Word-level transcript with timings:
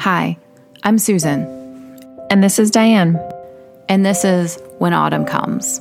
Hi, 0.00 0.36
I'm 0.82 0.98
Susan, 0.98 1.42
And 2.30 2.42
this 2.42 2.58
is 2.58 2.70
Diane. 2.70 3.18
and 3.88 4.04
this 4.04 4.24
is 4.24 4.58
When 4.78 4.92
Autumn 4.92 5.24
Comes. 5.24 5.80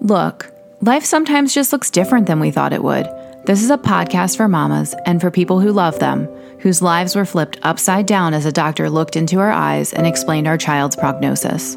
Look, 0.00 0.52
life 0.80 1.04
sometimes 1.04 1.54
just 1.54 1.72
looks 1.72 1.90
different 1.90 2.26
than 2.26 2.40
we 2.40 2.50
thought 2.50 2.72
it 2.72 2.82
would. 2.82 3.06
This 3.46 3.62
is 3.62 3.70
a 3.70 3.78
podcast 3.78 4.36
for 4.36 4.48
mamas 4.48 4.94
and 5.06 5.20
for 5.20 5.30
people 5.30 5.60
who 5.60 5.72
love 5.72 5.98
them, 6.00 6.26
whose 6.58 6.82
lives 6.82 7.16
were 7.16 7.24
flipped 7.24 7.58
upside 7.62 8.06
down 8.06 8.34
as 8.34 8.44
a 8.44 8.52
doctor 8.52 8.90
looked 8.90 9.16
into 9.16 9.38
our 9.38 9.50
eyes 9.52 9.92
and 9.92 10.06
explained 10.06 10.46
our 10.48 10.58
child's 10.58 10.96
prognosis. 10.96 11.76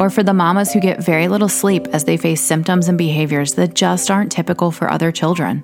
Or 0.00 0.10
for 0.10 0.22
the 0.22 0.34
mamas 0.34 0.72
who 0.72 0.80
get 0.80 1.04
very 1.04 1.28
little 1.28 1.48
sleep 1.48 1.86
as 1.88 2.04
they 2.04 2.16
face 2.16 2.40
symptoms 2.40 2.88
and 2.88 2.98
behaviors 2.98 3.54
that 3.54 3.74
just 3.74 4.10
aren't 4.10 4.32
typical 4.32 4.70
for 4.72 4.90
other 4.90 5.12
children. 5.12 5.62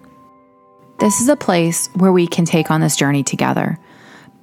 This 1.01 1.21
is 1.21 1.29
a 1.29 1.37
place 1.37 1.89
where 1.95 2.13
we 2.13 2.27
can 2.27 2.45
take 2.45 2.71
on 2.71 2.81
this 2.81 2.97
journey 2.97 3.25
together 3.25 3.79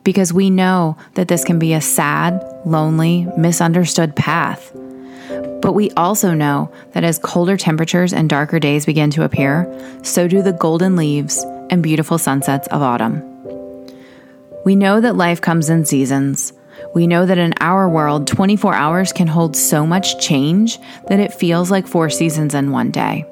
because 0.08 0.32
we 0.32 0.50
know 0.50 0.96
that 1.16 1.28
this 1.28 1.44
can 1.44 1.60
be 1.60 1.74
a 1.74 1.82
sad, 1.82 2.42
lonely, 2.64 3.28
misunderstood 3.36 4.16
path. 4.16 4.72
But 5.62 5.74
we 5.74 5.92
also 5.98 6.34
know 6.34 6.72
that 6.94 7.04
as 7.04 7.20
colder 7.20 7.58
temperatures 7.58 8.14
and 8.14 8.30
darker 8.30 8.58
days 8.58 8.86
begin 8.86 9.10
to 9.12 9.26
appear, 9.26 9.68
so 10.04 10.30
do 10.30 10.42
the 10.42 10.54
golden 10.54 10.96
leaves 10.96 11.44
and 11.70 11.84
beautiful 11.84 12.18
sunsets 12.18 12.70
of 12.70 12.82
autumn. 12.82 13.22
We 14.64 14.78
know 14.78 15.02
that 15.02 15.18
life 15.18 15.42
comes 15.42 15.70
in 15.70 15.84
seasons. 15.84 16.54
We 16.96 17.06
know 17.06 17.26
that 17.26 17.38
in 17.38 17.54
our 17.60 17.90
world, 17.90 18.28
24 18.28 18.74
hours 18.74 19.12
can 19.12 19.28
hold 19.28 19.58
so 19.58 19.86
much 19.86 20.26
change 20.26 20.80
that 21.10 21.20
it 21.20 21.34
feels 21.34 21.70
like 21.70 21.86
four 21.86 22.10
seasons 22.10 22.56
in 22.56 22.72
one 22.72 22.92
day. 22.92 23.26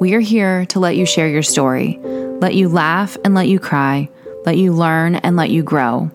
We 0.00 0.14
are 0.14 0.20
here 0.20 0.66
to 0.66 0.80
let 0.80 0.96
you 0.96 1.06
share 1.06 1.28
your 1.28 1.44
story, 1.44 2.00
let 2.40 2.56
you 2.56 2.68
laugh 2.68 3.16
and 3.24 3.34
let 3.34 3.46
you 3.46 3.60
cry, 3.60 4.08
let 4.46 4.56
you 4.56 4.72
learn 4.72 5.16
and 5.16 5.36
let 5.36 5.50
you 5.50 5.62
grow, 5.62 6.10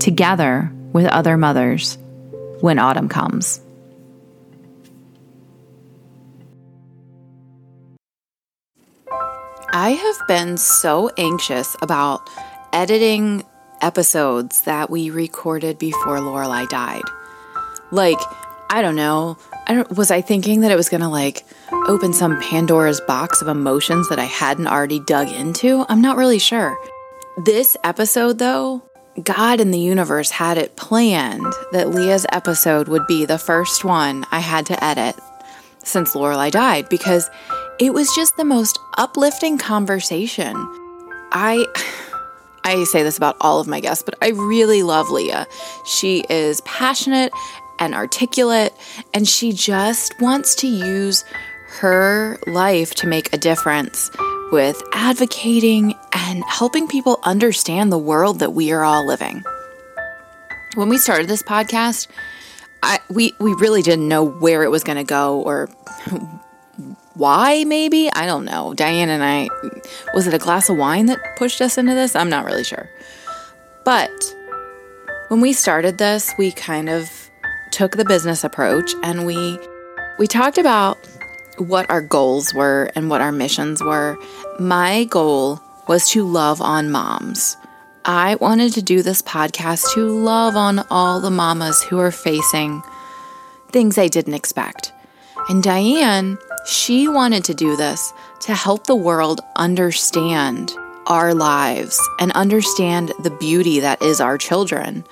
together 0.00 0.70
with 0.92 1.06
other 1.06 1.36
mothers 1.36 1.96
when 2.60 2.78
autumn 2.78 3.08
comes. 3.08 3.60
I 9.70 9.90
have 9.90 10.26
been 10.26 10.56
so 10.56 11.10
anxious 11.16 11.76
about 11.80 12.28
editing 12.72 13.44
episodes 13.80 14.62
that 14.62 14.90
we 14.90 15.10
recorded 15.10 15.78
before 15.78 16.18
Lorelai 16.18 16.68
died. 16.68 17.04
Like, 17.92 18.18
I 18.70 18.82
don't 18.82 18.96
know. 18.96 19.38
I 19.68 19.74
don't, 19.74 19.96
was 19.96 20.10
I 20.10 20.20
thinking 20.20 20.62
that 20.62 20.72
it 20.72 20.76
was 20.76 20.88
going 20.88 21.02
to 21.02 21.08
like 21.08 21.44
open 21.86 22.12
some 22.12 22.40
Pandora's 22.40 23.00
box 23.02 23.40
of 23.40 23.46
emotions 23.46 24.08
that 24.08 24.18
I 24.18 24.24
hadn't 24.24 24.66
already 24.66 24.98
dug 25.00 25.28
into? 25.28 25.86
I'm 25.88 26.00
not 26.00 26.16
really 26.16 26.40
sure. 26.40 26.76
This 27.44 27.76
episode, 27.84 28.38
though, 28.40 28.82
God 29.22 29.60
and 29.60 29.72
the 29.72 29.78
universe 29.78 30.28
had 30.28 30.58
it 30.58 30.74
planned 30.74 31.52
that 31.70 31.90
Leah's 31.90 32.26
episode 32.32 32.88
would 32.88 33.06
be 33.06 33.26
the 33.26 33.38
first 33.38 33.84
one 33.84 34.24
I 34.32 34.40
had 34.40 34.66
to 34.66 34.84
edit 34.84 35.14
since 35.84 36.16
Lorelai 36.16 36.50
died 36.50 36.88
because 36.88 37.30
it 37.78 37.94
was 37.94 38.12
just 38.16 38.36
the 38.36 38.44
most 38.44 38.76
uplifting 38.96 39.56
conversation. 39.56 40.56
I 41.30 41.64
I 42.64 42.82
say 42.82 43.04
this 43.04 43.16
about 43.16 43.36
all 43.40 43.60
of 43.60 43.68
my 43.68 43.78
guests, 43.78 44.02
but 44.02 44.16
I 44.20 44.30
really 44.30 44.82
love 44.82 45.08
Leah. 45.08 45.46
She 45.86 46.24
is 46.28 46.60
passionate 46.62 47.32
and 47.78 47.94
articulate 47.94 48.72
and 49.14 49.28
she 49.28 49.52
just 49.52 50.12
wants 50.20 50.56
to 50.56 50.66
use 50.66 51.24
her 51.78 52.36
life 52.48 52.96
to 52.96 53.06
make 53.06 53.32
a 53.32 53.38
difference 53.38 54.10
with 54.50 54.82
advocating 54.92 55.94
and 56.12 56.42
helping 56.44 56.88
people 56.88 57.20
understand 57.22 57.92
the 57.92 57.98
world 57.98 58.38
that 58.40 58.52
we 58.52 58.72
are 58.72 58.84
all 58.84 59.06
living. 59.06 59.42
When 60.74 60.88
we 60.88 60.98
started 60.98 61.28
this 61.28 61.42
podcast, 61.42 62.08
I, 62.82 63.00
we 63.08 63.34
we 63.40 63.52
really 63.54 63.82
didn't 63.82 64.08
know 64.08 64.24
where 64.24 64.62
it 64.62 64.70
was 64.70 64.84
going 64.84 64.98
to 64.98 65.04
go 65.04 65.40
or 65.40 65.66
why 67.14 67.64
maybe? 67.64 68.10
I 68.12 68.26
don't 68.26 68.44
know. 68.44 68.74
Diane 68.74 69.08
and 69.08 69.24
i 69.24 69.48
was 70.14 70.26
it 70.26 70.34
a 70.34 70.38
glass 70.38 70.68
of 70.68 70.76
wine 70.76 71.06
that 71.06 71.18
pushed 71.36 71.60
us 71.60 71.76
into 71.78 71.94
this? 71.94 72.14
I'm 72.14 72.30
not 72.30 72.44
really 72.44 72.64
sure. 72.64 72.88
But 73.84 74.34
when 75.28 75.40
we 75.40 75.52
started 75.52 75.98
this 75.98 76.32
we 76.38 76.52
kind 76.52 76.88
of 76.88 77.30
took 77.70 77.96
the 77.96 78.04
business 78.04 78.44
approach 78.44 78.94
and 79.02 79.26
we 79.26 79.58
we 80.18 80.26
talked 80.26 80.58
about 80.58 80.98
what 81.60 81.88
our 81.90 82.02
goals 82.02 82.54
were 82.54 82.90
and 82.94 83.10
what 83.10 83.20
our 83.20 83.32
missions 83.32 83.82
were 83.82 84.18
my 84.58 85.04
goal 85.04 85.60
was 85.86 86.10
to 86.10 86.24
love 86.24 86.60
on 86.60 86.90
moms 86.90 87.56
i 88.04 88.34
wanted 88.36 88.72
to 88.72 88.82
do 88.82 89.02
this 89.02 89.22
podcast 89.22 89.92
to 89.94 90.08
love 90.08 90.56
on 90.56 90.84
all 90.90 91.20
the 91.20 91.30
mamas 91.30 91.82
who 91.82 91.98
are 91.98 92.12
facing 92.12 92.82
things 93.70 93.96
they 93.96 94.08
didn't 94.08 94.34
expect 94.34 94.92
and 95.48 95.62
Diane, 95.62 96.36
she 96.66 97.08
wanted 97.08 97.42
to 97.44 97.54
do 97.54 97.74
this 97.74 98.12
to 98.40 98.54
help 98.54 98.86
the 98.86 98.94
world 98.94 99.40
understand 99.56 100.74
our 101.06 101.32
lives 101.32 101.98
and 102.20 102.30
understand 102.32 103.12
the 103.22 103.30
beauty 103.30 103.80
that 103.80 104.02
is 104.02 104.20
our 104.20 104.36
children 104.36 105.04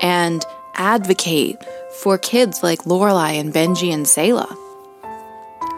and 0.00 0.44
advocate 0.74 1.56
for 1.98 2.16
kids 2.18 2.62
like 2.62 2.84
Lorelai 2.84 3.40
and 3.40 3.52
Benji 3.52 3.92
and 3.92 4.06
Selah. 4.06 4.56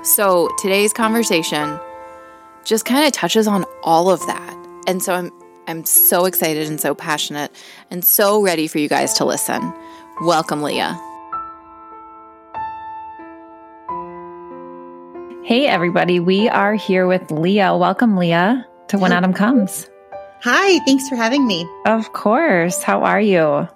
So 0.02 0.48
today's 0.58 0.92
conversation 0.92 1.78
just 2.64 2.84
kind 2.84 3.06
of 3.06 3.12
touches 3.12 3.46
on 3.46 3.64
all 3.84 4.10
of 4.10 4.18
that. 4.26 4.56
And 4.88 5.00
so 5.00 5.14
I'm 5.14 5.30
I'm 5.68 5.84
so 5.84 6.24
excited 6.24 6.66
and 6.66 6.80
so 6.80 6.92
passionate 6.92 7.52
and 7.88 8.04
so 8.04 8.42
ready 8.42 8.66
for 8.66 8.78
you 8.78 8.88
guys 8.88 9.12
to 9.14 9.24
listen. 9.24 9.72
Welcome, 10.22 10.60
Leah. 10.60 10.98
Hey, 15.44 15.68
everybody. 15.68 16.18
We 16.18 16.48
are 16.48 16.74
here 16.74 17.06
with 17.06 17.30
Leah. 17.30 17.76
Welcome, 17.76 18.16
Leah, 18.16 18.66
to 18.88 18.98
When 18.98 19.12
Autumn 19.12 19.32
Comes. 19.32 19.88
Hi, 20.42 20.84
thanks 20.84 21.08
for 21.08 21.14
having 21.14 21.46
me. 21.46 21.64
Of 21.86 22.12
course. 22.12 22.82
How 22.82 23.04
are 23.04 23.20
you? 23.20 23.68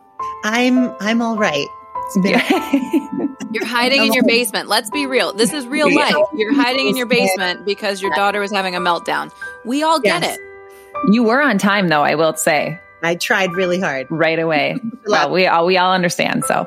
I'm 0.42 0.92
I'm 0.98 1.22
all 1.22 1.36
right. 1.36 1.68
It's 2.14 2.18
been- 2.18 3.36
You're 3.52 3.66
hiding 3.66 4.04
in 4.04 4.12
your 4.12 4.24
basement. 4.26 4.68
Let's 4.68 4.90
be 4.90 5.06
real. 5.06 5.32
This 5.32 5.52
is 5.52 5.66
real 5.66 5.92
life. 5.94 6.14
You're 6.34 6.54
hiding 6.54 6.88
in 6.88 6.96
your 6.96 7.06
basement 7.06 7.64
because 7.64 8.00
your 8.02 8.10
daughter 8.14 8.40
was 8.40 8.52
having 8.52 8.74
a 8.76 8.80
meltdown. 8.80 9.32
We 9.64 9.82
all 9.82 9.98
get 10.00 10.22
Yes. 10.22 10.36
it. 10.36 11.12
you 11.12 11.22
were 11.22 11.40
on 11.42 11.58
time, 11.58 11.88
though, 11.88 12.02
I 12.02 12.14
will 12.14 12.34
say, 12.36 12.78
I 13.02 13.14
tried 13.16 13.52
really 13.52 13.80
hard. 13.80 14.06
right 14.10 14.38
away. 14.38 14.76
well, 15.06 15.30
we 15.30 15.46
all, 15.46 15.66
we 15.66 15.76
all 15.78 15.92
understand. 15.92 16.44
So, 16.44 16.66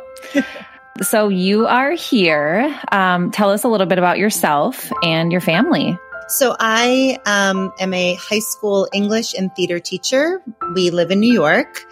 so 1.01 1.29
you 1.29 1.67
are 1.67 1.91
here. 1.91 2.77
Um, 2.91 3.31
tell 3.31 3.50
us 3.51 3.63
a 3.63 3.67
little 3.67 3.88
bit 3.88 3.97
about 3.97 4.17
yourself 4.17 4.91
and 5.03 5.31
your 5.31 5.41
family. 5.41 5.97
So 6.29 6.56
I 6.59 7.17
um, 7.25 7.73
am 7.79 7.91
a 7.91 8.13
high 8.13 8.40
school 8.40 8.88
English 8.94 9.34
and 9.34 9.53
theater 9.56 9.79
teacher. 9.79 10.44
We 10.75 10.91
live 10.91 11.09
in 11.09 11.19
New 11.19 11.34
York, 11.34 11.84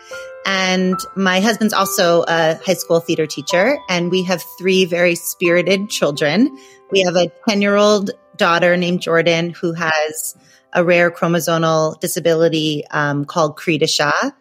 and 0.45 0.95
my 1.15 1.39
husband's 1.39 1.73
also 1.73 2.23
a 2.27 2.53
high 2.63 2.75
school 2.75 2.99
theater 2.99 3.25
teacher. 3.25 3.79
And 3.89 4.11
we 4.11 4.23
have 4.23 4.43
three 4.59 4.85
very 4.85 5.15
spirited 5.15 5.89
children. 5.89 6.55
We 6.91 7.01
have 7.01 7.15
a 7.15 7.31
ten-year-old 7.49 8.11
daughter 8.37 8.77
named 8.77 9.01
Jordan 9.01 9.49
who 9.49 9.73
has 9.73 10.35
a 10.71 10.83
rare 10.83 11.09
chromosomal 11.09 11.99
disability 11.99 12.83
um, 12.91 13.25
called 13.25 13.57
cri 13.57 13.79
du 13.79 13.87
chat. 13.87 14.33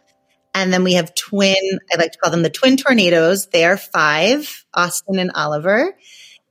And 0.55 0.71
then 0.73 0.85
we 0.85 0.95
have 0.95 1.15
twin, 1.15 1.57
I 1.91 1.97
like 1.97 2.13
to 2.13 2.19
call 2.19 2.31
them 2.31 2.43
the 2.43 2.51
twin 2.51 2.77
tornadoes. 2.77 3.47
They 3.47 3.65
are 3.65 3.79
five, 3.79 4.65
Austin 4.75 5.19
and 5.19 5.31
Oliver. 5.35 5.97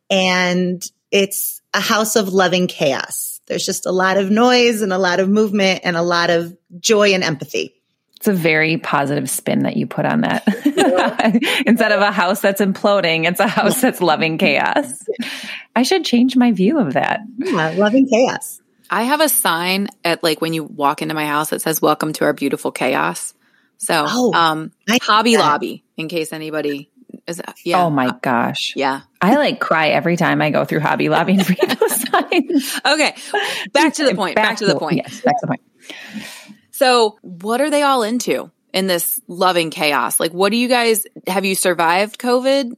And 0.09 0.84
it's 1.11 1.61
a 1.73 1.79
house 1.79 2.16
of 2.16 2.29
loving 2.29 2.67
chaos. 2.67 3.34
There's 3.47 3.66
just 3.66 3.86
a 3.86 3.92
lot 3.92 4.18
of 4.18 4.30
noise 4.32 4.82
and 4.82 4.92
a 4.92 4.97
lot 4.97 5.20
of 5.20 5.30
movement 5.30 5.82
and 5.84 5.96
a 5.96 6.02
lot 6.02 6.30
of 6.30 6.58
joy 6.80 7.14
and 7.14 7.24
empathy. 7.24 7.74
It's 8.18 8.28
a 8.28 8.34
very 8.34 8.78
positive 8.78 9.30
spin 9.30 9.64
that 9.64 9.78
you 9.78 9.86
put 9.88 10.06
on 10.06 10.22
that. 10.22 10.44
Instead 11.68 11.92
of 11.92 12.02
a 12.02 12.12
house 12.12 12.42
that's 12.42 12.62
imploding, 12.62 13.28
it's 13.28 13.40
a 13.40 13.47
house 13.47 13.82
that's 13.82 14.02
loving 14.02 14.38
chaos. 14.38 15.03
I 15.76 15.84
should 15.84 16.06
change 16.06 16.36
my 16.36 16.52
view 16.52 16.80
of 16.80 16.94
that. 16.94 17.20
Yeah, 17.38 17.74
loving 17.78 18.08
chaos. 18.08 18.62
I 18.90 19.03
have 19.03 19.22
a 19.22 19.30
sign 19.30 19.90
at 20.03 20.24
like 20.24 20.42
when 20.42 20.53
you 20.53 20.64
walk 20.64 21.02
into 21.02 21.14
my 21.14 21.26
house 21.26 21.50
that 21.50 21.62
says 21.62 21.82
"Welcome 21.82 22.14
to 22.14 22.26
our 22.26 22.34
beautiful 22.34 22.72
chaos." 22.72 23.34
So, 23.78 24.06
Oh, 24.08 24.34
um, 24.34 24.72
Hobby. 25.02 25.38
Lobby, 25.38 25.84
in 25.97 26.08
case 26.08 26.32
anybody 26.32 26.90
is, 27.27 27.41
yeah, 27.63 27.83
Oh 27.83 27.89
my 27.89 28.16
gosh. 28.22 28.73
yeah. 28.75 29.01
I 29.22 29.35
like 29.35 29.59
cry 29.59 29.89
every 29.89 30.17
time 30.17 30.41
I 30.41 30.51
go 30.51 30.66
through 30.66 30.81
Hobby 30.81 31.09
Lobby 31.09 31.33
and 31.33 31.49
read 31.49 31.77
those 31.79 32.01
signs. 32.09 32.79
Okay, 32.85 33.16
back 33.73 33.93
to 33.95 34.05
the 34.05 34.13
point. 34.16 34.35
Back, 34.35 34.57
to 34.57 34.66
the 34.66 34.75
point. 34.77 34.97
Yes, 34.97 35.22
back 35.22 35.39
to 35.39 35.41
the 35.41 35.47
point. 35.47 35.61
So, 36.72 37.17
what 37.22 37.61
are 37.61 37.69
they 37.69 37.81
all 37.83 38.03
into 38.03 38.51
in 38.73 38.87
this 38.87 39.19
loving 39.27 39.69
chaos? 39.72 40.19
Like, 40.19 40.33
what 40.33 40.51
do 40.51 40.57
you 40.57 40.67
guys 40.67 41.05
have 41.27 41.45
you 41.45 41.55
survived 41.55 42.19
COVID? 42.19 42.73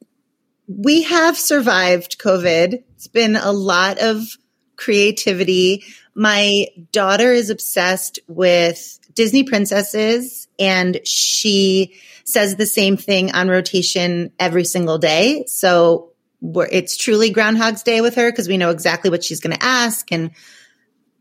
We 0.68 1.04
have 1.04 1.38
survived 1.38 2.20
COVID. 2.20 2.84
It's 2.96 3.08
been 3.08 3.36
a 3.36 3.52
lot 3.52 4.00
of 4.00 4.22
creativity. 4.76 5.84
My 6.14 6.68
daughter 6.92 7.32
is 7.32 7.50
obsessed 7.50 8.20
with 8.28 9.00
Disney 9.14 9.44
princesses 9.44 10.48
and 10.60 11.00
she 11.06 11.96
says 12.28 12.58
the 12.58 12.66
same 12.66 12.98
thing 12.98 13.32
on 13.32 13.48
rotation 13.48 14.34
every 14.38 14.66
single 14.66 14.98
day. 14.98 15.46
So 15.48 16.12
it's 16.42 16.98
truly 16.98 17.32
Groundhog's 17.32 17.84
Day 17.84 18.02
with 18.02 18.16
her 18.16 18.30
because 18.30 18.50
we 18.50 18.58
know 18.58 18.70
exactly 18.70 19.10
what 19.10 19.24
she's 19.24 19.40
going 19.40 19.56
to 19.56 19.64
ask 19.64 20.12
and 20.12 20.32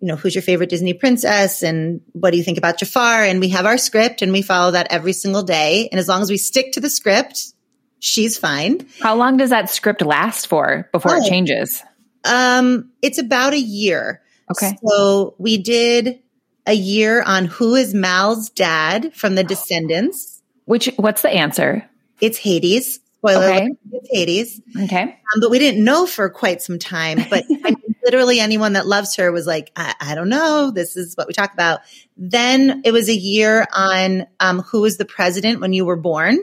you 0.01 0.09
know, 0.09 0.17
who's 0.17 0.35
your 0.35 0.43
favorite 0.43 0.69
Disney 0.69 0.93
princess 0.93 1.63
and 1.63 2.03
what 2.13 2.31
do 2.31 2.37
you 2.37 2.45
think 2.45 2.59
about 2.59 2.79
Jafar? 2.79 3.25
And 3.25 3.41
we 3.41 3.49
have 3.51 3.65
our 3.65 3.79
script 3.79 4.21
and 4.21 4.31
we 4.31 4.43
follow 4.43 4.73
that 4.73 4.89
every 4.91 5.15
single 5.15 5.43
day. 5.43 5.89
And 5.91 5.99
as 5.99 6.07
long 6.07 6.21
as 6.21 6.29
we 6.29 6.37
stick 6.37 6.73
to 6.73 6.81
the 6.81 6.91
script, 6.91 7.55
she's 7.99 8.37
fine. 8.37 8.87
How 9.01 9.17
long 9.17 9.39
does 9.39 9.51
that 9.51 9.71
script 9.71 10.03
last 10.03 10.49
for 10.49 10.91
before 10.93 11.15
oh, 11.15 11.23
it 11.23 11.29
changes? 11.29 11.83
Um, 12.25 12.91
it's 13.01 13.19
about 13.19 13.55
a 13.55 13.59
year. 13.59 14.21
Okay. 14.51 14.77
So 14.85 15.35
we 15.39 15.57
did 15.59 16.21
a 16.67 16.75
year 16.75 17.23
on 17.23 17.47
who 17.47 17.75
is 17.75 17.95
Mal's 17.95 18.51
dad 18.51 19.15
from 19.15 19.35
the 19.35 19.45
Descendants. 19.45 20.36
Which 20.67 20.91
what's 20.97 21.23
the 21.23 21.31
answer? 21.31 21.89
It's 22.21 22.39
Hades. 22.39 23.01
Spoiler 23.19 23.47
okay. 23.47 23.69
it's 23.93 24.09
Hades. 24.11 24.61
Okay. 24.85 25.03
Um, 25.03 25.41
but 25.41 25.51
we 25.51 25.59
didn't 25.59 25.83
know 25.83 26.07
for 26.07 26.29
quite 26.29 26.63
some 26.63 26.79
time. 26.79 27.19
But 27.31 27.45
I 27.65 27.71
mean, 27.71 27.95
literally 28.05 28.39
anyone 28.41 28.75
that 28.75 28.87
loves 28.87 29.17
her 29.17 29.33
was 29.33 29.47
like, 29.47 29.73
I, 29.75 29.95
I, 30.01 30.15
don't 30.15 30.29
know. 30.29 30.71
This 30.71 30.97
is 30.97 31.17
what 31.17 31.27
we 31.27 31.33
talk 31.33 31.53
about. 31.53 31.81
Then 32.17 32.83
it 32.85 32.93
was 32.93 33.09
a 33.09 33.15
year 33.15 33.67
on 33.73 34.27
um, 34.39 34.61
who 34.61 34.83
was 34.83 34.97
the 34.97 35.05
president 35.05 35.61
when 35.61 35.73
you 35.73 35.85
were 35.85 35.97
born. 35.97 36.39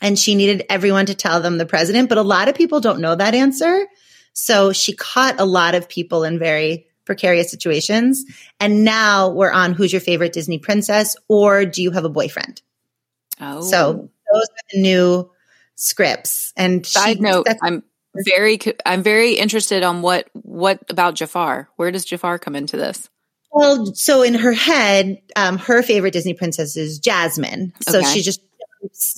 And 0.00 0.18
she 0.18 0.34
needed 0.34 0.64
everyone 0.68 1.06
to 1.06 1.14
tell 1.14 1.40
them 1.40 1.58
the 1.58 1.66
president. 1.66 2.08
But 2.08 2.18
a 2.18 2.22
lot 2.22 2.48
of 2.48 2.54
people 2.54 2.80
don't 2.80 3.00
know 3.00 3.14
that 3.14 3.34
answer. 3.34 3.86
So 4.32 4.72
she 4.72 4.94
caught 4.94 5.40
a 5.40 5.44
lot 5.44 5.74
of 5.74 5.88
people 5.88 6.24
in 6.24 6.38
very 6.38 6.86
precarious 7.04 7.50
situations. 7.50 8.24
And 8.60 8.84
now 8.84 9.30
we're 9.30 9.52
on 9.52 9.72
who's 9.72 9.92
your 9.92 10.00
favorite 10.00 10.32
Disney 10.32 10.58
princess 10.58 11.16
or 11.28 11.64
do 11.64 11.82
you 11.82 11.90
have 11.92 12.04
a 12.04 12.10
boyfriend? 12.10 12.62
Oh. 13.40 13.62
So 13.62 13.92
those 14.32 14.42
are 14.42 14.64
the 14.72 14.80
new 14.80 15.30
scripts. 15.76 16.52
And 16.56 16.86
side 16.86 17.16
she, 17.16 17.22
note, 17.22 17.46
I'm 17.62 17.82
very, 18.14 18.58
I'm 18.86 19.02
very 19.02 19.34
interested 19.34 19.82
on 19.82 20.02
what, 20.02 20.28
what 20.32 20.80
about 20.88 21.14
Jafar? 21.14 21.68
Where 21.76 21.90
does 21.90 22.04
Jafar 22.04 22.38
come 22.38 22.56
into 22.56 22.76
this? 22.76 23.08
Well, 23.50 23.86
so 23.94 24.22
in 24.22 24.34
her 24.34 24.52
head, 24.52 25.22
um, 25.36 25.58
her 25.58 25.82
favorite 25.82 26.12
Disney 26.12 26.34
princess 26.34 26.76
is 26.76 26.98
Jasmine. 26.98 27.72
So 27.88 27.98
okay. 27.98 28.08
she 28.08 28.22
just 28.22 28.40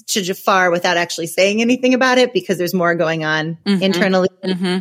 to 0.08 0.22
Jafar 0.22 0.70
without 0.70 0.96
actually 0.96 1.26
saying 1.26 1.60
anything 1.60 1.94
about 1.94 2.18
it 2.18 2.32
because 2.32 2.58
there's 2.58 2.74
more 2.74 2.94
going 2.94 3.24
on 3.24 3.58
mm-hmm. 3.64 3.82
internally 3.82 4.28
mm-hmm. 4.44 4.78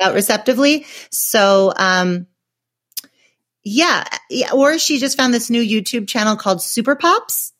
out 0.00 0.14
receptively. 0.14 0.86
So, 1.10 1.72
um, 1.76 2.26
yeah, 3.62 4.04
yeah, 4.30 4.52
or 4.52 4.78
she 4.78 4.98
just 4.98 5.16
found 5.16 5.34
this 5.34 5.50
new 5.50 5.62
YouTube 5.62 6.08
channel 6.08 6.36
called 6.36 6.62
Super 6.62 6.96
Pops. 6.96 7.52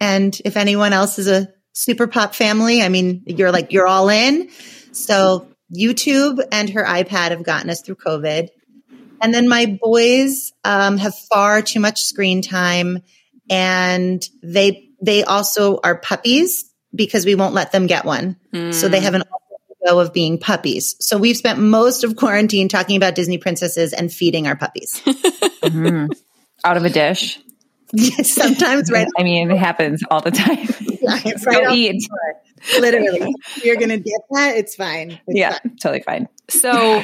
And 0.00 0.38
if 0.44 0.56
anyone 0.56 0.92
else 0.92 1.18
is 1.18 1.28
a 1.28 1.48
Super 1.72 2.06
Pop 2.06 2.34
family, 2.34 2.82
I 2.82 2.88
mean, 2.88 3.22
you're 3.26 3.52
like, 3.52 3.72
you're 3.72 3.86
all 3.86 4.08
in. 4.08 4.48
So 4.92 5.48
YouTube 5.74 6.42
and 6.50 6.70
her 6.70 6.84
iPad 6.84 7.30
have 7.30 7.42
gotten 7.42 7.70
us 7.70 7.82
through 7.82 7.96
COVID. 7.96 8.48
And 9.22 9.34
then 9.34 9.48
my 9.48 9.78
boys 9.80 10.52
um, 10.64 10.96
have 10.96 11.14
far 11.30 11.62
too 11.62 11.80
much 11.80 12.02
screen 12.02 12.42
time 12.42 13.02
and 13.50 14.22
they 14.42 14.88
they 15.02 15.24
also 15.24 15.80
are 15.82 15.98
puppies 15.98 16.70
because 16.94 17.24
we 17.24 17.34
won't 17.34 17.54
let 17.54 17.72
them 17.72 17.86
get 17.86 18.04
one. 18.04 18.36
Mm. 18.52 18.72
So 18.72 18.88
they 18.88 19.00
have 19.00 19.14
an 19.14 19.24
go 19.86 19.98
of 19.98 20.12
being 20.12 20.38
puppies. 20.38 20.96
So 21.00 21.16
we've 21.18 21.36
spent 21.36 21.58
most 21.58 22.04
of 22.04 22.16
quarantine 22.16 22.68
talking 22.68 22.96
about 22.96 23.14
Disney 23.14 23.38
princesses 23.38 23.92
and 23.92 24.12
feeding 24.12 24.46
our 24.46 24.56
puppies. 24.56 25.00
mm-hmm. 25.04 26.06
Out 26.64 26.76
of 26.76 26.84
a 26.84 26.90
dish. 26.90 27.38
Yes, 27.92 28.30
sometimes 28.30 28.90
right. 28.90 29.08
I 29.18 29.22
mean, 29.22 29.50
it 29.50 29.58
happens 29.58 30.02
all 30.10 30.20
the 30.20 30.30
time. 30.30 30.68
Yeah, 31.02 31.32
right 31.46 31.64
Go 31.64 31.72
eat. 31.72 32.02
Literally, 32.78 33.34
you're 33.64 33.76
gonna 33.76 33.96
get 33.96 34.20
that. 34.32 34.56
It's 34.58 34.76
fine. 34.76 35.12
It's 35.26 35.38
yeah, 35.38 35.52
fine. 35.52 35.76
totally 35.76 36.02
fine. 36.02 36.28
So, 36.50 37.02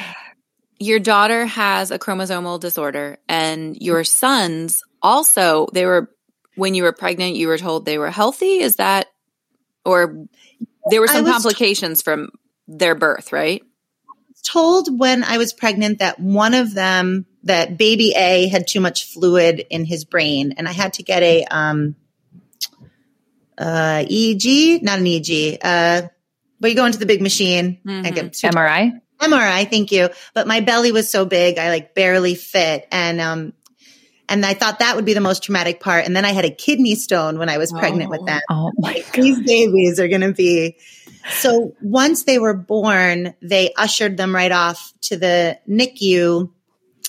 your 0.79 0.99
daughter 0.99 1.47
has 1.47 1.91
a 1.91 1.99
chromosomal 1.99 2.61
disorder, 2.61 3.17
and 3.27 3.75
your 3.81 4.05
sons 4.05 4.83
also. 5.03 5.69
They 5.73 5.87
were 5.87 6.11
when 6.57 6.75
you 6.75 6.83
were 6.83 6.93
pregnant, 6.93 7.37
you 7.37 7.49
were 7.49 7.59
told 7.59 7.85
they 7.85 7.99
were 7.99 8.11
healthy. 8.11 8.59
Is 8.59 8.77
that, 8.77 9.07
or 9.85 10.27
there 10.91 11.01
were 11.01 11.09
some 11.09 11.25
complications 11.25 12.01
t- 12.01 12.05
from 12.05 12.31
their 12.67 12.95
birth, 12.95 13.33
right? 13.33 13.63
Told 14.45 14.99
when 14.99 15.23
I 15.23 15.39
was 15.39 15.53
pregnant 15.53 16.01
that 16.01 16.19
one 16.19 16.55
of 16.55 16.75
them, 16.75 17.27
that 17.47 17.79
baby 17.79 18.13
A 18.15 18.49
had 18.49 18.67
too 18.67 18.81
much 18.81 19.07
fluid 19.07 19.65
in 19.71 19.85
his 19.85 20.05
brain, 20.05 20.55
and 20.57 20.69
I 20.69 20.73
had 20.73 20.95
to 20.95 21.03
get 21.03 21.23
a 21.23 21.45
um, 21.45 21.97
uh, 23.57 24.05
EEG, 24.09 24.83
not 24.83 24.99
an 24.99 25.05
EEG, 25.05 25.59
uh, 25.63 26.09
but 26.61 26.71
you 26.71 26.77
go 26.77 26.87
into 26.87 26.99
the 26.99 27.07
big 27.07 27.23
machine 27.23 27.79
mm-hmm. 27.85 28.05
and 28.05 28.15
get 28.15 28.33
MRI. 28.33 29.01
MRI, 29.21 29.71
thank 29.71 29.93
you. 29.93 30.09
But 30.35 30.47
my 30.47 30.61
belly 30.61 30.93
was 30.93 31.11
so 31.11 31.25
big, 31.25 31.59
I 31.59 31.71
like 31.71 31.95
barely 31.95 32.35
fit, 32.35 32.87
and 32.91 33.21
um, 33.21 33.53
and 34.29 34.45
I 34.45 34.55
thought 34.55 34.81
that 34.81 34.97
would 34.97 35.05
be 35.05 35.15
the 35.15 35.21
most 35.21 35.45
traumatic 35.45 35.81
part. 35.81 36.05
And 36.05 36.17
then 36.17 36.25
I 36.25 36.33
had 36.33 36.45
a 36.45 36.51
kidney 36.51 36.97
stone 36.97 37.39
when 37.39 37.49
I 37.49 37.59
was 37.59 37.71
pregnant 37.73 38.11
with 38.11 38.27
them. 38.27 38.41
Oh 38.51 38.73
my 38.77 38.95
God. 38.95 39.23
These 39.23 39.47
babies 39.47 40.01
are 40.01 40.09
going 40.09 40.23
to 40.23 40.33
be. 40.33 40.79
So 41.31 41.75
once 41.81 42.25
they 42.25 42.41
were 42.41 42.55
born, 42.55 43.35
they 43.41 43.73
ushered 43.77 44.17
them 44.17 44.35
right 44.35 44.51
off 44.51 44.93
to 45.03 45.17
the 45.17 45.61
NICU 45.69 46.51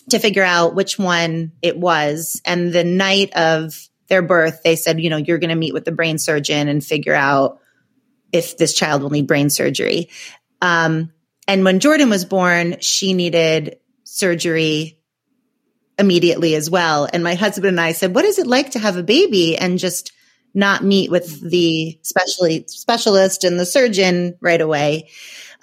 to 0.10 0.20
figure 0.20 0.44
out 0.44 0.76
which 0.76 0.98
one 0.98 1.52
it 1.62 1.78
was. 1.78 2.42
And 2.46 2.72
the 2.72 2.84
night 2.84 3.34
of 3.36 3.88
their 4.08 4.22
birth, 4.22 4.62
they 4.64 4.76
said, 4.76 5.02
you 5.02 5.10
know, 5.10 5.18
you're 5.18 5.38
going 5.38 5.50
to 5.50 5.56
meet 5.56 5.74
with 5.74 5.86
the 5.86 5.92
brain 5.92 6.18
surgeon 6.18 6.68
and 6.68 6.84
figure 6.84 7.14
out 7.14 7.60
if 8.32 8.58
this 8.58 8.74
child 8.74 9.02
will 9.02 9.10
need 9.10 9.28
brain 9.28 9.50
surgery. 9.50 10.10
Um, 10.62 11.12
and 11.48 11.64
when 11.64 11.80
Jordan 11.80 12.10
was 12.10 12.26
born, 12.26 12.78
she 12.80 13.14
needed 13.14 13.80
surgery 14.04 15.00
immediately 15.98 16.56
as 16.56 16.70
well. 16.70 17.08
And 17.12 17.24
my 17.24 17.36
husband 17.36 17.68
and 17.68 17.82
I 17.82 17.92
said, 17.94 18.14
what 18.14 18.26
is 18.26 18.40
it 18.40 18.48
like 18.48 18.72
to 18.72 18.80
have 18.80 18.98
a 18.98 19.04
baby 19.04 19.58
and 19.58 19.80
just 19.80 20.12
not 20.54 20.84
meet 20.84 21.12
with 21.12 21.42
the 21.42 22.00
specially 22.04 22.66
specialist 22.68 23.44
and 23.44 23.60
the 23.60 23.66
surgeon 23.66 24.38
right 24.42 24.62
away? 24.62 25.10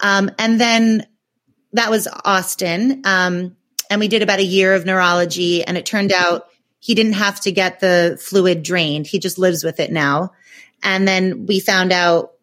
Um, 0.01 0.31
and 0.39 0.61
then 0.61 1.07
that 1.73 1.91
was 1.91 2.09
Austin. 2.25 3.03
Um, 3.05 3.57
and 3.91 4.01
we 4.01 4.09
did 4.09 4.23
about 4.23 4.39
a 4.39 4.45
year 4.45 4.75
of 4.75 4.85
neurology 4.85 5.65
and 5.65 5.77
it 5.77 5.87
turned 5.87 6.13
out 6.13 6.49
he 6.79 6.95
didn't 6.95 7.15
have 7.15 7.41
to 7.41 7.53
get 7.53 7.81
the 7.81 8.19
fluid 8.21 8.63
drained. 8.63 9.07
He 9.07 9.19
just 9.19 9.39
lives 9.39 9.65
with 9.65 9.81
it 9.81 9.91
now. 9.91 10.33
And 10.83 11.09
then 11.09 11.47
we 11.47 11.61
found 11.61 11.93
out 11.93 12.35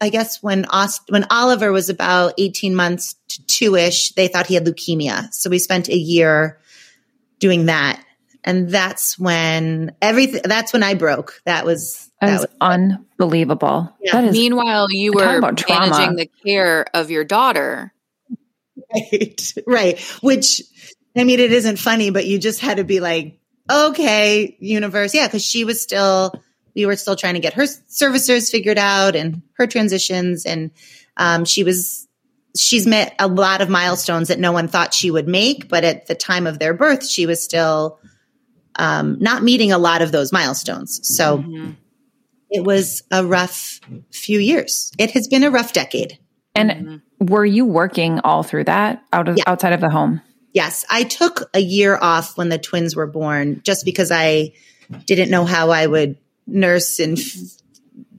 I 0.00 0.10
guess 0.10 0.42
when 0.42 0.66
Aust- 0.66 1.08
when 1.10 1.24
Oliver 1.30 1.72
was 1.72 1.88
about 1.88 2.34
18 2.36 2.74
months 2.74 3.16
to 3.28 3.46
two 3.46 3.74
ish, 3.74 4.12
they 4.12 4.28
thought 4.28 4.46
he 4.46 4.54
had 4.54 4.66
leukemia. 4.66 5.32
So 5.32 5.48
we 5.48 5.58
spent 5.58 5.88
a 5.88 5.96
year 5.96 6.58
doing 7.38 7.66
that. 7.66 8.04
And 8.44 8.68
that's 8.68 9.18
when 9.18 9.96
everything, 10.02 10.42
that's 10.44 10.74
when 10.74 10.82
I 10.82 10.92
broke. 10.92 11.40
That 11.46 11.64
was, 11.64 12.10
that, 12.20 12.26
that 12.26 12.40
was, 12.40 12.46
unbelievable. 12.60 13.90
Yeah. 14.02 14.12
That 14.12 14.24
is, 14.24 14.32
Meanwhile, 14.32 14.88
you 14.90 15.12
were 15.14 15.40
managing 15.40 16.16
the 16.16 16.28
care 16.44 16.84
of 16.92 17.10
your 17.10 17.24
daughter. 17.24 17.92
Right. 18.94 19.54
Right. 19.66 20.00
Which, 20.20 20.62
I 21.16 21.24
mean, 21.24 21.40
it 21.40 21.52
isn't 21.52 21.78
funny, 21.78 22.10
but 22.10 22.26
you 22.26 22.38
just 22.38 22.60
had 22.60 22.78
to 22.78 22.84
be 22.84 23.00
like, 23.00 23.38
okay, 23.70 24.56
universe. 24.58 25.14
Yeah. 25.14 25.28
Cause 25.28 25.44
she 25.44 25.64
was 25.64 25.80
still, 25.80 26.32
we 26.74 26.86
were 26.86 26.96
still 26.96 27.16
trying 27.16 27.34
to 27.34 27.40
get 27.40 27.54
her 27.54 27.64
servicers 27.64 28.50
figured 28.50 28.78
out 28.78 29.14
and 29.14 29.42
her 29.54 29.66
transitions. 29.66 30.44
And, 30.44 30.70
um, 31.16 31.44
she 31.44 31.62
was 31.62 32.08
she's 32.56 32.86
met 32.86 33.14
a 33.18 33.26
lot 33.26 33.60
of 33.60 33.68
milestones 33.68 34.28
that 34.28 34.38
no 34.38 34.52
one 34.52 34.68
thought 34.68 34.94
she 34.94 35.10
would 35.10 35.28
make, 35.28 35.68
but 35.68 35.84
at 35.84 36.06
the 36.06 36.14
time 36.14 36.46
of 36.46 36.58
their 36.58 36.74
birth, 36.74 37.06
she 37.06 37.26
was 37.26 37.42
still 37.42 37.98
um, 38.76 39.18
not 39.20 39.42
meeting 39.42 39.72
a 39.72 39.78
lot 39.78 40.02
of 40.02 40.12
those 40.12 40.32
milestones. 40.32 41.00
So 41.16 41.38
mm-hmm. 41.38 41.72
it 42.50 42.64
was 42.64 43.02
a 43.10 43.24
rough 43.24 43.80
few 44.12 44.38
years. 44.38 44.92
It 44.98 45.10
has 45.12 45.28
been 45.28 45.44
a 45.44 45.50
rough 45.50 45.72
decade. 45.72 46.18
And 46.54 46.70
mm-hmm. 46.70 47.26
were 47.26 47.44
you 47.44 47.64
working 47.66 48.20
all 48.20 48.42
through 48.42 48.64
that 48.64 49.02
out 49.12 49.28
of 49.28 49.36
yeah. 49.36 49.44
outside 49.46 49.72
of 49.72 49.80
the 49.80 49.90
home? 49.90 50.20
Yes, 50.54 50.86
I 50.88 51.02
took 51.02 51.50
a 51.52 51.60
year 51.60 51.98
off 52.00 52.38
when 52.38 52.48
the 52.48 52.58
twins 52.58 52.96
were 52.96 53.06
born, 53.06 53.60
just 53.64 53.84
because 53.84 54.10
I 54.10 54.54
didn't 55.04 55.30
know 55.30 55.44
how 55.44 55.70
I 55.70 55.86
would 55.86 56.16
nurse 56.46 57.00
and 57.00 57.18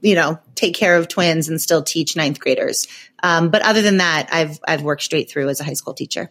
you 0.00 0.14
know, 0.14 0.38
take 0.54 0.74
care 0.74 0.96
of 0.96 1.08
twins 1.08 1.48
and 1.48 1.60
still 1.60 1.82
teach 1.82 2.16
ninth 2.16 2.38
graders. 2.38 2.86
Um, 3.22 3.50
but 3.50 3.62
other 3.62 3.82
than 3.82 3.96
that, 3.96 4.28
I've 4.30 4.60
I've 4.66 4.82
worked 4.82 5.02
straight 5.02 5.30
through 5.30 5.48
as 5.48 5.60
a 5.60 5.64
high 5.64 5.72
school 5.72 5.94
teacher. 5.94 6.30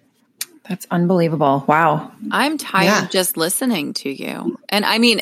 That's 0.67 0.88
unbelievable. 0.89 1.63
Wow. 1.67 2.12
I'm 2.31 2.57
tired 2.57 2.85
yeah. 2.85 3.07
just 3.07 3.38
listening 3.38 3.93
to 3.95 4.09
you. 4.09 4.57
And 4.69 4.83
I 4.83 4.97
mean, 4.97 5.21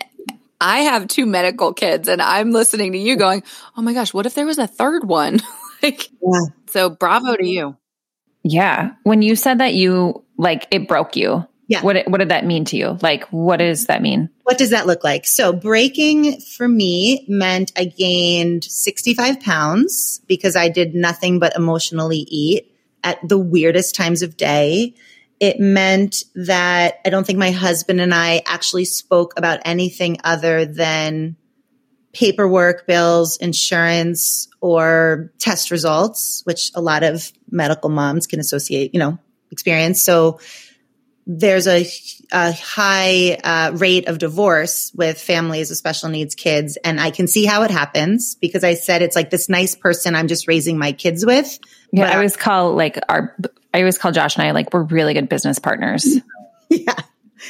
I 0.62 0.80
have 0.80 1.08
two 1.08 1.26
medical 1.26 1.74
kids 1.74 2.08
and 2.08 2.22
I'm 2.22 2.52
listening 2.52 2.94
to 2.94 2.98
you 2.98 3.18
going, 3.18 3.44
"Oh 3.76 3.82
my 3.82 3.94
gosh, 3.94 4.14
what 4.14 4.26
if 4.26 4.36
there 4.36 4.46
was 4.46 4.60
a 4.60 4.68
third 4.68 5.04
one?" 5.04 5.42
like 5.84 6.10
yeah. 6.22 6.46
So 6.68 6.90
bravo 6.90 7.36
to 7.36 7.48
you. 7.48 7.76
Yeah. 8.44 8.92
When 9.04 9.22
you 9.22 9.36
said 9.36 9.60
that 9.60 9.74
you 9.74 10.24
like 10.44 10.68
it 10.72 10.88
broke 10.88 11.16
you. 11.16 11.48
Yeah. 11.68 11.82
What 11.82 12.08
what 12.08 12.20
did 12.20 12.30
that 12.30 12.46
mean 12.46 12.66
to 12.66 12.78
you? 12.78 13.00
Like 13.02 13.24
what 13.30 13.58
does 13.58 13.88
that 13.88 14.02
mean? 14.02 14.30
What 14.44 14.58
does 14.58 14.72
that 14.72 14.86
look 14.86 15.04
like? 15.04 15.26
So 15.26 15.54
breaking 15.54 16.40
for 16.42 16.68
me 16.68 17.26
meant 17.28 17.72
I 17.76 17.86
gained 17.86 18.66
65 18.66 19.40
pounds 19.40 20.22
because 20.28 20.56
I 20.56 20.70
did 20.70 20.94
nothing 20.94 21.40
but 21.40 21.56
emotionally 21.56 22.26
eat 22.28 22.76
at 23.04 23.18
the 23.28 23.40
weirdest 23.40 23.96
times 23.96 24.22
of 24.22 24.38
day. 24.38 24.94
It 25.40 25.60
meant 25.60 26.24
that 26.36 27.00
I 27.06 27.10
don't 27.10 27.26
think 27.26 27.40
my 27.40 27.52
husband 27.52 28.00
and 28.00 28.14
I 28.14 28.44
actually 28.46 28.86
spoke 28.86 29.34
about 29.38 29.62
anything 29.66 30.18
other 30.24 30.66
than 30.66 31.38
paperwork, 32.14 32.86
bills, 32.86 33.38
insurance, 33.38 34.48
or 34.62 35.32
test 35.40 35.72
results, 35.72 36.42
which 36.46 36.72
a 36.76 36.82
lot 36.82 37.04
of 37.04 37.32
medical 37.50 37.90
moms 37.90 38.28
can 38.28 38.40
associate, 38.40 38.94
you 38.94 39.00
know, 39.00 39.18
experience. 39.54 40.02
So 40.02 40.40
there's 41.26 41.68
a, 41.68 41.88
a 42.32 42.52
high 42.52 43.38
uh, 43.44 43.72
rate 43.76 44.08
of 44.08 44.18
divorce 44.18 44.92
with 44.94 45.20
families 45.20 45.70
with 45.70 45.78
special 45.78 46.10
needs 46.10 46.36
kids. 46.36 46.78
And 46.84 47.00
I 47.00 47.12
can 47.12 47.28
see 47.28 47.46
how 47.46 47.64
it 47.64 47.72
happens 47.72 48.36
because 48.36 48.64
I 48.64 48.74
said 48.74 49.02
it's 49.02 49.16
like 49.16 49.30
this 49.30 49.48
nice 49.48 49.76
person 49.76 50.16
I'm 50.16 50.28
just 50.28 50.48
raising 50.48 50.78
my 50.78 50.92
kids 50.92 51.26
with. 51.26 51.60
Yeah, 51.94 52.10
I 52.10 52.16
always 52.16 52.36
call 52.36 52.76
like 52.76 53.00
our, 53.08 53.36
I 53.74 53.80
always 53.80 53.98
call 53.98 54.12
Josh 54.12 54.36
and 54.36 54.46
I 54.46 54.52
like 54.52 54.74
we're 54.74 54.84
really 54.84 55.14
good 55.14 55.30
business 55.30 55.60
partners. 55.60 56.06
yeah. 56.70 56.94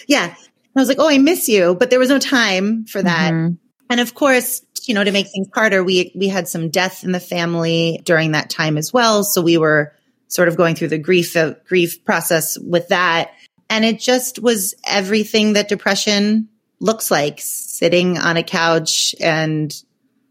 Yeah. 0.08 0.26
And 0.26 0.36
I 0.76 0.82
was 0.82 0.90
like, 0.90 1.00
oh, 1.00 1.10
I 1.10 1.18
miss 1.18 1.50
you. 1.50 1.76
But 1.76 1.90
there 1.90 2.00
was 2.00 2.10
no 2.10 2.20
time 2.20 2.86
for 2.86 3.02
that. 3.02 3.34
Mm-hmm. 3.34 3.56
And 3.90 4.00
of 4.00 4.14
course, 4.14 4.64
you 4.86 4.94
know, 4.94 5.04
to 5.04 5.12
make 5.12 5.28
things 5.28 5.48
harder, 5.54 5.84
we, 5.84 6.12
we 6.16 6.28
had 6.28 6.48
some 6.48 6.70
death 6.70 7.04
in 7.04 7.12
the 7.12 7.20
family 7.20 8.02
during 8.04 8.32
that 8.32 8.50
time 8.50 8.78
as 8.78 8.92
well. 8.92 9.24
So 9.24 9.42
we 9.42 9.58
were 9.58 9.94
sort 10.34 10.48
of 10.48 10.58
going 10.58 10.74
through 10.74 10.88
the 10.88 10.98
grief, 10.98 11.36
uh, 11.38 11.54
grief 11.68 12.04
process 12.04 12.58
with 12.58 12.88
that. 12.88 13.32
And 13.70 13.86
it 13.86 14.00
just 14.00 14.42
was 14.42 14.74
everything 14.84 15.54
that 15.54 15.70
depression 15.70 16.50
looks 16.80 17.12
like 17.12 17.40
sitting 17.40 18.18
on 18.18 18.36
a 18.36 18.44
couch 18.44 19.14
and 19.22 19.72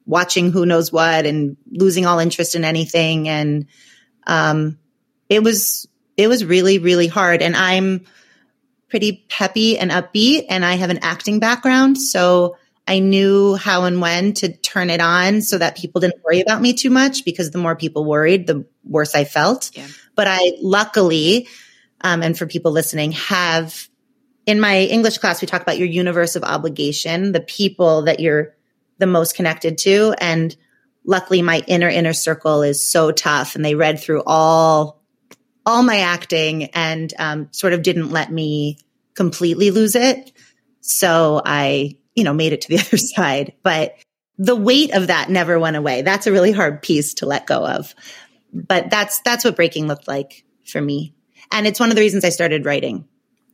watching 0.04 0.50
who 0.50 0.66
knows 0.66 0.92
what 0.92 1.24
and 1.24 1.56
losing 1.70 2.04
all 2.04 2.18
interest 2.18 2.56
in 2.56 2.64
anything. 2.64 3.28
And, 3.28 3.66
um, 4.26 4.78
it 5.28 5.44
was, 5.44 5.86
it 6.16 6.26
was 6.26 6.44
really, 6.44 6.80
really 6.80 7.06
hard. 7.06 7.40
And 7.40 7.54
I'm 7.54 8.04
pretty 8.88 9.24
peppy 9.28 9.78
and 9.78 9.92
upbeat 9.92 10.46
and 10.48 10.64
I 10.64 10.74
have 10.74 10.90
an 10.90 10.98
acting 11.02 11.38
background. 11.38 11.96
So 11.96 12.56
I 12.88 12.98
knew 12.98 13.54
how 13.54 13.84
and 13.84 14.00
when 14.00 14.32
to 14.34 14.52
turn 14.52 14.90
it 14.90 15.00
on 15.00 15.42
so 15.42 15.58
that 15.58 15.76
people 15.76 16.00
didn't 16.00 16.24
worry 16.24 16.40
about 16.40 16.60
me 16.60 16.72
too 16.72 16.90
much 16.90 17.24
because 17.24 17.52
the 17.52 17.58
more 17.58 17.76
people 17.76 18.04
worried, 18.04 18.48
the 18.48 18.66
worse 18.84 19.14
I 19.14 19.24
felt. 19.24 19.70
Yeah. 19.74 19.86
But 20.14 20.26
I 20.28 20.52
luckily, 20.60 21.48
um, 22.00 22.22
and 22.22 22.36
for 22.36 22.46
people 22.46 22.72
listening, 22.72 23.12
have 23.12 23.88
in 24.46 24.60
my 24.60 24.80
English 24.80 25.18
class, 25.18 25.40
we 25.40 25.46
talk 25.46 25.62
about 25.62 25.78
your 25.78 25.88
universe 25.88 26.36
of 26.36 26.42
obligation, 26.42 27.32
the 27.32 27.40
people 27.40 28.02
that 28.02 28.20
you're 28.20 28.56
the 28.98 29.06
most 29.06 29.36
connected 29.36 29.78
to. 29.78 30.14
And 30.20 30.54
luckily 31.04 31.42
my 31.42 31.62
inner 31.66 31.88
inner 31.88 32.12
circle 32.12 32.62
is 32.62 32.86
so 32.86 33.10
tough 33.12 33.56
and 33.56 33.64
they 33.64 33.74
read 33.74 34.00
through 34.00 34.22
all 34.26 35.00
all 35.64 35.82
my 35.82 35.98
acting 35.98 36.64
and 36.74 37.12
um, 37.18 37.48
sort 37.52 37.72
of 37.72 37.82
didn't 37.82 38.10
let 38.10 38.32
me 38.32 38.78
completely 39.14 39.70
lose 39.70 39.94
it. 39.94 40.32
So 40.80 41.40
I 41.44 41.96
you 42.14 42.24
know, 42.24 42.34
made 42.34 42.52
it 42.52 42.62
to 42.62 42.68
the 42.68 42.80
other 42.86 42.96
side. 42.96 43.54
But 43.62 43.94
the 44.38 44.56
weight 44.56 44.92
of 44.94 45.08
that 45.08 45.30
never 45.30 45.58
went 45.58 45.76
away. 45.76 46.02
That's 46.02 46.26
a 46.26 46.32
really 46.32 46.52
hard 46.52 46.82
piece 46.82 47.14
to 47.14 47.26
let 47.26 47.46
go 47.46 47.66
of. 47.66 47.94
But 48.52 48.90
that's 48.90 49.20
that's 49.20 49.44
what 49.44 49.56
breaking 49.56 49.88
looked 49.88 50.08
like 50.08 50.44
for 50.66 50.80
me. 50.80 51.14
And 51.50 51.66
it's 51.66 51.80
one 51.80 51.90
of 51.90 51.96
the 51.96 52.02
reasons 52.02 52.24
I 52.24 52.30
started 52.30 52.64
writing. 52.64 53.06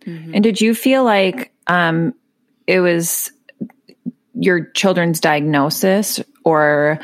Mm-hmm. 0.04 0.34
And 0.34 0.44
did 0.44 0.60
you 0.60 0.74
feel 0.74 1.04
like 1.04 1.52
um, 1.66 2.14
it 2.66 2.80
was 2.80 3.32
your 4.34 4.66
children's 4.70 5.20
diagnosis 5.20 6.20
or 6.44 7.00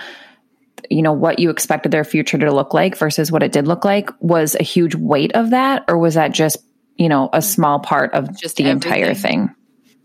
you 0.91 1.03
know 1.03 1.13
what 1.13 1.39
you 1.39 1.51
expected 1.51 1.91
their 1.91 2.05
future 2.05 2.39
to 2.39 2.53
look 2.53 2.75
like 2.75 2.97
versus 2.97 3.33
what 3.33 3.43
it 3.43 3.53
did 3.53 3.67
look 3.67 3.85
like 3.85 4.11
was 4.21 4.55
a 4.55 4.63
huge 4.63 4.95
weight 4.95 5.33
of 5.35 5.51
that 5.51 5.85
or 5.89 5.99
was 5.99 6.15
that 6.15 6.33
just 6.33 6.59
you 6.97 7.09
know 7.09 7.29
a 7.33 7.43
small 7.43 7.81
part 7.81 8.13
of 8.13 8.39
just 8.39 8.57
the 8.57 8.65
everything. 8.65 8.93
entire 8.93 9.15
thing 9.15 9.55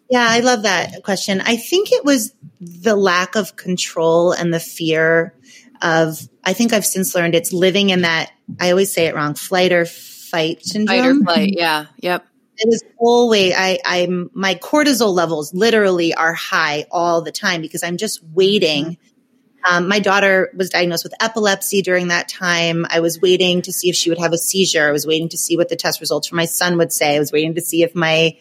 yeah, 0.10 0.26
I 0.28 0.40
love 0.40 0.64
that 0.64 1.04
question. 1.04 1.40
I 1.40 1.56
think 1.56 1.92
it 1.92 2.04
was 2.04 2.34
the 2.60 2.96
lack 2.96 3.36
of 3.36 3.56
control 3.56 4.32
and 4.32 4.52
the 4.52 4.60
fear 4.60 5.36
of, 5.82 6.20
I 6.44 6.54
think 6.54 6.74
I've 6.74 6.86
since 6.86 7.16
learned 7.16 7.36
it's 7.36 7.54
living 7.54 7.90
in 7.90 8.02
that, 8.02 8.32
I 8.60 8.72
always 8.72 8.94
say 8.94 9.06
it 9.06 9.16
wrong, 9.16 9.36
flight 9.36 9.72
or 9.72 9.86
fight 9.86 10.64
syndrome. 10.64 10.98
Fight 10.98 11.06
or 11.06 11.24
flight, 11.24 11.54
yeah. 11.56 11.86
Yep. 12.00 12.26
It 12.58 12.68
was 12.68 12.84
always, 12.98 13.54
I, 13.56 13.80
I'm, 13.86 14.30
my 14.34 14.56
cortisol 14.56 15.14
levels 15.14 15.54
literally 15.54 16.14
are 16.14 16.34
high 16.34 16.86
all 16.92 17.22
the 17.22 17.32
time 17.32 17.62
because 17.62 17.84
I'm 17.84 17.98
just 17.98 18.22
waiting. 18.24 18.86
Mm-hmm. 18.86 19.76
Um, 19.76 19.88
my 19.88 20.00
daughter 20.00 20.52
was 20.56 20.70
diagnosed 20.70 21.04
with 21.04 21.14
epilepsy 21.22 21.82
during 21.82 22.10
that 22.10 22.30
time. 22.30 22.86
I 22.90 23.02
was 23.02 23.20
waiting 23.20 23.62
to 23.64 23.74
see 23.74 23.90
if 23.90 23.96
she 23.96 24.10
would 24.10 24.20
have 24.20 24.34
a 24.34 24.38
seizure. 24.38 24.88
I 24.88 24.92
was 24.92 25.06
waiting 25.06 25.30
to 25.30 25.38
see 25.38 25.58
what 25.58 25.70
the 25.70 25.76
test 25.76 26.00
results 26.00 26.28
for 26.28 26.36
my 26.36 26.46
son 26.46 26.78
would 26.78 26.94
say. 26.94 27.16
I 27.16 27.20
was 27.20 27.32
waiting 27.32 27.56
to 27.56 27.62
see 27.62 27.84
if 27.84 27.94
my 27.96 28.38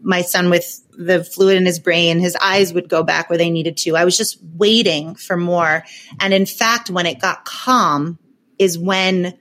my 0.00 0.22
son 0.22 0.50
with 0.50 0.82
the 0.96 1.24
fluid 1.24 1.56
in 1.56 1.66
his 1.66 1.78
brain, 1.78 2.18
his 2.18 2.36
eyes 2.36 2.72
would 2.72 2.88
go 2.88 3.02
back 3.02 3.28
where 3.28 3.38
they 3.38 3.50
needed 3.50 3.76
to. 3.78 3.96
I 3.96 4.04
was 4.04 4.16
just 4.16 4.38
waiting 4.42 5.14
for 5.14 5.36
more. 5.36 5.84
And 6.20 6.32
in 6.32 6.46
fact, 6.46 6.90
when 6.90 7.06
it 7.06 7.20
got 7.20 7.44
calm 7.44 8.18
is 8.58 8.78
when 8.78 9.38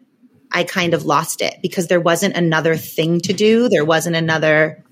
I 0.52 0.64
kind 0.64 0.94
of 0.94 1.06
lost 1.06 1.42
it 1.42 1.58
because 1.62 1.88
there 1.88 2.00
wasn't 2.00 2.38
another 2.38 2.76
thing 2.78 3.20
to 3.22 3.34
do. 3.34 3.70
There 3.70 3.86
wasn't 3.86 4.16
another 4.16 4.84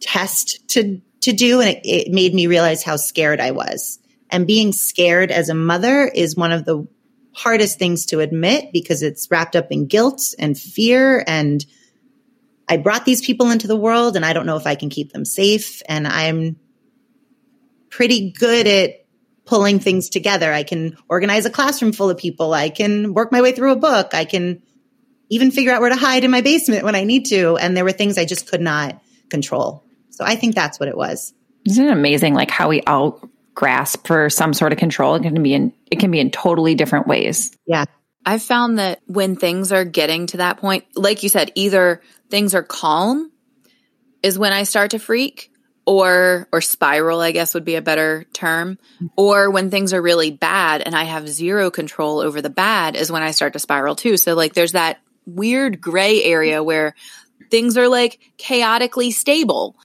test 0.00 0.68
to, 0.70 1.00
to 1.22 1.32
do. 1.32 1.60
And 1.60 1.70
it, 1.70 1.80
it 1.84 2.12
made 2.12 2.34
me 2.34 2.46
realize 2.46 2.82
how 2.82 2.96
scared 2.96 3.40
I 3.40 3.50
was. 3.50 3.98
And 4.30 4.46
being 4.46 4.72
scared 4.72 5.30
as 5.30 5.48
a 5.48 5.54
mother 5.54 6.06
is 6.06 6.36
one 6.36 6.52
of 6.52 6.64
the 6.64 6.86
hardest 7.34 7.78
things 7.78 8.06
to 8.06 8.20
admit 8.20 8.72
because 8.72 9.02
it's 9.02 9.30
wrapped 9.30 9.56
up 9.56 9.68
in 9.70 9.86
guilt 9.86 10.34
and 10.38 10.58
fear 10.58 11.24
and 11.26 11.64
I 12.72 12.78
brought 12.78 13.04
these 13.04 13.20
people 13.20 13.50
into 13.50 13.66
the 13.66 13.76
world 13.76 14.16
and 14.16 14.24
I 14.24 14.32
don't 14.32 14.46
know 14.46 14.56
if 14.56 14.66
I 14.66 14.76
can 14.76 14.88
keep 14.88 15.12
them 15.12 15.26
safe. 15.26 15.82
And 15.86 16.06
I'm 16.08 16.56
pretty 17.90 18.30
good 18.30 18.66
at 18.66 19.04
pulling 19.44 19.78
things 19.78 20.08
together. 20.08 20.50
I 20.50 20.62
can 20.62 20.96
organize 21.06 21.44
a 21.44 21.50
classroom 21.50 21.92
full 21.92 22.08
of 22.08 22.16
people. 22.16 22.54
I 22.54 22.70
can 22.70 23.12
work 23.12 23.30
my 23.30 23.42
way 23.42 23.52
through 23.52 23.72
a 23.72 23.76
book. 23.76 24.14
I 24.14 24.24
can 24.24 24.62
even 25.28 25.50
figure 25.50 25.70
out 25.70 25.82
where 25.82 25.90
to 25.90 25.96
hide 25.96 26.24
in 26.24 26.30
my 26.30 26.40
basement 26.40 26.82
when 26.82 26.94
I 26.94 27.04
need 27.04 27.26
to. 27.26 27.58
And 27.58 27.76
there 27.76 27.84
were 27.84 27.92
things 27.92 28.16
I 28.16 28.24
just 28.24 28.48
could 28.48 28.62
not 28.62 29.02
control. 29.28 29.84
So 30.08 30.24
I 30.24 30.36
think 30.36 30.54
that's 30.54 30.80
what 30.80 30.88
it 30.88 30.96
was. 30.96 31.34
Isn't 31.66 31.84
it 31.84 31.92
amazing 31.92 32.32
like 32.32 32.50
how 32.50 32.70
we 32.70 32.80
all 32.84 33.20
grasp 33.54 34.06
for 34.06 34.30
some 34.30 34.54
sort 34.54 34.72
of 34.72 34.78
control? 34.78 35.14
It 35.16 35.24
can 35.24 35.42
be 35.42 35.52
in 35.52 35.74
it 35.90 36.00
can 36.00 36.10
be 36.10 36.20
in 36.20 36.30
totally 36.30 36.74
different 36.74 37.06
ways. 37.06 37.54
Yeah. 37.66 37.84
I've 38.24 38.42
found 38.42 38.78
that 38.78 39.00
when 39.06 39.36
things 39.36 39.72
are 39.72 39.84
getting 39.84 40.26
to 40.28 40.38
that 40.38 40.56
point, 40.58 40.84
like 40.94 41.22
you 41.22 41.28
said, 41.28 41.52
either 41.54 42.00
things 42.32 42.54
are 42.54 42.62
calm 42.62 43.30
is 44.22 44.38
when 44.38 44.54
I 44.54 44.62
start 44.62 44.92
to 44.92 44.98
freak 44.98 45.52
or 45.84 46.48
or 46.50 46.62
spiral 46.62 47.20
I 47.20 47.32
guess 47.32 47.52
would 47.52 47.66
be 47.66 47.74
a 47.74 47.82
better 47.82 48.24
term 48.32 48.78
or 49.16 49.50
when 49.50 49.68
things 49.68 49.92
are 49.92 50.00
really 50.00 50.30
bad 50.30 50.80
and 50.80 50.96
I 50.96 51.04
have 51.04 51.28
zero 51.28 51.70
control 51.70 52.20
over 52.20 52.40
the 52.40 52.48
bad 52.48 52.96
is 52.96 53.12
when 53.12 53.22
I 53.22 53.32
start 53.32 53.52
to 53.52 53.58
spiral 53.58 53.96
too. 53.96 54.16
So 54.16 54.34
like 54.34 54.54
there's 54.54 54.72
that 54.72 55.00
weird 55.26 55.78
gray 55.82 56.24
area 56.24 56.62
where 56.62 56.94
things 57.50 57.76
are 57.76 57.88
like 57.88 58.18
chaotically 58.38 59.10
stable. 59.10 59.76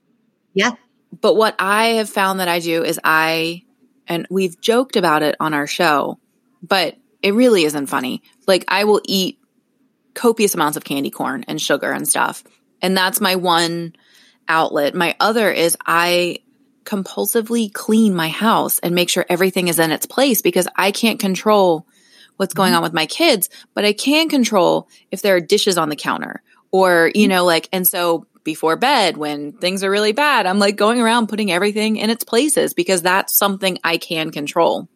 Yeah. 0.54 0.72
But 1.20 1.34
what 1.34 1.54
I 1.58 1.98
have 1.98 2.08
found 2.08 2.40
that 2.40 2.48
I 2.48 2.60
do 2.60 2.82
is 2.82 2.98
I 3.04 3.64
and 4.06 4.26
we've 4.30 4.58
joked 4.58 4.96
about 4.96 5.22
it 5.22 5.36
on 5.38 5.52
our 5.52 5.66
show, 5.66 6.18
but 6.62 6.96
it 7.22 7.34
really 7.34 7.64
isn't 7.64 7.88
funny. 7.88 8.22
Like 8.46 8.64
I 8.68 8.84
will 8.84 9.02
eat 9.04 9.37
copious 10.14 10.54
amounts 10.54 10.76
of 10.76 10.84
candy 10.84 11.10
corn 11.10 11.44
and 11.48 11.60
sugar 11.60 11.90
and 11.92 12.08
stuff. 12.08 12.44
And 12.82 12.96
that's 12.96 13.20
my 13.20 13.36
one 13.36 13.94
outlet. 14.48 14.94
My 14.94 15.14
other 15.20 15.50
is 15.50 15.76
I 15.84 16.38
compulsively 16.84 17.72
clean 17.72 18.14
my 18.14 18.28
house 18.28 18.78
and 18.78 18.94
make 18.94 19.10
sure 19.10 19.26
everything 19.28 19.68
is 19.68 19.78
in 19.78 19.92
its 19.92 20.06
place 20.06 20.40
because 20.40 20.66
I 20.74 20.90
can't 20.90 21.20
control 21.20 21.86
what's 22.36 22.54
going 22.54 22.70
mm-hmm. 22.70 22.78
on 22.78 22.82
with 22.82 22.94
my 22.94 23.06
kids, 23.06 23.50
but 23.74 23.84
I 23.84 23.92
can 23.92 24.28
control 24.28 24.88
if 25.10 25.20
there 25.20 25.36
are 25.36 25.40
dishes 25.40 25.76
on 25.76 25.90
the 25.90 25.96
counter 25.96 26.42
or, 26.70 27.10
you 27.14 27.22
mm-hmm. 27.22 27.30
know, 27.30 27.44
like, 27.44 27.68
and 27.72 27.86
so 27.86 28.26
before 28.42 28.76
bed 28.76 29.18
when 29.18 29.52
things 29.52 29.84
are 29.84 29.90
really 29.90 30.12
bad, 30.12 30.46
I'm 30.46 30.58
like 30.58 30.76
going 30.76 31.00
around 31.00 31.28
putting 31.28 31.50
everything 31.50 31.96
in 31.96 32.08
its 32.08 32.24
places 32.24 32.72
because 32.72 33.02
that's 33.02 33.36
something 33.36 33.78
I 33.84 33.98
can 33.98 34.30
control. 34.30 34.88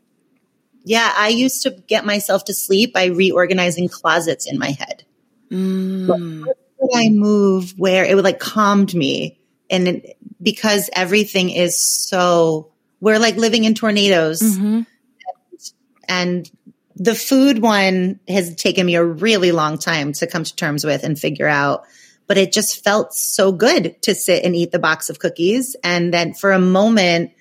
Yeah, 0.85 1.13
I 1.17 1.29
used 1.29 1.63
to 1.63 1.71
get 1.71 2.05
myself 2.05 2.45
to 2.47 2.55
sleep 2.55 2.93
by 2.93 3.07
reorganizing 3.07 3.89
closets 3.89 4.51
in 4.51 4.59
my 4.59 4.71
head. 4.71 5.05
Mm. 5.51 6.47
I 6.95 7.09
move 7.11 7.79
where 7.79 8.05
it 8.05 8.17
would 8.17 8.25
like 8.25 8.41
calmed 8.41 8.93
me? 8.93 9.39
And 9.71 9.87
it, 9.87 10.17
because 10.43 10.91
everything 10.93 11.51
is 11.51 11.81
so, 11.81 12.73
we're 13.01 13.21
like 13.21 13.37
living 13.37 13.63
in 13.63 13.75
tornadoes. 13.75 14.43
Mm-hmm. 14.43 14.65
And, 14.65 14.87
and 16.09 16.51
the 16.97 17.15
food 17.15 17.61
one 17.61 18.19
has 18.27 18.57
taken 18.57 18.85
me 18.85 18.97
a 18.97 19.05
really 19.05 19.53
long 19.53 19.79
time 19.79 20.13
to 20.15 20.27
come 20.27 20.43
to 20.43 20.57
terms 20.57 20.85
with 20.85 21.05
and 21.05 21.17
figure 21.19 21.49
out. 21.49 21.85
but 22.33 22.39
it 22.39 22.51
just 22.51 22.83
felt 22.83 23.13
so 23.13 23.53
good 23.53 24.01
to 24.01 24.15
sit 24.15 24.45
and 24.45 24.57
eat 24.57 24.73
the 24.73 24.79
box 24.79 25.11
of 25.11 25.19
cookies. 25.19 25.77
And 25.85 26.15
then 26.15 26.33
for 26.33 26.53
a 26.53 26.59
moment, 26.59 27.33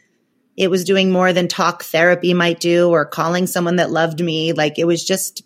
it 0.57 0.69
was 0.69 0.83
doing 0.83 1.11
more 1.11 1.33
than 1.33 1.47
talk 1.47 1.83
therapy 1.83 2.33
might 2.33 2.59
do 2.59 2.89
or 2.89 3.05
calling 3.05 3.47
someone 3.47 3.77
that 3.77 3.91
loved 3.91 4.19
me. 4.19 4.53
Like 4.53 4.79
it 4.79 4.85
was 4.85 5.03
just 5.03 5.43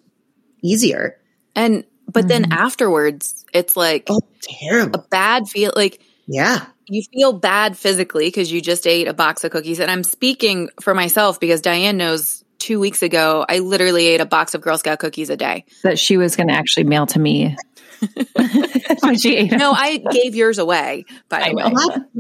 easier. 0.62 1.20
And, 1.56 1.86
but 2.08 2.22
mm-hmm. 2.22 2.28
then 2.28 2.52
afterwards, 2.52 3.46
it's 3.54 3.76
like 3.76 4.06
oh, 4.10 4.22
terrible. 4.42 5.00
a 5.00 5.04
bad 5.08 5.48
feel. 5.48 5.74
Like, 5.76 6.02
yeah. 6.28 6.66
You 6.88 7.04
feel 7.12 7.34
bad 7.34 7.78
physically 7.78 8.28
because 8.28 8.52
you 8.52 8.62
just 8.62 8.86
ate 8.86 9.08
a 9.08 9.14
box 9.14 9.44
of 9.44 9.52
cookies. 9.52 9.80
And 9.80 9.90
I'm 9.90 10.04
speaking 10.04 10.70
for 10.82 10.94
myself 10.94 11.40
because 11.40 11.62
Diane 11.62 11.98
knows 11.98 12.45
two 12.66 12.80
weeks 12.80 13.04
ago, 13.04 13.46
I 13.48 13.60
literally 13.60 14.08
ate 14.08 14.22
a 14.22 14.26
box 14.26 14.56
of 14.56 14.62
Girl 14.62 14.76
Scout 14.80 14.98
cookies 14.98 15.30
a 15.30 15.38
day. 15.38 15.66
That 15.84 16.00
she 16.00 16.18
was 16.18 16.36
going 16.36 16.48
to 16.48 16.54
actually 16.56 16.86
mail 16.86 17.06
to 17.08 17.20
me 17.20 17.56
when 19.02 19.20
she 19.20 19.38
ate. 19.38 19.52
No, 19.52 19.72
I 19.72 19.98
gave 19.98 20.34
yours 20.34 20.58
away, 20.58 21.06
by 21.30 21.50
the 21.50 21.56
way. 21.56 21.64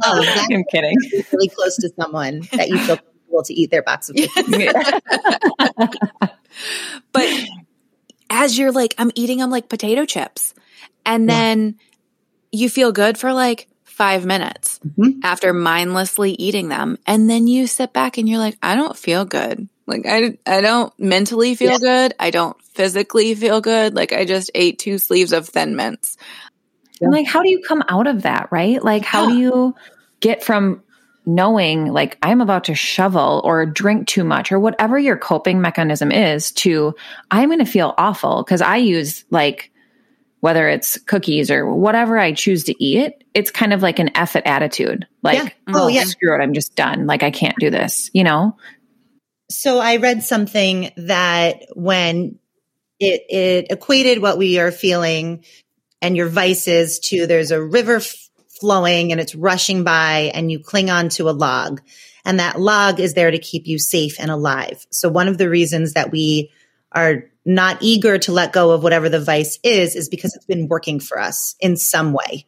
Oh, 0.03 0.45
I'm 0.51 0.63
kidding. 0.71 0.95
Really 1.31 1.47
close 1.49 1.77
to 1.77 1.89
someone 1.99 2.41
that 2.51 2.69
you 2.69 2.77
feel 2.77 2.97
comfortable 2.97 3.43
to 3.43 3.53
eat 3.55 3.71
their 3.71 3.81
box 3.81 4.09
of 4.09 4.15
cookies. 4.15 4.71
but 7.11 7.47
as 8.29 8.55
you're 8.55 8.71
like, 8.71 8.93
I'm 8.99 9.11
eating 9.15 9.39
them 9.39 9.49
like 9.49 9.67
potato 9.67 10.05
chips. 10.05 10.53
And 11.07 11.27
then 11.27 11.79
yeah. 12.51 12.59
you 12.61 12.69
feel 12.69 12.91
good 12.91 13.17
for 13.17 13.33
like 13.33 13.67
five 13.83 14.27
minutes 14.27 14.79
mm-hmm. 14.85 15.21
after 15.23 15.53
mindlessly 15.53 16.33
eating 16.33 16.69
them. 16.69 16.99
And 17.07 17.27
then 17.27 17.47
you 17.47 17.65
sit 17.65 17.93
back 17.93 18.19
and 18.19 18.29
you're 18.29 18.37
like, 18.37 18.59
I 18.61 18.75
don't 18.75 18.95
feel 18.95 19.25
good. 19.25 19.69
Like 19.87 20.05
I, 20.05 20.37
I 20.45 20.61
don't 20.61 20.97
mentally 20.99 21.55
feel 21.55 21.73
yeah. 21.73 21.77
good. 21.77 22.13
I 22.19 22.31
don't 22.31 22.59
physically 22.63 23.35
feel 23.35 23.61
good. 23.61 23.93
Like 23.93 24.13
I 24.13 24.25
just 24.25 24.51
ate 24.55 24.79
two 24.79 24.97
sleeves 24.97 25.31
of 25.31 25.47
thin 25.47 25.75
mints. 25.75 26.17
And 27.01 27.11
like, 27.11 27.27
how 27.27 27.41
do 27.41 27.49
you 27.49 27.61
come 27.61 27.83
out 27.87 28.07
of 28.07 28.23
that? 28.23 28.49
Right? 28.51 28.83
Like, 28.83 29.03
how 29.03 29.27
do 29.27 29.37
you 29.37 29.75
get 30.21 30.43
from 30.43 30.81
knowing 31.25 31.91
like 31.91 32.17
I'm 32.21 32.41
about 32.41 32.65
to 32.65 32.75
shovel 32.75 33.41
or 33.43 33.65
drink 33.65 34.07
too 34.07 34.23
much 34.23 34.51
or 34.51 34.59
whatever 34.59 34.97
your 34.97 35.17
coping 35.17 35.59
mechanism 35.59 36.11
is 36.11 36.51
to 36.51 36.93
I'm 37.31 37.49
going 37.49 37.59
to 37.59 37.65
feel 37.65 37.95
awful 37.97 38.43
because 38.43 38.61
I 38.61 38.77
use 38.77 39.25
like 39.31 39.71
whether 40.45 40.67
it's 40.67 40.99
cookies 40.99 41.49
or 41.49 41.65
whatever 41.73 42.19
I 42.19 42.31
choose 42.33 42.65
to 42.65 42.83
eat, 42.83 43.23
it's 43.33 43.49
kind 43.49 43.73
of 43.73 43.81
like 43.81 43.97
an 43.97 44.15
effort 44.15 44.43
attitude. 44.45 45.07
Like, 45.23 45.39
yeah. 45.39 45.49
oh, 45.69 45.85
oh 45.85 45.87
yeah. 45.87 46.03
screw 46.03 46.35
it, 46.35 46.43
I'm 46.43 46.53
just 46.53 46.75
done. 46.75 47.07
Like 47.07 47.23
I 47.23 47.31
can't 47.31 47.55
do 47.57 47.71
this, 47.71 48.11
you 48.13 48.23
know? 48.23 48.55
So 49.49 49.79
I 49.79 49.97
read 49.97 50.23
something 50.23 50.91
that 50.97 51.65
when 51.73 52.39
it, 52.99 53.23
it 53.29 53.67
equated 53.71 54.21
what 54.21 54.37
we 54.37 54.59
are 54.59 54.71
feeling 54.71 55.43
and 56.01 56.17
your 56.17 56.27
vices 56.27 56.99
to 56.99 57.27
there's 57.27 57.51
a 57.51 57.61
river 57.61 58.01
flowing 58.59 59.11
and 59.11 59.21
it's 59.21 59.35
rushing 59.35 59.83
by 59.83 60.31
and 60.33 60.51
you 60.51 60.59
cling 60.59 60.89
on 60.89 61.09
to 61.09 61.29
a 61.29 61.31
log 61.31 61.81
and 62.25 62.39
that 62.39 62.59
log 62.59 62.99
is 62.99 63.13
there 63.13 63.29
to 63.29 63.37
keep 63.37 63.67
you 63.67 63.77
safe 63.77 64.19
and 64.19 64.31
alive. 64.31 64.85
So 64.89 65.09
one 65.09 65.27
of 65.27 65.37
the 65.37 65.49
reasons 65.49 65.93
that 65.93 66.11
we 66.11 66.51
are 66.91 67.25
not 67.45 67.77
eager 67.81 68.17
to 68.17 68.31
let 68.31 68.51
go 68.51 68.71
of 68.71 68.81
whatever 68.81 69.07
the 69.07 69.19
vice 69.19 69.59
is, 69.63 69.95
is 69.95 70.09
because 70.09 70.35
it's 70.35 70.45
been 70.45 70.67
working 70.67 70.99
for 70.99 71.19
us 71.19 71.55
in 71.59 71.77
some 71.77 72.13
way. 72.13 72.47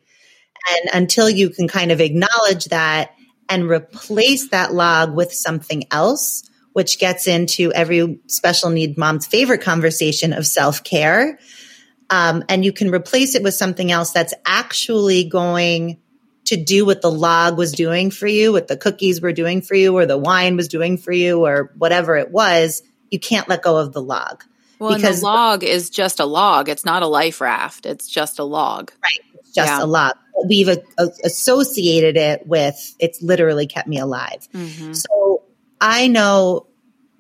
And 0.70 0.89
until 1.04 1.30
you 1.30 1.51
can 1.51 1.68
kind 1.68 1.92
of 1.92 2.01
acknowledge 2.01 2.66
that 2.66 3.12
and 3.48 3.70
replace 3.70 4.50
that 4.50 4.74
log 4.74 5.16
with 5.16 5.32
something 5.32 5.84
else, 5.92 6.44
which 6.78 7.00
gets 7.00 7.26
into 7.26 7.74
every 7.74 8.20
special 8.28 8.70
need 8.70 9.00
mom's 9.00 9.26
favorite 9.26 9.64
conversation 9.64 10.32
of 10.32 10.46
self 10.46 10.84
care. 10.84 11.40
Um, 12.12 12.44
and 12.50 12.64
you 12.64 12.72
can 12.72 12.92
replace 12.92 13.34
it 13.34 13.42
with 13.42 13.56
something 13.56 13.92
else 13.92 14.12
that's 14.12 14.36
actually 14.46 15.24
going 15.24 16.00
to 16.46 16.56
do 16.56 16.86
what 16.86 17.02
the 17.02 17.10
log 17.10 17.58
was 17.58 17.72
doing 17.72 18.12
for 18.12 18.28
you, 18.28 18.52
what 18.52 18.68
the 18.68 18.78
cookies 18.78 19.22
were 19.22 19.34
doing 19.34 19.63
for 19.63 19.74
you, 19.74 19.98
or 19.98 20.06
the 20.06 20.20
wine 20.20 20.56
was 20.56 20.68
doing 20.68 21.00
for 21.00 21.12
you, 21.12 21.44
or 21.44 21.74
whatever 21.80 22.16
it 22.16 22.30
was. 22.30 22.84
You 23.10 23.18
can't 23.18 23.50
let 23.50 23.63
go 23.63 23.78
of 23.78 23.92
the 23.92 24.02
log. 24.04 24.44
Well, 24.78 24.94
because 24.94 25.22
the 25.22 25.26
log 25.26 25.63
is 25.63 25.90
just 25.90 26.20
a 26.20 26.26
log. 26.26 26.70
It's 26.70 26.86
not 26.86 27.02
a 27.02 27.08
life 27.08 27.42
raft. 27.42 27.88
It's 27.88 28.08
just 28.08 28.38
a 28.38 28.44
log. 28.44 28.92
Right. 29.02 29.40
It's 29.40 29.52
just 29.52 29.68
yeah. 29.68 29.84
a 29.84 29.88
log. 29.88 30.13
We've 30.48 30.68
a, 30.68 30.78
a, 31.00 31.08
associated 31.24 32.18
it 32.18 32.46
with 32.46 32.96
it's 33.00 33.20
literally 33.24 33.66
kept 33.66 33.88
me 33.88 33.98
alive. 33.98 34.48
Mm-hmm. 34.54 34.94
So 34.94 35.42
I 35.80 36.08
know 36.08 36.68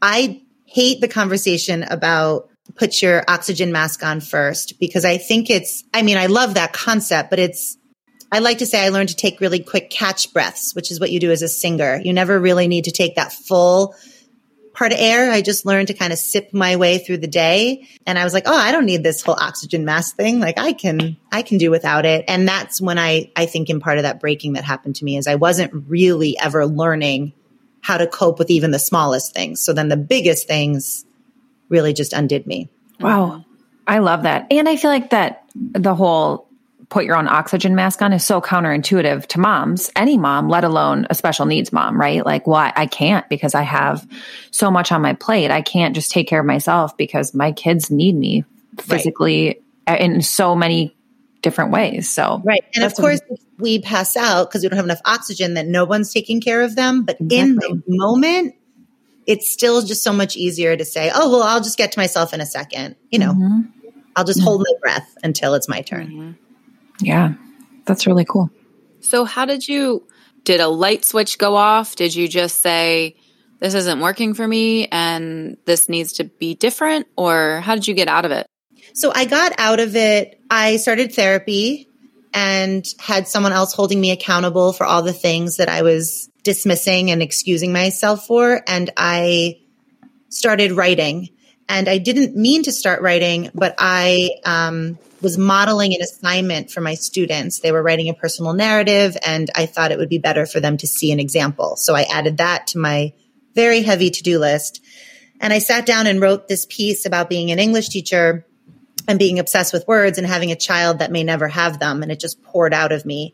I 0.01 0.41
hate 0.65 1.01
the 1.01 1.07
conversation 1.07 1.83
about 1.83 2.49
put 2.75 3.01
your 3.01 3.23
oxygen 3.27 3.71
mask 3.71 4.03
on 4.03 4.19
first 4.19 4.79
because 4.79 5.05
I 5.05 5.17
think 5.17 5.49
it's, 5.49 5.83
I 5.93 6.01
mean, 6.01 6.17
I 6.17 6.27
love 6.27 6.55
that 6.55 6.73
concept, 6.73 7.29
but 7.29 7.39
it's, 7.39 7.77
I 8.31 8.39
like 8.39 8.57
to 8.57 8.65
say 8.65 8.85
I 8.85 8.89
learned 8.89 9.09
to 9.09 9.15
take 9.15 9.39
really 9.39 9.59
quick 9.59 9.89
catch 9.89 10.33
breaths, 10.33 10.75
which 10.75 10.91
is 10.91 10.99
what 10.99 11.11
you 11.11 11.19
do 11.19 11.31
as 11.31 11.41
a 11.41 11.47
singer. 11.47 11.99
You 12.03 12.11
never 12.13 12.37
really 12.39 12.67
need 12.67 12.85
to 12.85 12.91
take 12.91 13.15
that 13.15 13.31
full 13.31 13.95
part 14.73 14.91
of 14.91 14.99
air. 14.99 15.31
I 15.31 15.41
just 15.41 15.65
learned 15.65 15.87
to 15.87 15.93
kind 15.93 16.13
of 16.13 16.19
sip 16.19 16.53
my 16.53 16.75
way 16.75 16.99
through 16.99 17.17
the 17.17 17.27
day. 17.27 17.87
And 18.05 18.19
I 18.19 18.23
was 18.23 18.33
like, 18.33 18.43
oh, 18.45 18.55
I 18.55 18.71
don't 18.71 18.85
need 18.85 19.01
this 19.01 19.23
whole 19.23 19.37
oxygen 19.39 19.85
mask 19.85 20.17
thing. 20.17 20.39
Like 20.39 20.59
I 20.59 20.73
can, 20.73 21.17
I 21.31 21.41
can 21.41 21.57
do 21.57 21.71
without 21.71 22.05
it. 22.05 22.25
And 22.27 22.47
that's 22.47 22.79
when 22.79 22.99
I, 22.99 23.31
I 23.35 23.47
think 23.47 23.69
in 23.69 23.79
part 23.79 23.97
of 23.97 24.03
that 24.03 24.19
breaking 24.19 24.53
that 24.53 24.65
happened 24.65 24.97
to 24.97 25.05
me 25.05 25.17
is 25.17 25.25
I 25.25 25.35
wasn't 25.35 25.71
really 25.87 26.37
ever 26.37 26.67
learning 26.67 27.33
how 27.87 27.97
to 27.97 28.05
cope 28.05 28.37
with 28.37 28.49
even 28.49 28.71
the 28.71 28.79
smallest 28.79 29.33
things. 29.33 29.61
So 29.61 29.71
then 29.71 29.87
the 29.87 29.95
biggest 29.95 30.45
things 30.45 31.05
really 31.69 31.93
just 31.93 32.11
undid 32.11 32.45
me. 32.45 32.67
Wow. 32.99 33.27
Mm-hmm. 33.29 33.41
I 33.87 33.99
love 33.99 34.23
that. 34.23 34.47
And 34.51 34.67
I 34.67 34.75
feel 34.75 34.91
like 34.91 35.11
that 35.11 35.45
the 35.55 35.95
whole 35.95 36.49
put 36.89 37.05
your 37.05 37.15
own 37.15 37.29
oxygen 37.29 37.75
mask 37.75 38.01
on 38.01 38.11
is 38.11 38.25
so 38.25 38.41
counterintuitive 38.41 39.27
to 39.27 39.39
moms, 39.39 39.89
any 39.95 40.17
mom, 40.17 40.49
let 40.49 40.65
alone 40.65 41.07
a 41.09 41.15
special 41.15 41.45
needs 41.45 41.71
mom, 41.71 41.97
right? 41.97 42.25
Like, 42.25 42.45
well, 42.45 42.73
I 42.75 42.87
can't 42.87 43.27
because 43.29 43.55
I 43.55 43.61
have 43.61 44.05
so 44.51 44.69
much 44.69 44.91
on 44.91 45.01
my 45.01 45.13
plate. 45.13 45.49
I 45.49 45.61
can't 45.61 45.95
just 45.95 46.11
take 46.11 46.27
care 46.27 46.41
of 46.41 46.45
myself 46.45 46.97
because 46.97 47.33
my 47.33 47.53
kids 47.53 47.89
need 47.89 48.17
me 48.17 48.43
physically 48.79 49.61
right. 49.87 50.01
in 50.01 50.21
so 50.21 50.57
many 50.57 50.93
different 51.41 51.71
ways. 51.71 52.09
So, 52.09 52.41
right. 52.43 52.63
And 52.75 52.83
of 52.83 52.93
course, 52.95 53.21
we 53.57 53.79
pass 53.79 54.15
out 54.15 54.49
because 54.49 54.63
we 54.63 54.69
don't 54.69 54.77
have 54.77 54.85
enough 54.85 55.01
oxygen 55.05 55.55
that 55.55 55.67
no 55.67 55.85
one's 55.85 56.11
taking 56.11 56.41
care 56.41 56.61
of 56.61 56.75
them. 56.75 57.03
But 57.03 57.19
exactly. 57.19 57.41
in 57.41 57.55
the 57.55 57.83
moment, 57.87 58.55
it's 59.25 59.49
still 59.49 59.81
just 59.81 60.03
so 60.03 60.13
much 60.13 60.35
easier 60.35 60.75
to 60.75 60.85
say, 60.85 61.11
oh, 61.13 61.29
well, 61.29 61.43
I'll 61.43 61.61
just 61.61 61.77
get 61.77 61.91
to 61.93 61.99
myself 61.99 62.33
in 62.33 62.41
a 62.41 62.45
second. 62.45 62.95
You 63.11 63.19
know, 63.19 63.33
mm-hmm. 63.33 63.61
I'll 64.15 64.25
just 64.25 64.39
mm-hmm. 64.39 64.47
hold 64.47 64.65
my 64.67 64.73
breath 64.81 65.15
until 65.23 65.53
it's 65.53 65.67
my 65.67 65.81
turn. 65.81 66.07
Mm-hmm. 66.07 66.31
Yeah. 67.05 67.33
That's 67.85 68.07
really 68.07 68.25
cool. 68.25 68.49
So, 68.99 69.25
how 69.25 69.45
did 69.45 69.67
you, 69.67 70.07
did 70.43 70.59
a 70.59 70.67
light 70.67 71.05
switch 71.05 71.37
go 71.37 71.55
off? 71.55 71.95
Did 71.95 72.15
you 72.15 72.27
just 72.27 72.59
say, 72.59 73.15
this 73.59 73.73
isn't 73.73 73.99
working 73.99 74.33
for 74.33 74.47
me 74.47 74.87
and 74.87 75.57
this 75.65 75.89
needs 75.89 76.13
to 76.13 76.25
be 76.25 76.55
different? 76.55 77.07
Or 77.15 77.61
how 77.61 77.75
did 77.75 77.87
you 77.87 77.93
get 77.93 78.07
out 78.07 78.25
of 78.25 78.31
it? 78.31 78.47
So 78.93 79.11
I 79.13 79.25
got 79.25 79.53
out 79.57 79.79
of 79.79 79.95
it. 79.95 80.36
I 80.49 80.77
started 80.77 81.13
therapy 81.13 81.89
and 82.33 82.85
had 82.99 83.27
someone 83.27 83.51
else 83.51 83.73
holding 83.73 83.99
me 83.99 84.11
accountable 84.11 84.73
for 84.73 84.85
all 84.85 85.01
the 85.01 85.13
things 85.13 85.57
that 85.57 85.69
I 85.69 85.81
was 85.81 86.29
dismissing 86.43 87.11
and 87.11 87.21
excusing 87.21 87.73
myself 87.73 88.25
for. 88.25 88.61
And 88.67 88.89
I 88.95 89.59
started 90.29 90.71
writing. 90.71 91.29
And 91.69 91.89
I 91.89 91.97
didn't 91.97 92.35
mean 92.35 92.63
to 92.63 92.71
start 92.71 93.01
writing, 93.01 93.49
but 93.53 93.75
I 93.77 94.31
um, 94.45 94.97
was 95.21 95.37
modeling 95.37 95.93
an 95.93 96.01
assignment 96.01 96.71
for 96.71 96.79
my 96.79 96.93
students. 96.93 97.59
They 97.59 97.71
were 97.71 97.83
writing 97.83 98.07
a 98.07 98.13
personal 98.13 98.53
narrative, 98.53 99.17
and 99.25 99.49
I 99.53 99.65
thought 99.65 99.91
it 99.91 99.97
would 99.97 100.07
be 100.07 100.19
better 100.19 100.45
for 100.45 100.61
them 100.61 100.77
to 100.77 100.87
see 100.87 101.11
an 101.11 101.19
example. 101.19 101.75
So 101.75 101.93
I 101.93 102.03
added 102.03 102.37
that 102.37 102.67
to 102.67 102.77
my 102.77 103.13
very 103.53 103.81
heavy 103.81 104.11
to 104.11 104.23
do 104.23 104.39
list. 104.39 104.81
And 105.41 105.51
I 105.51 105.59
sat 105.59 105.85
down 105.85 106.07
and 106.07 106.21
wrote 106.21 106.47
this 106.47 106.65
piece 106.69 107.05
about 107.05 107.29
being 107.29 107.51
an 107.51 107.59
English 107.59 107.89
teacher 107.89 108.45
and 109.07 109.17
being 109.17 109.39
obsessed 109.39 109.73
with 109.73 109.87
words 109.87 110.17
and 110.17 110.27
having 110.27 110.51
a 110.51 110.55
child 110.55 110.99
that 110.99 111.11
may 111.11 111.23
never 111.23 111.47
have 111.47 111.79
them. 111.79 112.03
And 112.03 112.11
it 112.11 112.19
just 112.19 112.41
poured 112.43 112.73
out 112.73 112.91
of 112.91 113.05
me. 113.05 113.33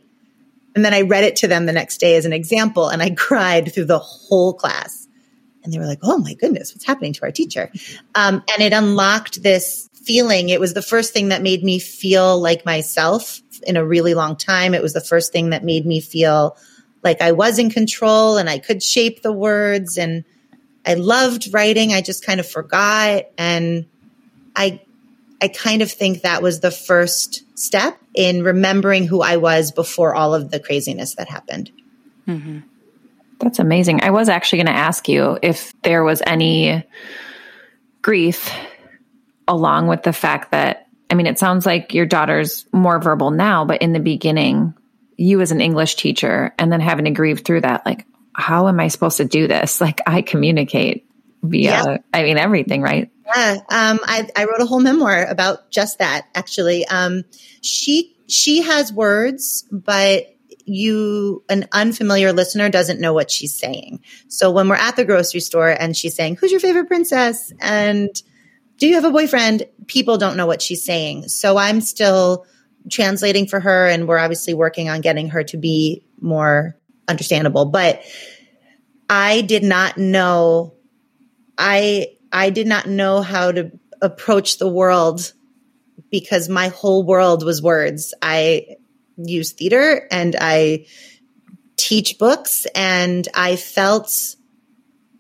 And 0.76 0.84
then 0.86 0.94
I 0.94 1.02
read 1.02 1.24
it 1.24 1.38
to 1.38 1.48
them 1.48 1.66
the 1.66 1.74
next 1.74 1.98
day 1.98 2.16
as 2.16 2.26
an 2.26 2.34
example 2.34 2.90
and 2.90 3.02
I 3.02 3.10
cried 3.18 3.74
through 3.74 3.86
the 3.86 4.00
whole 4.00 4.54
class. 4.54 5.08
And 5.64 5.72
they 5.72 5.80
were 5.80 5.86
like, 5.86 6.00
oh 6.04 6.18
my 6.18 6.34
goodness, 6.34 6.74
what's 6.74 6.86
happening 6.86 7.14
to 7.14 7.24
our 7.24 7.32
teacher? 7.32 7.72
Um, 8.16 8.44
and 8.52 8.62
it 8.62 8.74
unlocked 8.74 9.42
this 9.42 9.90
feeling. 9.94 10.50
It 10.50 10.60
was 10.60 10.74
the 10.74 10.82
first 10.82 11.14
thing 11.14 11.30
that 11.30 11.42
made 11.42 11.64
me 11.64 11.80
feel 11.80 12.38
like 12.40 12.66
myself 12.66 13.42
in 13.66 13.78
a 13.78 13.86
really 13.86 14.14
long 14.14 14.36
time. 14.36 14.74
It 14.74 14.82
was 14.82 14.94
the 14.94 15.02
first 15.02 15.32
thing 15.32 15.52
that 15.52 15.64
made 15.64 15.86
me 15.86 16.02
feel 16.02 16.58
like 17.02 17.22
I 17.22 17.32
was 17.32 17.60
in 17.60 17.70
control 17.70 18.38
and 18.38 18.50
I 18.50 18.60
could 18.60 18.84
shape 18.84 19.22
the 19.22 19.32
words. 19.32 19.98
And 19.98 20.26
I 20.86 20.96
loved 20.96 21.54
writing. 21.54 21.94
I 21.94 22.02
just 22.02 22.26
kind 22.26 22.42
of 22.42 22.48
forgot. 22.48 23.26
And 23.38 23.86
I 24.56 24.82
I 25.44 25.50
kind 25.50 25.82
of 25.82 25.92
think 25.92 26.22
that 26.22 26.42
was 26.42 26.62
the 26.62 26.72
first 26.72 27.44
step 27.60 28.00
in 28.16 28.44
remembering 28.44 29.06
who 29.06 29.22
I 29.22 29.36
was 29.36 29.74
before 29.74 30.16
all 30.16 30.34
of 30.34 30.50
the 30.50 30.60
craziness 30.60 31.16
that 31.16 31.28
happened. 31.28 31.70
Mm-hmm. 32.26 32.60
That's 33.42 33.60
amazing. 33.60 34.04
I 34.04 34.12
was 34.12 34.30
actually 34.30 34.60
going 34.60 34.74
to 34.74 34.80
ask 34.80 35.10
you 35.10 35.38
if 35.42 35.74
there 35.82 36.06
was 36.06 36.22
any 36.26 36.86
grief 38.02 38.54
along 39.46 39.88
with 39.88 40.04
the 40.04 40.14
fact 40.14 40.52
that 40.52 40.88
I 41.10 41.16
mean, 41.16 41.28
it 41.28 41.38
sounds 41.38 41.66
like 41.66 41.94
your 41.94 42.06
daughter's 42.06 42.66
more 42.72 42.98
verbal 43.00 43.30
now, 43.30 43.66
but 43.66 43.82
in 43.82 43.92
the 43.92 44.00
beginning, 44.00 44.74
you 45.18 45.42
as 45.42 45.52
an 45.52 45.60
English 45.60 45.96
teacher 45.96 46.56
and 46.58 46.72
then 46.72 46.80
having 46.80 47.04
to 47.04 47.12
grieve 47.12 47.42
through 47.42 47.62
that, 47.62 47.86
like, 47.86 48.08
how 48.34 48.70
am 48.70 48.80
I 48.80 48.88
supposed 48.88 49.18
to 49.18 49.26
do 49.26 49.50
this? 49.50 49.82
Like, 49.82 50.00
I 50.08 50.22
communicate 50.22 51.06
via, 51.44 51.70
yeah. 51.70 51.98
I 52.14 52.24
mean, 52.24 52.38
everything, 52.38 52.82
right? 52.82 53.12
Yeah. 53.26 53.58
Um, 53.70 54.00
I, 54.04 54.28
I 54.36 54.46
wrote 54.46 54.60
a 54.60 54.66
whole 54.66 54.80
memoir 54.80 55.26
about 55.26 55.72
just 55.72 56.00
that, 56.00 56.28
actually. 56.36 56.86
Um, 56.86 57.24
she, 57.62 58.16
she 58.28 58.62
has 58.62 58.92
words, 58.92 59.66
but 59.72 60.28
you 60.66 61.44
an 61.50 61.68
unfamiliar 61.74 62.32
listener 62.32 62.70
doesn't 62.70 63.00
know 63.02 63.14
what 63.14 63.30
she's 63.30 63.58
saying. 63.58 64.00
So 64.30 64.50
when 64.52 64.70
we're 64.70 64.76
at 64.76 64.96
the 64.96 65.04
grocery 65.04 65.42
store 65.42 65.70
and 65.70 65.96
she's 65.96 66.16
saying, 66.16 66.38
"Who's 66.38 66.52
your 66.52 66.62
favorite 66.62 66.88
princess?" 66.88 67.52
and 67.60 68.10
"Do 68.78 68.88
you 68.88 68.96
have 68.96 69.04
a 69.04 69.12
boyfriend?" 69.12 69.68
people 69.88 70.18
don't 70.18 70.38
know 70.38 70.46
what 70.46 70.62
she's 70.62 70.84
saying. 70.84 71.28
So 71.28 71.58
I'm 71.58 71.82
still 71.82 72.46
translating 72.90 73.48
for 73.48 73.60
her 73.60 73.88
and 73.88 74.08
we're 74.08 74.18
obviously 74.18 74.54
working 74.54 74.90
on 74.90 75.02
getting 75.02 75.30
her 75.30 75.44
to 75.44 75.58
be 75.58 76.06
more 76.20 76.78
understandable, 77.08 77.66
but 77.66 78.04
I 79.10 79.42
did 79.42 79.64
not 79.64 79.98
know 79.98 80.76
I 81.58 82.18
I 82.34 82.50
did 82.50 82.68
not 82.68 82.88
know 82.88 83.22
how 83.22 83.52
to 83.52 83.72
approach 84.02 84.58
the 84.58 84.68
world 84.68 85.32
because 86.10 86.50
my 86.50 86.70
whole 86.70 87.04
world 87.04 87.46
was 87.46 87.62
words. 87.62 88.14
I 88.22 88.76
use 89.18 89.54
theater 89.54 90.08
and 90.12 90.36
I 90.40 90.88
teach 91.78 92.18
books 92.18 92.66
and 92.76 93.28
I 93.36 93.56
felt 93.56 94.36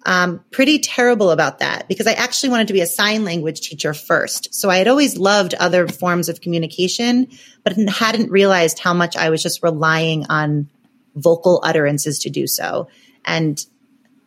um, 0.06 0.43
pretty 0.52 0.80
terrible 0.80 1.32
about 1.32 1.60
that 1.60 1.88
because 1.88 2.08
I 2.08 2.13
actually 2.13 2.49
wanted 2.49 2.67
to 2.67 2.73
be 2.73 2.82
a 2.82 2.88
sign 2.88 3.23
language 3.23 3.62
teacher 3.62 3.93
first. 3.93 4.54
So 4.54 4.69
I 4.69 4.78
had 4.78 4.88
always 4.88 5.17
loved 5.17 5.54
other 5.54 5.88
forms 5.88 6.30
of 6.30 6.41
communication, 6.41 7.30
but 7.63 7.78
hadn't 7.78 8.32
realized 8.32 8.80
how 8.80 8.93
much 8.93 9.15
I 9.15 9.30
was 9.30 9.41
just 9.41 9.63
relying 9.63 10.26
on 10.30 10.69
vocal 11.15 11.62
utterances 11.63 12.19
to 12.19 12.30
do 12.30 12.47
so 12.47 12.89
and 13.23 13.63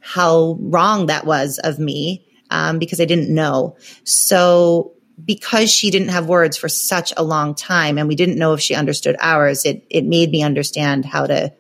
how 0.01 0.57
wrong 0.61 1.07
that 1.07 1.27
was 1.27 1.59
of 1.59 1.79
me 1.79 2.26
um, 2.51 2.79
because 2.79 3.01
I 3.01 3.05
didn't 3.05 3.33
know. 3.33 3.77
So 4.05 4.93
because 5.25 5.71
she 5.71 5.91
didn't 5.91 6.09
have 6.09 6.29
words 6.29 6.57
for 6.57 6.69
such 6.69 7.13
a 7.17 7.23
long 7.23 7.55
time 7.55 7.99
and 7.99 8.09
we 8.09 8.15
didn't 8.15 8.39
know 8.39 8.53
if 8.53 8.61
she 8.61 8.75
understood 8.75 9.17
ours, 9.21 9.65
it, 9.65 9.87
it 9.89 10.05
made 10.05 10.31
me 10.31 10.43
understand 10.43 11.05
how 11.05 11.27
to 11.27 11.53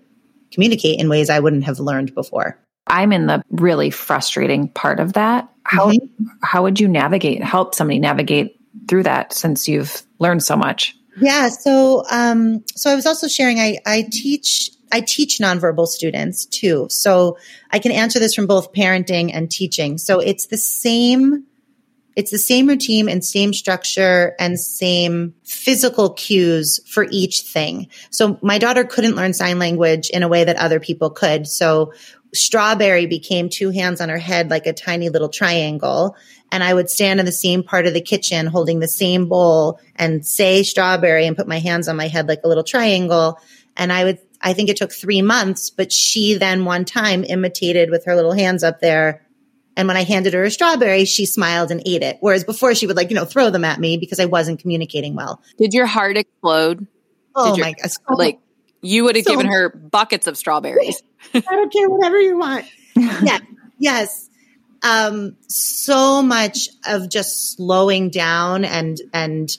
communicate 0.53 1.01
in 1.01 1.09
ways 1.09 1.31
I 1.31 1.40
wouldn't 1.40 1.64
have 1.64 1.81
learned 1.81 2.14
before. 2.14 2.59
I'm 2.87 3.12
in 3.12 3.27
the 3.27 3.42
really 3.51 3.90
frustrating 3.90 4.68
part 4.68 5.01
of 5.01 5.14
that. 5.14 5.49
How 5.64 5.90
mm-hmm. 5.90 6.27
how 6.42 6.62
would 6.62 6.79
you 6.79 6.87
navigate 6.87 7.42
help 7.42 7.75
somebody 7.75 7.99
navigate 7.99 8.61
through 8.88 9.05
that 9.05 9.33
since 9.33 9.66
you've 9.66 10.03
learned 10.20 10.44
so 10.44 10.57
much? 10.57 10.94
Yeah, 11.20 11.49
so 11.49 12.05
um 12.11 12.64
so 12.77 12.90
I 12.90 12.94
was 12.94 13.07
also 13.07 13.27
sharing 13.27 13.59
I 13.59 13.79
I 13.85 14.07
teach 14.11 14.70
I 14.92 15.01
teach 15.01 15.38
nonverbal 15.38 15.87
students 15.87 16.46
too. 16.46 16.87
So 16.90 17.38
I 17.70 17.79
can 17.79 17.92
answer 17.92 18.18
this 18.18 18.35
from 18.35 18.46
both 18.46 18.72
parenting 18.72 19.31
and 19.35 19.51
teaching. 19.51 19.99
So 19.99 20.20
it's 20.20 20.46
the 20.46 20.59
same 20.59 21.46
it's 22.16 22.31
the 22.31 22.38
same 22.38 22.66
routine 22.66 23.11
and 23.11 23.22
same 23.22 23.53
structure 23.53 24.35
and 24.40 24.59
same 24.59 25.35
physical 25.44 26.14
cues 26.14 26.81
for 26.88 27.07
each 27.11 27.42
thing. 27.42 27.88
So 28.11 28.38
my 28.40 28.57
daughter 28.57 28.85
couldn't 28.85 29.16
learn 29.16 29.35
sign 29.35 29.59
language 29.59 30.09
in 30.09 30.22
a 30.22 30.29
way 30.29 30.42
that 30.44 30.57
other 30.57 30.81
people 30.81 31.11
could. 31.11 31.46
So 31.46 31.92
strawberry 32.33 33.05
became 33.05 33.51
two 33.51 33.68
hands 33.68 34.01
on 34.01 34.09
her 34.09 34.18
head 34.18 34.51
like 34.51 34.66
a 34.66 34.72
tiny 34.72 35.11
little 35.11 35.29
triangle. 35.29 36.16
And 36.51 36.64
I 36.64 36.72
would 36.72 36.88
stand 36.88 37.20
in 37.20 37.27
the 37.27 37.33
same 37.33 37.62
part 37.62 37.87
of 37.87 37.92
the 37.92 38.01
kitchen 38.01 38.46
holding 38.46 38.79
the 38.79 38.88
same 38.88 39.29
bowl 39.29 39.79
and 39.94 40.25
say 40.25 40.62
strawberry 40.62 41.27
and 41.27 41.37
put 41.37 41.46
my 41.46 41.59
hands 41.59 41.87
on 41.87 41.96
my 41.96 42.09
head 42.09 42.29
like 42.29 42.40
a 42.44 42.49
little 42.49 42.64
triangle. 42.64 43.38
And 43.77 43.92
I 43.92 44.05
would, 44.05 44.18
I 44.40 44.53
think 44.53 44.68
it 44.68 44.77
took 44.77 44.92
three 44.92 45.22
months, 45.22 45.70
but 45.70 45.92
she 45.92 46.35
then 46.35 46.64
one 46.64 46.85
time 46.85 47.25
imitated 47.25 47.90
with 47.90 48.05
her 48.05 48.14
little 48.14 48.33
hands 48.33 48.62
up 48.62 48.81
there 48.81 49.27
and 49.77 49.87
when 49.87 49.96
I 49.96 50.05
handed 50.05 50.33
her 50.33 50.42
a 50.44 50.51
strawberry, 50.51 51.05
she 51.05 51.27
smiled 51.27 51.70
and 51.70 51.83
ate 51.85 52.03
it. 52.03 52.16
Whereas 52.20 52.44
before 52.44 52.75
she 52.75 52.87
would 52.87 52.96
like, 52.96 53.11
you 53.11 53.14
know, 53.14 53.27
throw 53.27 53.51
them 53.51 53.64
at 53.64 53.79
me 53.79 53.99
because 53.99 54.18
I 54.18 54.25
wasn't 54.25 54.59
communicating 54.59 55.14
well. 55.14 55.42
Did 55.59 55.75
your 55.75 55.85
heart 55.85 56.16
explode? 56.16 56.87
Oh 57.35 57.55
your, 57.55 57.66
my 57.66 57.72
gosh. 57.72 57.92
Like 58.09 58.40
you 58.81 59.05
would 59.05 59.16
have 59.16 59.27
so, 59.27 59.33
given 59.33 59.46
her 59.46 59.68
buckets 59.68 60.27
of 60.27 60.38
strawberries. 60.38 61.03
I 61.35 61.40
don't 61.40 61.72
care, 61.72 61.90
whatever 61.90 62.18
you 62.18 62.38
want. 62.38 62.64
yeah. 62.94 63.38
Yes. 63.79 64.31
Um, 64.83 65.37
so 65.49 66.22
much 66.22 66.70
of 66.87 67.11
just 67.11 67.57
slowing 67.57 68.09
down 68.09 68.64
and, 68.64 68.99
and, 69.12 69.55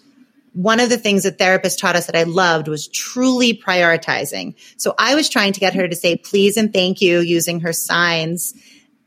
one 0.58 0.80
of 0.80 0.89
the 0.89 0.98
things 0.98 1.24
that 1.24 1.38
therapists 1.38 1.80
taught 1.80 1.96
us 1.96 2.08
that 2.08 2.15
I 2.15 2.24
loved 2.24 2.67
was 2.67 2.88
truly 2.88 3.54
prioritizing. 3.54 4.56
So 4.78 4.96
I 4.98 5.15
was 5.15 5.30
trying 5.30 5.54
to 5.54 5.60
get 5.60 5.76
her 5.76 5.88
to 5.88 5.96
say 5.96 6.17
please 6.17 6.58
and 6.58 6.74
thank 6.74 7.02
you 7.02 7.20
using 7.20 7.60
her 7.62 7.74
signs 7.74 8.54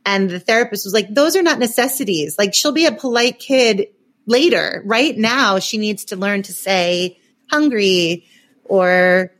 and 0.04 0.30
the 0.30 0.40
therapist 0.40 0.86
was 0.86 0.94
like, 0.94 1.12
those 1.12 1.36
are 1.36 1.42
not 1.42 1.58
necessities. 1.58 2.36
Like 2.38 2.54
she'll 2.54 2.72
be 2.72 2.86
a 2.86 2.92
polite 2.92 3.38
kid 3.38 3.88
later. 4.26 4.82
Right 4.84 5.16
now, 5.16 5.58
she 5.58 5.78
needs 5.78 6.06
to 6.06 6.16
learn 6.16 6.42
to 6.42 6.52
say 6.52 7.18
hungry 7.50 8.26
or 8.64 9.32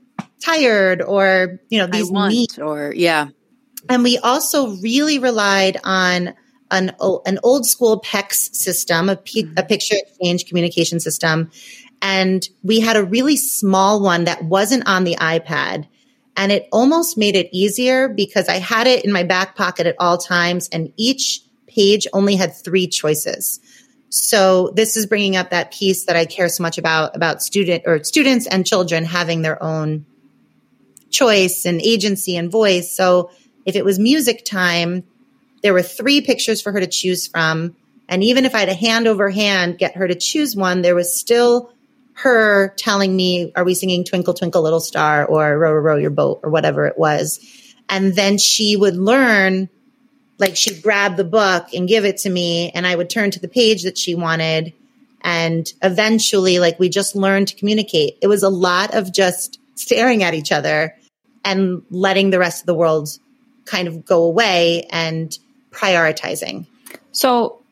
tired 0.45 1.03
or, 1.03 1.61
you 1.69 1.79
know, 1.79 1.87
these 1.87 2.11
needs. 2.11 2.59
Or, 2.59 2.93
yeah. 2.95 3.29
And 3.89 4.03
we 4.03 4.19
also 4.19 4.77
really 4.77 5.19
relied 5.19 5.79
on 5.83 6.35
an, 6.71 6.93
an 7.01 7.39
old 7.43 7.67
school 7.67 8.01
PECS 8.01 8.55
system, 8.55 9.09
a, 9.09 9.17
P, 9.17 9.51
a 9.57 9.63
picture 9.63 9.97
exchange 9.99 10.47
communication 10.47 11.01
system. 11.01 11.51
And 12.03 12.47
we 12.63 12.81
had 12.81 12.97
a 12.97 13.05
really 13.05 13.37
small 13.37 14.01
one 14.01 14.25
that 14.25 14.45
wasn't 14.45 14.87
on 14.87 15.05
the 15.05 15.17
iPad 15.17 15.87
and 16.37 16.53
it 16.53 16.69
almost 16.73 17.19
made 17.19 17.37
it 17.37 17.51
easier 17.53 18.09
because 18.09 18.49
I 18.49 18.59
had 18.59 18.87
it 18.87 19.05
in 19.05 19.13
my 19.13 19.25
back 19.25 19.57
pocket 19.57 19.87
at 19.87 19.97
all 19.99 20.17
times 20.17 20.69
and 20.73 20.93
each 20.97 21.43
page 21.67 22.07
only 22.13 22.37
had 22.37 22.55
three 22.55 22.87
choices. 22.87 23.61
So 24.09 24.73
this 24.75 24.97
is 24.97 25.07
bringing 25.07 25.37
up 25.37 25.51
that 25.51 25.73
piece 25.73 26.07
that 26.07 26.17
I 26.17 26.25
care 26.25 26.49
so 26.49 26.63
much 26.63 26.79
about, 26.79 27.15
about 27.15 27.43
student 27.43 27.85
or 27.87 28.03
students 28.03 28.47
and 28.47 28.67
children 28.67 29.05
having 29.05 29.43
their 29.43 29.63
own 29.63 30.07
choice 31.11 31.65
and 31.65 31.81
agency 31.81 32.37
and 32.37 32.51
voice. 32.51 32.97
So 32.97 33.31
if 33.67 33.77
it 33.77 33.85
was 33.85 33.99
music 33.99 34.45
time, 34.45 35.05
there 35.63 35.73
were 35.73 35.83
three 35.83 36.23
pictures 36.23 36.63
for 36.63 36.73
her 36.73 36.81
to 36.81 36.87
choose 36.87 37.27
from. 37.27 37.77
And 38.09 38.25
even 38.25 38.47
if 38.47 38.55
I 38.55 38.61
had 38.61 38.69
a 38.69 38.75
hand 38.75 39.07
over 39.07 39.31
hand 39.31 39.79
get 39.79 39.97
her 39.97 40.09
to 40.09 40.15
choose 40.15 40.57
one, 40.57 40.83
there 40.83 40.95
was 40.95 41.15
still 41.15 41.73
her 42.23 42.75
telling 42.77 43.15
me, 43.15 43.53
are 43.57 43.65
we 43.65 43.75
singing 43.75 44.05
Twinkle, 44.05 44.35
Twinkle, 44.35 44.63
Little 44.63 44.81
Star 44.81 45.25
or 45.25 45.59
Row, 45.59 45.73
Row, 45.73 45.81
Row 45.81 45.97
Your 45.97 46.11
Boat 46.11 46.41
or 46.43 46.51
whatever 46.51 46.87
it 46.87 46.99
was. 46.99 47.41
And 47.89 48.15
then 48.15 48.37
she 48.37 48.77
would 48.77 48.97
learn, 48.97 49.69
like 50.39 50.57
she'd 50.57 50.83
grab 50.83 51.17
the 51.17 51.25
book 51.25 51.69
and 51.73 51.89
give 51.89 52.05
it 52.05 52.19
to 52.19 52.31
me 52.31 52.71
and 52.71 52.87
I 52.87 52.95
would 52.95 53.09
turn 53.09 53.31
to 53.33 53.41
the 53.41 53.49
page 53.49 53.85
that 53.85 53.97
she 53.97 54.15
wanted. 54.15 54.75
And 55.23 55.71
eventually, 55.83 56.59
like 56.59 56.79
we 56.79 56.89
just 56.89 57.17
learned 57.17 57.49
to 57.49 57.57
communicate. 57.57 58.19
It 58.21 58.27
was 58.27 58.43
a 58.43 58.49
lot 58.49 58.95
of 58.95 59.13
just 59.13 59.59
staring 59.75 60.23
at 60.23 60.35
each 60.35 60.53
other 60.53 60.97
and 61.45 61.83
letting 61.91 62.31
the 62.31 62.39
rest 62.39 62.63
of 62.63 62.67
the 62.67 62.75
world 62.75 63.09
kind 63.65 63.89
of 63.89 64.05
go 64.05 64.25
away 64.25 64.87
and 64.91 65.37
prioritizing. 65.71 66.67
So, 67.13 67.63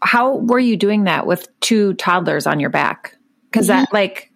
how 0.00 0.36
were 0.36 0.58
you 0.58 0.76
doing 0.76 1.04
that 1.04 1.26
with 1.26 1.48
two 1.60 1.94
toddlers 1.94 2.46
on 2.46 2.60
your 2.60 2.70
back? 2.70 3.17
Because 3.50 3.68
mm-hmm. 3.68 3.80
that, 3.80 3.92
like, 3.92 4.32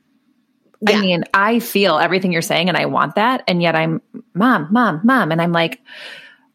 yeah. 0.89 0.99
I 0.99 1.01
mean, 1.01 1.25
I 1.33 1.61
feel 1.61 1.99
everything 1.99 2.33
you're 2.33 2.43
saying 2.43 2.69
and 2.69 2.77
I 2.77 2.87
want 2.87 3.15
that. 3.15 3.45
And 3.47 3.63
yet 3.63 3.77
I'm, 3.77 4.03
mom, 4.35 4.69
mom, 4.71 5.01
mom. 5.05 5.31
And 5.31 5.41
I'm 5.41 5.53
like, 5.53 5.81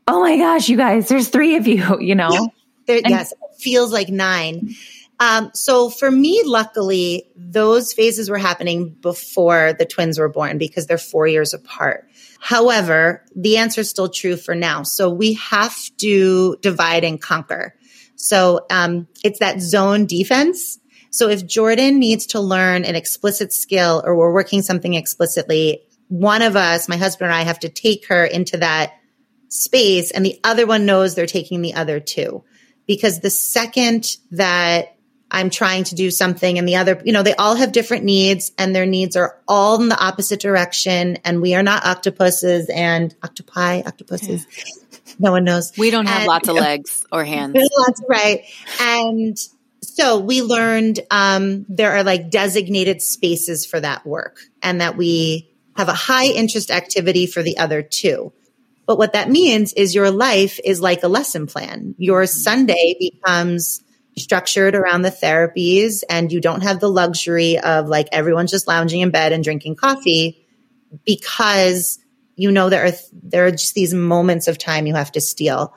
oh 0.08 0.22
my 0.22 0.38
gosh, 0.38 0.68
you 0.70 0.78
guys, 0.78 1.08
there's 1.08 1.30
three 1.30 1.56
of 1.56 1.68
you, 1.68 1.98
you 2.00 2.16
know? 2.16 2.32
Yeah. 2.32 2.46
There, 2.88 2.98
and, 2.98 3.10
yes, 3.10 3.32
it 3.32 3.62
feels 3.62 3.92
like 3.92 4.10
nine. 4.10 4.76
Um, 5.20 5.52
so 5.54 5.90
for 5.90 6.10
me, 6.10 6.42
luckily, 6.46 7.30
those 7.36 7.92
phases 7.94 8.30
were 8.30 8.38
happening 8.38 8.90
before 8.90 9.74
the 9.74 9.86
twins 9.86 10.20
were 10.20 10.30
born 10.30 10.58
because 10.58 10.88
they're 10.88 10.98
four 10.98 11.28
years 11.28 11.54
apart. 11.54 12.08
However, 12.40 13.26
the 13.36 13.58
answer 13.58 13.82
is 13.82 13.90
still 13.90 14.10
true 14.10 14.38
for 14.38 14.56
now. 14.56 14.84
So 14.84 15.10
we 15.10 15.34
have 15.34 15.76
to 15.98 16.58
divide 16.62 17.04
and 17.04 17.20
conquer. 17.20 17.74
So 18.16 18.66
um, 18.70 19.08
it's 19.24 19.40
that 19.40 19.60
zone 19.60 20.06
defense 20.06 20.80
so 21.10 21.30
if 21.30 21.46
Jordan 21.46 22.00
needs 22.00 22.28
to 22.28 22.40
learn 22.40 22.86
an 22.86 22.96
explicit 22.96 23.54
skill 23.54 24.02
or 24.06 24.16
we're 24.16 24.34
working 24.34 24.62
something 24.62 24.94
explicitly, 24.94 25.82
one 26.08 26.42
of 26.42 26.56
us, 26.56 26.88
my 26.88 26.98
husband 26.98 27.32
and 27.32 27.36
I 27.36 27.44
have 27.44 27.60
to 27.60 27.70
take 27.70 28.08
her 28.08 28.26
into 28.26 28.58
that 28.58 28.94
space 29.50 30.12
and 30.12 30.26
the 30.26 30.40
other 30.44 30.66
one 30.66 30.86
knows 30.86 31.16
they're 31.16 31.26
taking 31.26 31.62
the 31.62 31.74
other 31.74 32.00
two. 32.00 32.44
Because 32.86 33.20
the 33.20 33.30
second 33.30 34.16
that 34.32 34.96
I'm 35.30 35.50
trying 35.50 35.84
to 35.86 35.96
do 35.96 36.10
something 36.10 36.58
and 36.58 36.66
the 36.68 36.78
other, 36.78 37.02
you 37.04 37.12
know, 37.12 37.24
they 37.24 37.36
all 37.36 37.56
have 37.56 37.74
different 37.74 38.06
needs 38.06 38.54
and 38.58 38.74
their 38.74 38.86
needs 38.86 39.18
are 39.18 39.38
all 39.46 39.82
in 39.82 39.90
the 39.90 40.00
opposite 40.00 40.40
direction. 40.40 41.18
And 41.26 41.42
we 41.42 41.54
are 41.54 41.64
not 41.64 41.86
octopuses 41.86 42.70
and 42.70 43.14
octopi, 43.24 43.82
octopuses. 43.86 44.48
Yeah. 44.58 44.64
No 45.20 45.32
one 45.32 45.44
knows. 45.44 45.74
We 45.78 45.90
don't 45.90 46.06
have 46.06 46.20
and, 46.20 46.28
lots 46.28 46.48
of 46.48 46.56
legs 46.60 47.06
or 47.12 47.26
hands. 47.26 47.56
Lots, 47.78 48.02
right. 48.10 48.46
And 48.80 49.38
So 49.98 50.20
we 50.20 50.44
learned 50.44 51.00
um, 51.10 51.66
there 51.70 51.94
are 51.94 52.04
like 52.04 52.30
designated 52.30 53.02
spaces 53.02 53.66
for 53.66 53.80
that 53.80 54.06
work 54.06 54.38
and 54.62 54.80
that 54.80 54.96
we 54.96 55.50
have 55.76 55.90
a 55.90 55.94
high 55.94 56.28
interest 56.28 56.70
activity 56.70 57.26
for 57.26 57.42
the 57.42 57.58
other 57.58 57.82
two. 57.82 58.32
But 58.86 59.00
what 59.00 59.14
that 59.14 59.32
means 59.32 59.74
is 59.74 59.96
your 59.96 60.12
life 60.12 60.60
is 60.64 60.82
like 60.82 61.02
a 61.02 61.08
lesson 61.08 61.48
plan. 61.48 61.96
Your 61.98 62.28
Sunday 62.28 62.96
becomes 63.00 63.82
structured 64.16 64.76
around 64.76 65.02
the 65.02 65.10
therapies 65.10 66.04
and 66.08 66.32
you 66.32 66.42
don't 66.42 66.62
have 66.62 66.80
the 66.80 66.92
luxury 66.92 67.58
of 67.58 67.88
like 67.88 68.08
everyone's 68.12 68.52
just 68.52 68.68
lounging 68.68 69.02
in 69.02 69.10
bed 69.10 69.32
and 69.32 69.44
drinking 69.44 69.78
coffee 69.78 70.46
because 71.06 71.98
you 72.36 72.52
know 72.52 72.70
there 72.70 72.86
are 72.86 72.92
there 73.24 73.48
are 73.48 73.52
just 73.52 73.74
these 73.74 73.96
moments 73.96 74.48
of 74.48 74.60
time 74.60 74.86
you 74.86 74.94
have 74.94 75.12
to 75.14 75.22
steal. 75.22 75.74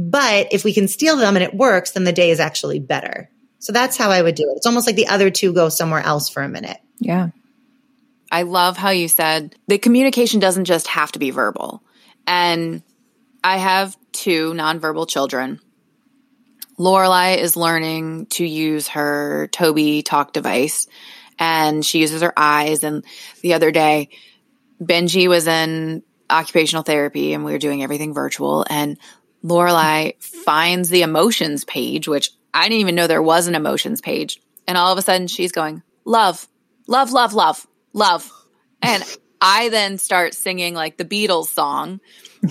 But 0.00 0.48
if 0.50 0.64
we 0.64 0.72
can 0.72 0.88
steal 0.88 1.18
them 1.18 1.36
and 1.36 1.44
it 1.44 1.52
works, 1.52 1.90
then 1.90 2.04
the 2.04 2.12
day 2.12 2.30
is 2.30 2.40
actually 2.40 2.78
better. 2.78 3.28
So 3.58 3.74
that's 3.74 3.98
how 3.98 4.10
I 4.10 4.22
would 4.22 4.34
do 4.34 4.44
it. 4.44 4.56
It's 4.56 4.64
almost 4.64 4.86
like 4.86 4.96
the 4.96 5.08
other 5.08 5.28
two 5.28 5.52
go 5.52 5.68
somewhere 5.68 6.00
else 6.00 6.30
for 6.30 6.42
a 6.42 6.48
minute. 6.48 6.78
Yeah. 6.98 7.28
I 8.32 8.42
love 8.42 8.78
how 8.78 8.90
you 8.90 9.08
said 9.08 9.54
the 9.68 9.76
communication 9.76 10.40
doesn't 10.40 10.64
just 10.64 10.86
have 10.86 11.12
to 11.12 11.18
be 11.18 11.32
verbal. 11.32 11.82
And 12.26 12.82
I 13.44 13.58
have 13.58 13.94
two 14.12 14.54
nonverbal 14.54 15.06
children. 15.06 15.60
Lorelai 16.78 17.36
is 17.36 17.54
learning 17.54 18.24
to 18.26 18.46
use 18.46 18.88
her 18.88 19.50
Tobii 19.52 20.02
talk 20.02 20.32
device 20.32 20.86
and 21.38 21.84
she 21.84 21.98
uses 21.98 22.22
her 22.22 22.32
eyes. 22.38 22.84
And 22.84 23.04
the 23.42 23.52
other 23.52 23.70
day, 23.70 24.08
Benji 24.80 25.28
was 25.28 25.46
in 25.46 26.02
occupational 26.30 26.84
therapy 26.84 27.34
and 27.34 27.44
we 27.44 27.52
were 27.52 27.58
doing 27.58 27.82
everything 27.82 28.14
virtual. 28.14 28.64
And 28.70 28.96
Lorelai 29.44 30.20
finds 30.22 30.88
the 30.88 31.02
emotions 31.02 31.64
page, 31.64 32.06
which 32.08 32.30
I 32.52 32.68
didn't 32.68 32.80
even 32.80 32.94
know 32.94 33.06
there 33.06 33.22
was 33.22 33.46
an 33.46 33.54
emotions 33.54 34.00
page. 34.00 34.40
And 34.66 34.76
all 34.76 34.92
of 34.92 34.98
a 34.98 35.02
sudden 35.02 35.26
she's 35.26 35.52
going, 35.52 35.82
love, 36.04 36.46
love, 36.86 37.12
love, 37.12 37.34
love, 37.34 37.66
love. 37.92 38.30
And 38.82 39.04
I 39.40 39.70
then 39.70 39.98
start 39.98 40.34
singing 40.34 40.74
like 40.74 40.98
the 40.98 41.04
Beatles 41.04 41.46
song 41.46 42.00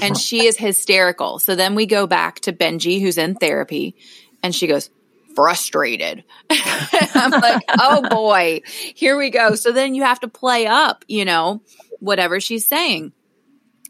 and 0.02 0.18
she 0.18 0.46
is 0.46 0.58
hysterical. 0.58 1.40
So 1.40 1.56
then 1.56 1.76
we 1.76 1.86
go 1.86 2.08
back 2.08 2.40
to 2.42 2.54
Benji, 2.54 3.02
who's 3.02 3.18
in 3.18 3.36
therapy, 3.36 3.96
and 4.44 4.54
she 4.54 4.68
goes, 4.68 4.90
frustrated. 5.36 6.24
I'm 6.50 7.32
like, 7.32 7.64
oh 7.80 8.08
boy, 8.10 8.62
here 8.96 9.18
we 9.18 9.30
go. 9.30 9.56
So 9.56 9.72
then 9.72 9.96
you 9.96 10.04
have 10.04 10.20
to 10.22 10.28
play 10.28 10.68
up, 10.68 11.06
you 11.08 11.26
know, 11.26 11.62
whatever 12.00 12.40
she's 12.40 12.68
saying. 12.68 13.14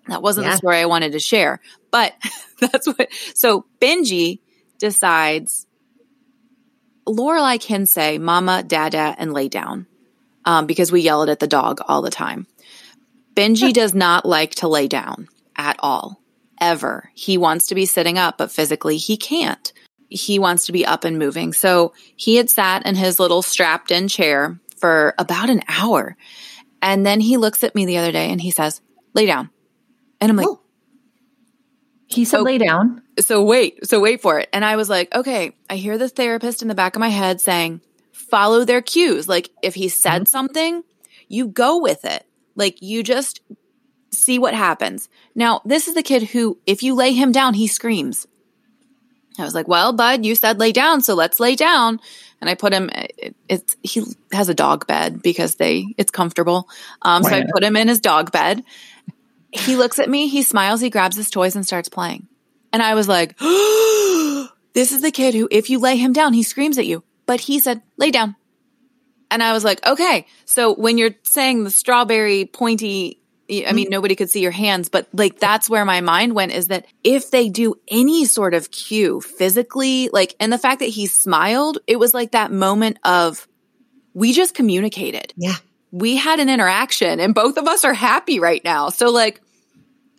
That 0.08 0.22
wasn't 0.22 0.46
yeah. 0.46 0.52
the 0.52 0.58
story 0.58 0.78
I 0.78 0.86
wanted 0.86 1.12
to 1.14 1.20
share, 1.20 1.60
but 1.92 2.14
that's 2.60 2.88
what. 2.88 3.10
So 3.34 3.66
Benji 3.80 4.40
decides 4.78 5.68
Lorelai 7.08 7.60
can 7.60 7.86
say 7.86 8.18
mama, 8.18 8.64
dada, 8.64 9.16
and 9.18 9.34
lay 9.34 9.50
down 9.50 9.88
um, 10.46 10.68
because 10.68 10.92
we 10.92 11.02
yell 11.02 11.24
it 11.24 11.30
at 11.30 11.40
the 11.40 11.48
dog 11.48 11.82
all 11.88 12.02
the 12.02 12.10
time. 12.12 12.48
Benji 13.34 13.74
does 13.74 13.94
not 13.94 14.26
like 14.26 14.56
to 14.56 14.68
lay 14.68 14.88
down 14.88 15.28
at 15.56 15.78
all, 15.80 16.22
ever. 16.60 17.12
He 17.14 17.38
wants 17.38 17.68
to 17.68 17.76
be 17.76 17.86
sitting 17.86 18.18
up, 18.18 18.38
but 18.38 18.52
physically 18.52 18.98
he 18.98 19.18
can't. 19.18 19.74
He 20.10 20.40
wants 20.40 20.66
to 20.66 20.72
be 20.72 20.86
up 20.86 21.04
and 21.04 21.20
moving. 21.20 21.54
So 21.54 21.94
he 22.16 22.36
had 22.36 22.50
sat 22.50 22.86
in 22.86 22.96
his 22.96 23.20
little 23.20 23.42
strapped 23.42 23.92
in 23.92 24.08
chair 24.08 24.60
for 24.78 25.14
about 25.18 25.50
an 25.50 25.62
hour. 25.68 26.18
And 26.82 27.06
then 27.06 27.20
he 27.20 27.38
looks 27.38 27.64
at 27.64 27.76
me 27.76 27.86
the 27.86 27.98
other 27.98 28.12
day 28.12 28.32
and 28.32 28.42
he 28.42 28.52
says, 28.52 28.82
lay 29.14 29.26
down. 29.26 29.50
And 30.20 30.32
I'm 30.32 30.38
like, 30.38 30.48
oh. 30.48 30.62
He 32.10 32.26
said, 32.26 32.42
lay 32.42 32.58
down. 32.58 33.04
So 33.20 33.44
wait, 33.44 33.86
so 33.86 34.00
wait 34.00 34.22
for 34.22 34.40
it. 34.40 34.50
And 34.52 34.66
I 34.66 34.76
was 34.76 34.90
like, 34.90 35.14
okay, 35.14 35.56
I 35.70 35.76
hear 35.76 35.98
the 35.98 36.10
therapist 36.10 36.62
in 36.62 36.68
the 36.68 36.76
back 36.76 36.96
of 36.96 37.00
my 37.00 37.10
head 37.10 37.40
saying, 37.40 37.82
follow 38.12 38.66
their 38.66 38.82
cues. 38.82 39.30
Like 39.30 39.50
if 39.62 39.76
he 39.76 39.90
said 39.90 40.24
mm-hmm. 40.24 40.26
something, 40.26 40.84
you 41.28 41.48
go 41.48 41.80
with 41.80 42.06
it. 42.06 42.26
Like 42.56 42.82
you 42.82 43.04
just 43.04 43.42
see 44.12 44.40
what 44.40 44.56
happens. 44.56 45.08
Now, 45.36 45.62
this 45.66 45.88
is 45.88 45.94
the 45.94 46.04
kid 46.04 46.24
who, 46.24 46.58
if 46.66 46.82
you 46.82 46.96
lay 46.96 47.14
him 47.14 47.32
down, 47.32 47.54
he 47.54 47.68
screams. 47.68 48.26
I 49.38 49.44
was 49.44 49.56
like, 49.56 49.68
well, 49.68 49.94
bud, 49.94 50.26
you 50.26 50.36
said 50.36 50.60
lay 50.60 50.72
down, 50.72 51.02
so 51.02 51.14
let's 51.14 51.40
lay 51.40 51.56
down. 51.56 52.00
And 52.42 52.50
I 52.50 52.56
put 52.56 52.74
him, 52.74 52.90
it, 52.90 53.36
it's, 53.48 53.78
he 53.84 54.04
has 54.32 54.50
a 54.50 54.54
dog 54.54 54.88
bed 54.88 55.22
because 55.22 55.56
they, 55.56 55.94
it's 55.98 56.12
comfortable. 56.12 56.68
Um, 57.02 57.24
so 57.24 57.30
I 57.30 57.46
put 57.52 57.64
him 57.64 57.78
in 57.78 57.88
his 57.88 58.00
dog 58.00 58.32
bed 58.32 58.64
he 59.52 59.76
looks 59.76 60.00
at 60.00 60.10
me, 60.10 60.28
he 60.28 60.44
smiles, 60.44 60.82
he 60.82 60.90
grabs 60.90 61.16
his 61.16 61.30
toys 61.30 61.56
and 61.56 61.66
starts 61.66 61.90
playing. 61.90 62.28
And 62.72 62.84
I 62.84 62.94
was 62.94 63.08
like, 63.08 63.38
this 64.74 64.92
is 64.92 65.02
the 65.02 65.12
kid 65.12 65.34
who, 65.34 65.48
if 65.50 65.70
you 65.70 65.80
lay 65.80 65.98
him 65.98 66.14
down, 66.14 66.34
he 66.34 66.44
screams 66.44 66.78
at 66.78 66.86
you. 66.86 67.04
But 67.26 67.42
he 67.42 67.60
said, 67.60 67.82
lay 67.98 68.12
down. 68.12 68.36
And 69.32 69.44
I 69.44 69.54
was 69.54 69.64
like, 69.64 69.86
okay. 69.86 70.26
So 70.46 70.74
when 70.74 70.98
you're 70.98 71.16
saying 71.24 71.64
the 71.64 71.72
strawberry 71.72 72.46
pointy, 72.46 73.22
I 73.50 73.74
mean, 73.74 73.86
mm-hmm. 73.86 73.92
nobody 73.92 74.16
could 74.16 74.30
see 74.30 74.42
your 74.42 74.52
hands, 74.52 74.90
but 74.90 75.08
like 75.14 75.40
that's 75.40 75.70
where 75.70 75.86
my 75.86 76.02
mind 76.02 76.34
went 76.34 76.52
is 76.52 76.68
that 76.68 76.86
if 77.04 77.32
they 77.32 77.50
do 77.50 77.76
any 77.88 78.26
sort 78.26 78.54
of 78.54 78.70
cue 78.70 79.22
physically, 79.22 80.10
like, 80.14 80.36
and 80.40 80.54
the 80.54 80.60
fact 80.60 80.80
that 80.80 80.90
he 80.90 81.08
smiled, 81.08 81.80
it 81.88 81.98
was 81.98 82.14
like 82.14 82.32
that 82.32 82.52
moment 82.52 82.98
of, 83.04 83.48
we 84.14 84.34
just 84.34 84.54
communicated. 84.54 85.34
Yeah 85.36 85.56
we 85.92 86.16
had 86.16 86.40
an 86.40 86.50
interaction 86.50 87.20
and 87.20 87.34
both 87.34 87.58
of 87.58 87.68
us 87.68 87.84
are 87.84 87.94
happy 87.94 88.40
right 88.40 88.64
now. 88.64 88.90
So 88.90 89.10
like, 89.10 89.42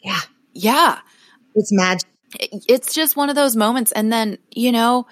yeah, 0.02 0.20
yeah, 0.52 0.98
it's 1.54 1.72
magic. 1.72 2.08
It's 2.38 2.94
just 2.94 3.16
one 3.16 3.28
of 3.28 3.36
those 3.36 3.56
moments. 3.56 3.92
And 3.92 4.12
then, 4.12 4.38
you 4.50 4.72
know, 4.72 5.06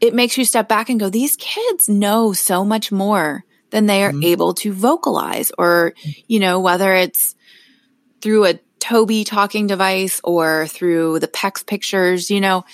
it 0.00 0.14
makes 0.14 0.36
you 0.38 0.44
step 0.44 0.68
back 0.68 0.88
and 0.88 0.98
go, 0.98 1.08
these 1.08 1.36
kids 1.36 1.88
know 1.88 2.32
so 2.32 2.64
much 2.64 2.90
more 2.90 3.44
than 3.70 3.86
they 3.86 4.04
are 4.04 4.10
mm-hmm. 4.10 4.24
able 4.24 4.54
to 4.54 4.72
vocalize 4.72 5.52
or, 5.58 5.94
you 6.26 6.40
know, 6.40 6.60
whether 6.60 6.94
it's 6.94 7.34
through 8.20 8.46
a 8.46 8.60
Tobii 8.80 9.24
talking 9.24 9.66
device 9.66 10.20
or 10.24 10.66
through 10.66 11.20
the 11.20 11.28
PECS 11.28 11.66
pictures, 11.66 12.30
you 12.30 12.40
know, 12.40 12.64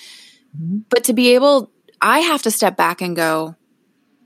mm-hmm. 0.57 0.79
but 0.89 1.05
to 1.05 1.13
be 1.13 1.35
able, 1.35 1.71
I 2.01 2.19
have 2.19 2.41
to 2.43 2.51
step 2.51 2.75
back 2.75 3.01
and 3.01 3.15
go, 3.15 3.55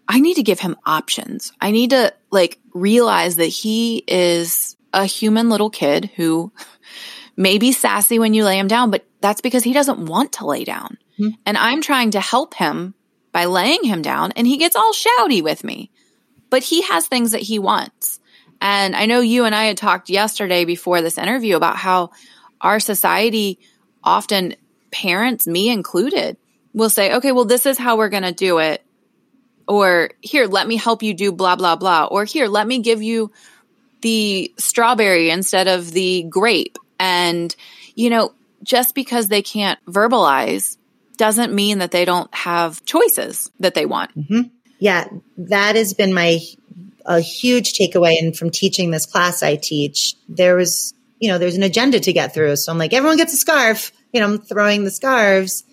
I 0.07 0.19
need 0.19 0.35
to 0.35 0.43
give 0.43 0.59
him 0.59 0.75
options. 0.85 1.53
I 1.61 1.71
need 1.71 1.91
to 1.91 2.13
like 2.31 2.59
realize 2.73 3.37
that 3.37 3.45
he 3.45 4.03
is 4.07 4.75
a 4.93 5.05
human 5.05 5.49
little 5.49 5.69
kid 5.69 6.11
who 6.15 6.51
may 7.37 7.57
be 7.57 7.71
sassy 7.71 8.19
when 8.19 8.33
you 8.33 8.43
lay 8.43 8.59
him 8.59 8.67
down, 8.67 8.91
but 8.91 9.05
that's 9.21 9.41
because 9.41 9.63
he 9.63 9.73
doesn't 9.73 10.05
want 10.05 10.33
to 10.33 10.45
lay 10.45 10.63
down. 10.63 10.97
Mm-hmm. 11.19 11.35
And 11.45 11.57
I'm 11.57 11.81
trying 11.81 12.11
to 12.11 12.19
help 12.19 12.53
him 12.53 12.93
by 13.31 13.45
laying 13.45 13.83
him 13.83 14.01
down 14.01 14.31
and 14.33 14.45
he 14.45 14.57
gets 14.57 14.75
all 14.75 14.93
shouty 14.93 15.41
with 15.43 15.63
me. 15.63 15.89
But 16.49 16.63
he 16.63 16.83
has 16.83 17.07
things 17.07 17.31
that 17.31 17.41
he 17.41 17.57
wants. 17.57 18.19
And 18.61 18.95
I 18.95 19.07
know 19.07 19.19
you 19.21 19.45
and 19.45 19.55
I 19.55 19.65
had 19.65 19.77
talked 19.77 20.09
yesterday 20.09 20.65
before 20.65 21.01
this 21.01 21.17
interview 21.17 21.55
about 21.55 21.77
how 21.77 22.11
our 22.61 22.79
society 22.79 23.59
often 24.03 24.55
parents, 24.91 25.47
me 25.47 25.69
included, 25.69 26.37
will 26.73 26.89
say, 26.89 27.15
okay, 27.15 27.31
well, 27.31 27.45
this 27.45 27.65
is 27.65 27.77
how 27.77 27.97
we're 27.97 28.09
going 28.09 28.23
to 28.23 28.31
do 28.31 28.59
it 28.59 28.83
or 29.67 30.11
here, 30.21 30.45
let 30.45 30.67
me 30.67 30.75
help 30.75 31.03
you 31.03 31.13
do 31.13 31.31
blah, 31.31 31.55
blah, 31.55 31.75
blah. 31.75 32.05
Or 32.05 32.25
here, 32.25 32.47
let 32.47 32.67
me 32.67 32.79
give 32.79 33.01
you 33.01 33.31
the 34.01 34.53
strawberry 34.57 35.29
instead 35.29 35.67
of 35.67 35.91
the 35.91 36.23
grape. 36.23 36.77
And, 36.99 37.55
you 37.95 38.09
know, 38.09 38.33
just 38.63 38.95
because 38.95 39.27
they 39.27 39.41
can't 39.41 39.79
verbalize 39.85 40.77
doesn't 41.17 41.53
mean 41.53 41.79
that 41.79 41.91
they 41.91 42.05
don't 42.05 42.33
have 42.33 42.83
choices 42.85 43.51
that 43.59 43.73
they 43.73 43.85
want. 43.85 44.17
Mm-hmm. 44.17 44.41
Yeah, 44.79 45.07
that 45.37 45.75
has 45.75 45.93
been 45.93 46.13
my 46.13 46.39
a 47.05 47.19
huge 47.19 47.73
takeaway. 47.73 48.17
And 48.19 48.35
from 48.35 48.49
teaching 48.49 48.91
this 48.91 49.05
class 49.05 49.43
I 49.43 49.55
teach, 49.55 50.15
there 50.27 50.55
was, 50.55 50.93
you 51.19 51.29
know, 51.29 51.37
there's 51.37 51.55
an 51.55 51.63
agenda 51.63 51.99
to 51.99 52.13
get 52.13 52.33
through. 52.33 52.55
So 52.55 52.71
I'm 52.71 52.77
like, 52.77 52.93
everyone 52.93 53.17
gets 53.17 53.33
a 53.33 53.37
scarf. 53.37 53.91
You 54.11 54.19
know, 54.19 54.27
I'm 54.27 54.39
throwing 54.39 54.83
the 54.83 54.91
scarves. 54.91 55.63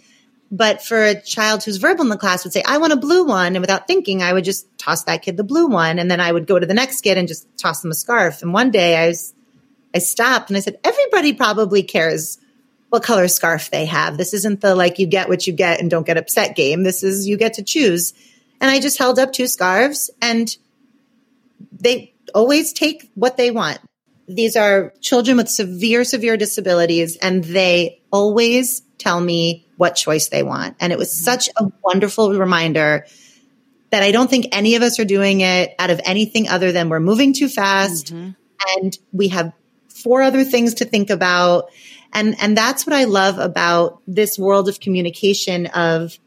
But 0.51 0.83
for 0.83 1.05
a 1.05 1.21
child 1.21 1.63
who's 1.63 1.77
verbal 1.77 2.03
in 2.03 2.09
the 2.09 2.17
class 2.17 2.43
would 2.43 2.53
say, 2.53 2.63
I 2.67 2.79
want 2.79 2.93
a 2.93 2.97
blue 2.97 3.25
one. 3.25 3.55
And 3.55 3.61
without 3.61 3.87
thinking, 3.87 4.23
I 4.23 4.33
would 4.33 4.45
just 4.45 4.67
toss 4.79 5.05
that 5.05 5.23
kid 5.23 5.37
the 5.37 5.45
blue 5.45 5.69
one. 5.69 5.99
And 5.99 6.11
then 6.11 6.21
I 6.21 6.33
would 6.33 6.47
go 6.47 6.59
to 6.59 6.67
the 6.67 6.75
next 6.75 7.03
kid 7.03 7.19
and 7.19 7.29
just 7.29 7.47
toss 7.57 7.83
them 7.83 7.93
a 7.93 7.95
scarf. 7.95 8.43
And 8.43 8.53
one 8.53 8.73
day 8.73 8.97
I 8.97 9.09
was, 9.09 9.33
I 9.95 9.99
stopped 9.99 10.51
and 10.51 10.57
I 10.57 10.61
said, 10.61 10.79
everybody 10.83 11.35
probably 11.35 11.85
cares 11.85 12.39
what 12.89 13.05
color 13.05 13.29
scarf 13.29 13.71
they 13.71 13.87
have. 13.87 14.19
This 14.19 14.35
isn't 14.35 14.61
the 14.61 14.75
like 14.75 14.99
you 14.99 15.07
get 15.07 15.29
what 15.29 15.47
you 15.47 15.53
get 15.53 15.81
and 15.81 15.89
don't 15.89 16.07
get 16.07 16.17
upset 16.17 16.57
game. 16.57 16.83
This 16.83 17.05
is 17.05 17.29
you 17.29 17.37
get 17.37 17.55
to 17.55 17.63
choose. 17.63 18.13
And 18.61 18.69
I 18.71 18.81
just 18.81 18.99
held 18.99 19.19
up 19.19 19.33
two 19.33 19.47
scarves 19.47 20.11
and 20.21 20.55
they 21.73 22.13
always 22.35 22.73
take 22.73 23.09
what 23.15 23.37
they 23.37 23.53
want. 23.53 23.79
These 24.27 24.57
are 24.57 24.93
children 25.01 25.37
with 25.37 25.49
severe, 25.49 26.03
severe 26.03 26.37
disabilities 26.37 27.17
and 27.17 27.45
they 27.45 28.03
always 28.11 28.83
tell 28.99 29.21
me 29.21 29.67
what 29.81 29.97
choice 29.97 30.29
they 30.29 30.43
want. 30.43 30.77
And 30.79 30.93
it 30.93 30.99
was 30.99 31.09
mm-hmm. 31.09 31.25
such 31.25 31.49
a 31.57 31.73
wonderful 31.83 32.35
reminder 32.35 33.07
that 33.89 34.03
I 34.03 34.13
don't 34.13 34.29
think 34.29 34.49
any 34.53 34.75
of 34.75 34.83
us 34.83 35.01
are 35.01 35.07
doing 35.07 35.41
it 35.41 35.75
out 35.79 35.89
of 35.89 36.03
anything 36.05 36.49
other 36.49 36.71
than 36.71 36.91
we're 36.91 37.01
moving 37.01 37.33
too 37.33 37.49
fast 37.49 38.13
mm-hmm. 38.13 38.33
and 38.77 38.99
we 39.11 39.29
have 39.29 39.55
four 39.89 40.21
other 40.21 40.45
things 40.45 40.75
to 40.75 40.85
think 40.85 41.09
about. 41.09 41.71
And, 42.13 42.37
and 42.43 42.55
that's 42.55 42.87
what 42.87 42.95
I 42.95 43.05
love 43.05 43.39
about 43.39 44.03
this 44.07 44.39
world 44.39 44.69
of 44.69 44.81
communication 44.81 45.65
of 45.69 46.19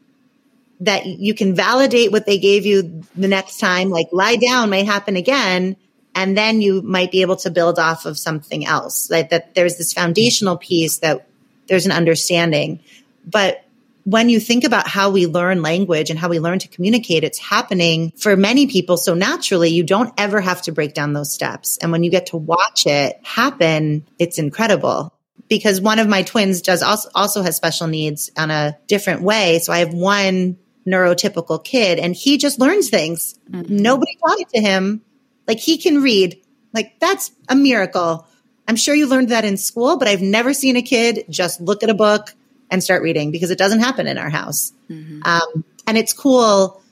that 0.80 1.06
you 1.06 1.32
can 1.32 1.54
validate 1.54 2.10
what 2.10 2.26
they 2.26 2.38
gave 2.38 2.66
you 2.66 3.04
the 3.14 3.28
next 3.28 3.58
time, 3.58 3.88
like 3.88 4.08
lie 4.10 4.34
down 4.34 4.70
might 4.70 4.86
happen 4.86 5.14
again. 5.14 5.76
And 6.16 6.36
then 6.36 6.60
you 6.60 6.82
might 6.82 7.12
be 7.12 7.22
able 7.22 7.36
to 7.36 7.50
build 7.52 7.78
off 7.78 8.04
of 8.04 8.18
something 8.18 8.66
else. 8.66 9.08
Like 9.12 9.30
that 9.30 9.54
there's 9.54 9.78
this 9.78 9.92
foundational 9.92 10.56
piece 10.56 10.98
that 10.98 11.28
there's 11.68 11.86
an 11.86 11.92
understanding. 11.92 12.80
But 13.24 13.64
when 14.04 14.28
you 14.28 14.38
think 14.38 14.64
about 14.64 14.86
how 14.86 15.10
we 15.10 15.26
learn 15.26 15.62
language 15.62 16.10
and 16.10 16.18
how 16.18 16.28
we 16.28 16.38
learn 16.38 16.58
to 16.58 16.68
communicate, 16.68 17.24
it's 17.24 17.38
happening 17.38 18.12
for 18.16 18.36
many 18.36 18.66
people 18.66 18.96
so 18.96 19.14
naturally, 19.14 19.70
you 19.70 19.82
don't 19.82 20.12
ever 20.18 20.40
have 20.40 20.62
to 20.62 20.72
break 20.72 20.92
down 20.92 21.14
those 21.14 21.32
steps. 21.32 21.78
And 21.78 21.90
when 21.90 22.02
you 22.02 22.10
get 22.10 22.26
to 22.26 22.36
watch 22.36 22.86
it 22.86 23.18
happen, 23.22 24.06
it's 24.18 24.38
incredible. 24.38 25.12
Because 25.48 25.80
one 25.80 25.98
of 25.98 26.08
my 26.08 26.22
twins 26.22 26.62
does 26.62 26.82
also, 26.82 27.08
also 27.14 27.42
has 27.42 27.56
special 27.56 27.86
needs 27.86 28.30
on 28.36 28.50
a 28.50 28.78
different 28.86 29.22
way. 29.22 29.58
So 29.58 29.72
I 29.72 29.78
have 29.78 29.92
one 29.92 30.58
neurotypical 30.86 31.64
kid 31.64 31.98
and 31.98 32.14
he 32.14 32.36
just 32.38 32.58
learns 32.58 32.90
things. 32.90 33.38
Mm-hmm. 33.50 33.76
Nobody 33.76 34.16
taught 34.16 34.40
it 34.40 34.48
to 34.50 34.60
him. 34.60 35.02
Like 35.46 35.58
he 35.58 35.78
can 35.78 36.02
read. 36.02 36.40
Like 36.72 36.98
that's 36.98 37.30
a 37.48 37.54
miracle. 37.54 38.26
I'm 38.66 38.76
sure 38.76 38.94
you 38.94 39.06
learned 39.06 39.30
that 39.30 39.44
in 39.44 39.56
school, 39.56 39.98
but 39.98 40.08
I've 40.08 40.22
never 40.22 40.54
seen 40.54 40.76
a 40.76 40.82
kid 40.82 41.24
just 41.28 41.60
look 41.60 41.82
at 41.82 41.90
a 41.90 41.94
book 41.94 42.34
and 42.70 42.82
start 42.82 43.02
reading 43.02 43.30
because 43.30 43.50
it 43.50 43.58
doesn't 43.58 43.80
happen 43.80 44.06
in 44.06 44.18
our 44.18 44.30
house. 44.30 44.72
Mm-hmm. 44.90 45.22
Um, 45.24 45.64
and 45.86 45.98
it's 45.98 46.12
cool 46.12 46.82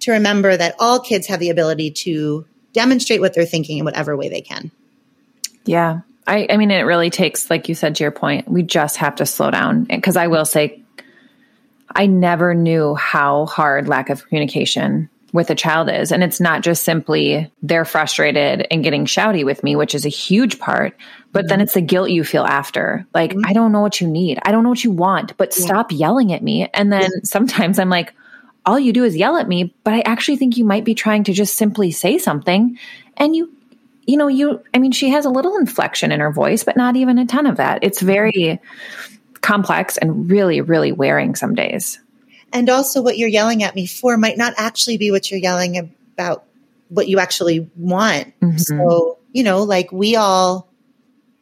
to 0.00 0.12
remember 0.12 0.56
that 0.56 0.74
all 0.78 1.00
kids 1.00 1.26
have 1.26 1.40
the 1.40 1.50
ability 1.50 1.90
to 1.90 2.46
demonstrate 2.72 3.20
what 3.20 3.34
they're 3.34 3.46
thinking 3.46 3.78
in 3.78 3.84
whatever 3.84 4.16
way 4.16 4.28
they 4.28 4.40
can. 4.40 4.70
Yeah. 5.64 6.00
I, 6.26 6.46
I 6.50 6.56
mean, 6.56 6.70
it 6.70 6.82
really 6.82 7.10
takes, 7.10 7.50
like 7.50 7.68
you 7.68 7.74
said, 7.74 7.96
to 7.96 8.04
your 8.04 8.10
point, 8.10 8.48
we 8.48 8.62
just 8.62 8.98
have 8.98 9.16
to 9.16 9.26
slow 9.26 9.50
down. 9.50 9.84
Because 9.84 10.16
I 10.16 10.26
will 10.26 10.44
say, 10.44 10.82
I 11.90 12.06
never 12.06 12.54
knew 12.54 12.94
how 12.94 13.46
hard 13.46 13.88
lack 13.88 14.10
of 14.10 14.26
communication 14.26 15.08
with 15.32 15.50
a 15.50 15.54
child 15.54 15.90
is. 15.90 16.12
And 16.12 16.22
it's 16.22 16.40
not 16.40 16.62
just 16.62 16.84
simply 16.84 17.50
they're 17.62 17.84
frustrated 17.84 18.66
and 18.70 18.82
getting 18.82 19.04
shouty 19.04 19.44
with 19.44 19.62
me, 19.62 19.76
which 19.76 19.94
is 19.94 20.06
a 20.06 20.10
huge 20.10 20.58
part, 20.58 20.96
but 21.32 21.40
mm-hmm. 21.40 21.48
then 21.48 21.60
it's 21.60 21.74
the 21.74 21.80
guilt 21.80 22.10
you 22.10 22.24
feel 22.24 22.44
after. 22.44 23.06
Like, 23.14 23.32
mm-hmm. 23.32 23.46
I 23.46 23.52
don't 23.52 23.72
know 23.72 23.80
what 23.80 24.00
you 24.00 24.08
need. 24.08 24.38
I 24.42 24.52
don't 24.52 24.62
know 24.62 24.70
what 24.70 24.84
you 24.84 24.90
want, 24.90 25.36
but 25.36 25.54
yeah. 25.56 25.64
stop 25.64 25.92
yelling 25.92 26.32
at 26.32 26.42
me. 26.42 26.68
And 26.72 26.92
then 26.92 27.02
yeah. 27.02 27.20
sometimes 27.24 27.78
I'm 27.78 27.90
like, 27.90 28.14
all 28.64 28.78
you 28.78 28.92
do 28.92 29.04
is 29.04 29.16
yell 29.16 29.36
at 29.36 29.48
me, 29.48 29.74
but 29.84 29.94
I 29.94 30.00
actually 30.00 30.36
think 30.36 30.56
you 30.56 30.64
might 30.64 30.84
be 30.84 30.94
trying 30.94 31.24
to 31.24 31.32
just 31.32 31.54
simply 31.54 31.90
say 31.90 32.18
something. 32.18 32.78
And 33.16 33.34
you, 33.34 33.52
you 34.06 34.16
know, 34.16 34.28
you, 34.28 34.62
I 34.74 34.78
mean, 34.78 34.92
she 34.92 35.10
has 35.10 35.24
a 35.24 35.30
little 35.30 35.56
inflection 35.56 36.12
in 36.12 36.20
her 36.20 36.32
voice, 36.32 36.64
but 36.64 36.76
not 36.76 36.96
even 36.96 37.18
a 37.18 37.26
ton 37.26 37.46
of 37.46 37.56
that. 37.56 37.80
It's 37.82 38.00
very 38.00 38.60
complex 39.40 39.96
and 39.96 40.30
really, 40.30 40.60
really 40.60 40.92
wearing 40.92 41.34
some 41.34 41.54
days. 41.54 42.00
And 42.52 42.70
also, 42.70 43.02
what 43.02 43.18
you're 43.18 43.28
yelling 43.28 43.62
at 43.62 43.74
me 43.74 43.86
for 43.86 44.16
might 44.16 44.38
not 44.38 44.54
actually 44.56 44.96
be 44.96 45.10
what 45.10 45.30
you're 45.30 45.40
yelling 45.40 45.94
about, 46.14 46.44
what 46.88 47.08
you 47.08 47.18
actually 47.18 47.70
want. 47.76 48.38
Mm-hmm. 48.40 48.56
So, 48.56 49.18
you 49.32 49.42
know, 49.42 49.64
like 49.64 49.92
we 49.92 50.16
all, 50.16 50.68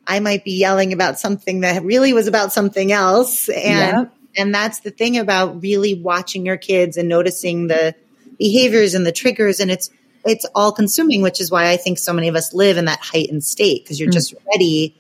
I 0.07 0.21
might 0.21 0.45
be 0.45 0.59
yelling 0.59 0.93
about 0.93 1.19
something 1.19 1.61
that 1.61 1.83
really 1.85 2.13
was 2.13 2.27
about 2.27 2.53
something 2.53 2.93
else. 2.93 3.49
And, 3.49 4.11
and 4.37 4.55
that's 4.55 4.81
the 4.81 4.91
thing 4.91 5.19
about 5.19 5.63
really 5.63 5.95
watching 5.95 6.45
your 6.45 6.57
kids 6.57 6.97
and 6.97 7.09
noticing 7.09 7.69
the 7.69 7.95
behaviors 8.39 8.95
and 8.95 9.07
the 9.07 9.13
triggers. 9.13 9.61
And 9.61 9.71
it's, 9.71 9.91
it's 10.25 10.47
all 10.55 10.73
consuming, 10.73 11.23
which 11.23 11.41
is 11.41 11.51
why 11.51 11.71
I 11.71 11.77
think 11.77 11.99
so 11.99 12.13
many 12.13 12.29
of 12.29 12.35
us 12.35 12.53
live 12.53 12.77
in 12.77 12.87
that 12.87 13.01
heightened 13.01 13.45
state 13.45 13.85
because 13.85 14.01
you're 14.01 14.09
mm-hmm. 14.09 14.15
just 14.15 14.35
ready 14.53 14.97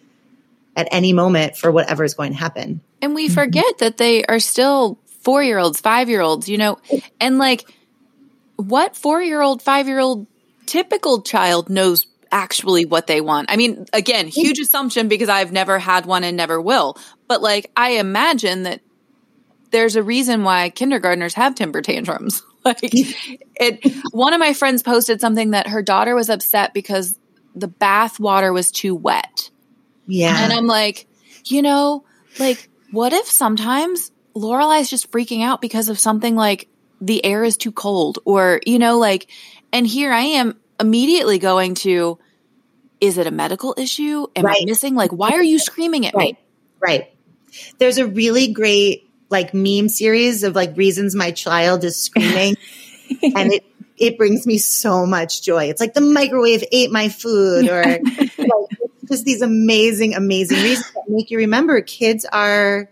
at 0.76 0.88
any 0.90 1.12
moment 1.12 1.56
for 1.56 1.72
whatever 1.72 2.04
is 2.04 2.14
going 2.14 2.32
to 2.32 2.38
happen. 2.38 2.80
And 3.02 3.14
we 3.14 3.28
forget 3.28 3.64
mm-hmm. 3.64 3.84
that 3.84 3.96
they 3.96 4.24
are 4.24 4.38
still 4.38 4.98
four 5.26 5.42
year 5.42 5.58
olds, 5.58 5.80
five 5.80 6.08
year 6.08 6.20
olds, 6.20 6.48
you 6.48 6.56
know, 6.56 6.78
and 7.20 7.36
like 7.36 7.68
what 8.54 8.96
four 8.96 9.20
year 9.20 9.42
old, 9.42 9.60
five 9.60 9.88
year 9.88 9.98
old 9.98 10.28
typical 10.66 11.20
child 11.22 11.68
knows 11.68 12.06
actually 12.30 12.84
what 12.84 13.08
they 13.08 13.20
want. 13.20 13.50
I 13.50 13.56
mean, 13.56 13.86
again, 13.92 14.26
mm-hmm. 14.26 14.40
huge 14.40 14.60
assumption 14.60 15.08
because 15.08 15.28
I've 15.28 15.50
never 15.50 15.80
had 15.80 16.06
one 16.06 16.22
and 16.22 16.36
never 16.36 16.60
will. 16.60 16.96
But 17.26 17.42
like, 17.42 17.72
I 17.76 17.94
imagine 17.94 18.62
that 18.62 18.82
there's 19.72 19.96
a 19.96 20.02
reason 20.02 20.44
why 20.44 20.70
kindergartners 20.70 21.34
have 21.34 21.56
temper 21.56 21.82
tantrums. 21.82 22.44
like, 22.64 22.78
it, 22.82 23.92
one 24.12 24.32
of 24.32 24.38
my 24.38 24.52
friends 24.52 24.84
posted 24.84 25.20
something 25.20 25.50
that 25.50 25.66
her 25.66 25.82
daughter 25.82 26.14
was 26.14 26.30
upset 26.30 26.72
because 26.72 27.18
the 27.56 27.68
bath 27.68 28.20
water 28.20 28.52
was 28.52 28.70
too 28.70 28.94
wet. 28.94 29.50
Yeah. 30.06 30.36
And 30.38 30.52
I'm 30.52 30.68
like, 30.68 31.08
you 31.46 31.62
know, 31.62 32.04
like, 32.38 32.68
what 32.92 33.12
if 33.12 33.26
sometimes 33.26 34.12
Lorelai's 34.36 34.90
just 34.90 35.10
freaking 35.10 35.42
out 35.42 35.60
because 35.60 35.88
of 35.88 35.98
something 35.98 36.36
like 36.36 36.68
the 37.00 37.24
air 37.24 37.42
is 37.42 37.56
too 37.56 37.72
cold 37.72 38.18
or, 38.24 38.60
you 38.66 38.78
know, 38.78 38.98
like, 38.98 39.28
and 39.72 39.86
here 39.86 40.12
I 40.12 40.22
am 40.22 40.58
immediately 40.78 41.38
going 41.38 41.74
to, 41.76 42.18
is 43.00 43.18
it 43.18 43.26
a 43.26 43.30
medical 43.30 43.74
issue? 43.78 44.26
Am 44.36 44.44
right. 44.44 44.58
I 44.60 44.64
missing? 44.66 44.94
Like, 44.94 45.10
why 45.10 45.30
are 45.30 45.42
you 45.42 45.58
screaming 45.58 46.06
at 46.06 46.14
right. 46.14 46.34
me? 46.34 46.40
Right. 46.80 47.14
There's 47.78 47.98
a 47.98 48.06
really 48.06 48.52
great 48.52 49.10
like 49.28 49.52
meme 49.54 49.88
series 49.88 50.44
of 50.44 50.54
like 50.54 50.76
reasons 50.76 51.14
my 51.14 51.32
child 51.32 51.82
is 51.82 52.00
screaming 52.00 52.56
and 53.22 53.52
it 53.52 53.64
it 53.96 54.18
brings 54.18 54.46
me 54.46 54.58
so 54.58 55.06
much 55.06 55.42
joy. 55.42 55.64
It's 55.64 55.80
like 55.80 55.94
the 55.94 56.02
microwave 56.02 56.62
ate 56.70 56.92
my 56.92 57.08
food 57.08 57.68
or 57.68 57.82
like, 58.38 58.48
just 59.08 59.24
these 59.24 59.40
amazing 59.40 60.14
amazing 60.14 60.58
reasons 60.62 60.92
that 60.92 61.04
make 61.08 61.30
you 61.30 61.38
remember 61.38 61.80
kids 61.80 62.26
are 62.30 62.90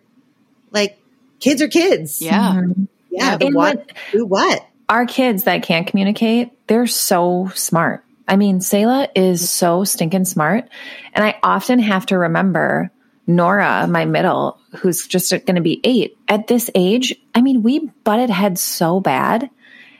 kids 1.44 1.60
are 1.60 1.68
kids. 1.68 2.22
Yeah. 2.22 2.54
Mm-hmm. 2.54 2.84
Yeah. 3.10 3.36
But 3.36 3.52
what, 3.52 3.92
do 4.12 4.24
what? 4.24 4.66
Our 4.88 5.04
kids 5.04 5.44
that 5.44 5.62
can't 5.62 5.86
communicate, 5.86 6.50
they're 6.66 6.86
so 6.86 7.50
smart. 7.54 8.02
I 8.26 8.36
mean, 8.36 8.62
Selah 8.62 9.08
is 9.14 9.50
so 9.50 9.84
stinking 9.84 10.24
smart. 10.24 10.68
And 11.12 11.22
I 11.22 11.38
often 11.42 11.78
have 11.80 12.06
to 12.06 12.18
remember 12.18 12.90
Nora, 13.26 13.86
my 13.86 14.06
middle, 14.06 14.58
who's 14.78 15.06
just 15.06 15.30
going 15.30 15.56
to 15.56 15.60
be 15.60 15.80
eight. 15.84 16.16
At 16.28 16.46
this 16.46 16.70
age, 16.74 17.14
I 17.34 17.42
mean, 17.42 17.62
we 17.62 17.90
butted 18.04 18.30
heads 18.30 18.62
so 18.62 19.00
bad. 19.00 19.50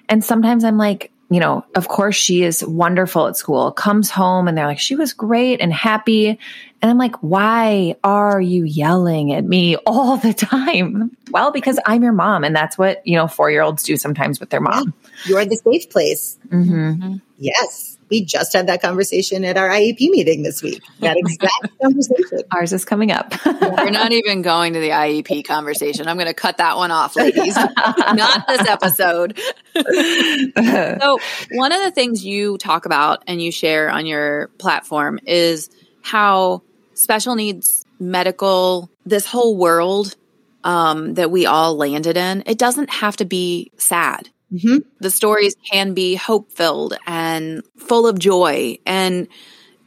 And 0.08 0.24
sometimes 0.24 0.64
I'm 0.64 0.78
like, 0.78 1.12
you 1.30 1.40
know, 1.40 1.64
of 1.74 1.88
course 1.88 2.16
she 2.16 2.42
is 2.42 2.64
wonderful 2.64 3.26
at 3.26 3.36
school, 3.36 3.70
comes 3.70 4.10
home 4.10 4.48
and 4.48 4.56
they're 4.56 4.66
like, 4.66 4.78
she 4.78 4.96
was 4.96 5.12
great 5.12 5.60
and 5.60 5.72
happy. 5.72 6.38
And 6.84 6.90
I'm 6.90 6.98
like, 6.98 7.16
why 7.22 7.96
are 8.04 8.38
you 8.38 8.64
yelling 8.64 9.32
at 9.32 9.42
me 9.42 9.76
all 9.86 10.18
the 10.18 10.34
time? 10.34 11.16
Well, 11.30 11.50
because 11.50 11.80
I'm 11.86 12.02
your 12.02 12.12
mom. 12.12 12.44
And 12.44 12.54
that's 12.54 12.76
what, 12.76 13.00
you 13.06 13.16
know, 13.16 13.26
four 13.26 13.50
year 13.50 13.62
olds 13.62 13.82
do 13.84 13.96
sometimes 13.96 14.38
with 14.38 14.50
their 14.50 14.60
mom. 14.60 14.92
You're 15.24 15.46
the 15.46 15.56
safe 15.56 15.88
place. 15.88 16.38
Mm-hmm. 16.50 17.16
Yes 17.38 17.94
we 18.10 18.22
just 18.22 18.52
had 18.52 18.66
that 18.66 18.82
conversation 18.82 19.44
at 19.44 19.56
our 19.56 19.68
IEP 19.70 20.10
meeting 20.10 20.42
this 20.42 20.62
week. 20.62 20.82
That 21.00 21.16
exact 21.16 21.78
conversation. 21.82 22.40
Ours 22.52 22.72
is 22.72 22.84
coming 22.84 23.10
up. 23.10 23.32
We're 23.46 23.90
not 23.90 24.12
even 24.12 24.42
going 24.42 24.74
to 24.74 24.78
the 24.78 24.90
IEP 24.90 25.44
conversation. 25.44 26.06
I'm 26.06 26.16
going 26.16 26.28
to 26.28 26.34
cut 26.34 26.58
that 26.58 26.76
one 26.76 26.90
off, 26.90 27.16
ladies. 27.16 27.56
not 27.56 28.46
this 28.46 28.68
episode. 28.68 29.40
so, 29.74 31.18
one 31.52 31.72
of 31.72 31.82
the 31.82 31.90
things 31.92 32.24
you 32.24 32.58
talk 32.58 32.86
about 32.86 33.24
and 33.26 33.42
you 33.42 33.50
share 33.50 33.90
on 33.90 34.06
your 34.06 34.48
platform 34.58 35.18
is 35.26 35.70
how 36.02 36.62
special 36.94 37.34
needs 37.34 37.84
medical, 37.98 38.90
this 39.04 39.26
whole 39.26 39.56
world 39.56 40.16
um, 40.64 41.14
that 41.14 41.30
we 41.30 41.46
all 41.46 41.76
landed 41.76 42.16
in, 42.16 42.42
it 42.46 42.58
doesn't 42.58 42.90
have 42.90 43.16
to 43.18 43.24
be 43.24 43.70
sad. 43.76 44.28
Mm-hmm. 44.52 44.78
The 45.00 45.10
stories 45.10 45.54
can 45.70 45.94
be 45.94 46.14
hope 46.14 46.52
filled 46.52 46.96
and 47.06 47.62
full 47.76 48.06
of 48.06 48.18
joy. 48.18 48.78
And 48.86 49.28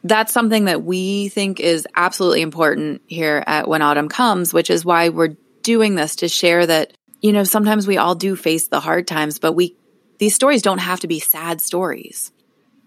that's 0.04 0.34
something 0.34 0.66
that 0.66 0.84
we 0.84 1.30
think 1.30 1.60
is 1.60 1.88
absolutely 1.96 2.42
important 2.42 3.02
here 3.08 3.44
at 3.46 3.68
When 3.68 3.82
Autumn 3.82 4.10
Comes, 4.10 4.54
which 4.54 4.70
is 4.70 4.86
why 4.86 5.10
we're 5.10 5.36
doing 5.64 5.96
this 5.96 6.18
to 6.18 6.28
share 6.28 6.66
that, 6.66 6.94
you 7.22 7.34
know, 7.34 7.44
sometimes 7.44 7.88
we 7.88 7.98
all 7.98 8.16
do 8.16 8.36
face 8.36 8.68
the 8.68 8.80
hard 8.80 9.08
times, 9.08 9.40
but 9.40 9.54
we, 9.54 9.76
these 10.20 10.36
stories 10.36 10.62
don't 10.62 10.78
have 10.78 11.00
to 11.02 11.08
be 11.08 11.20
sad 11.20 11.62
stories. 11.62 12.32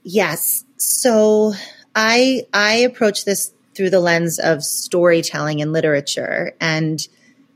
Yes. 0.03 0.64
So 0.76 1.53
I, 1.95 2.45
I 2.53 2.76
approach 2.78 3.24
this 3.24 3.53
through 3.75 3.91
the 3.91 4.01
lens 4.01 4.39
of 4.39 4.64
storytelling 4.64 5.62
and 5.62 5.73
literature. 5.73 6.55
And 6.61 7.07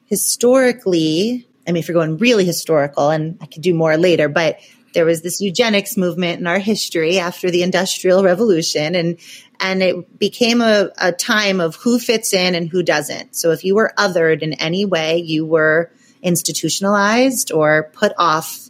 historically, 0.07 1.49
I 1.67 1.73
mean, 1.73 1.81
if 1.81 1.89
you're 1.89 1.95
going 1.95 2.19
really 2.19 2.45
historical, 2.45 3.11
and 3.11 3.39
I 3.41 3.47
could 3.47 3.63
do 3.63 3.75
more 3.75 3.97
later, 3.97 4.29
but 4.29 4.59
there 4.95 5.05
was 5.05 5.23
this 5.23 5.41
eugenics 5.41 5.97
movement 5.97 6.41
in 6.41 6.47
our 6.47 6.59
history 6.59 7.19
after 7.19 7.51
the 7.51 7.63
Industrial 7.63 8.23
Revolution, 8.23 8.95
and 8.95 9.19
and 9.61 9.83
it 9.83 10.19
became 10.19 10.61
a, 10.61 10.91
a 10.99 11.13
time 11.13 11.61
of 11.61 11.77
who 11.77 11.99
fits 11.99 12.33
in 12.33 12.55
and 12.55 12.69
who 12.69 12.83
doesn't. 12.83 13.37
So 13.37 13.51
if 13.51 13.65
you 13.65 13.75
were 13.75 13.93
othered 13.97 14.43
in 14.43 14.53
any 14.55 14.85
way, 14.85 15.19
you 15.19 15.45
were 15.45 15.91
institutionalized 16.23 17.53
or 17.53 17.91
put 17.93 18.13
off, 18.19 18.69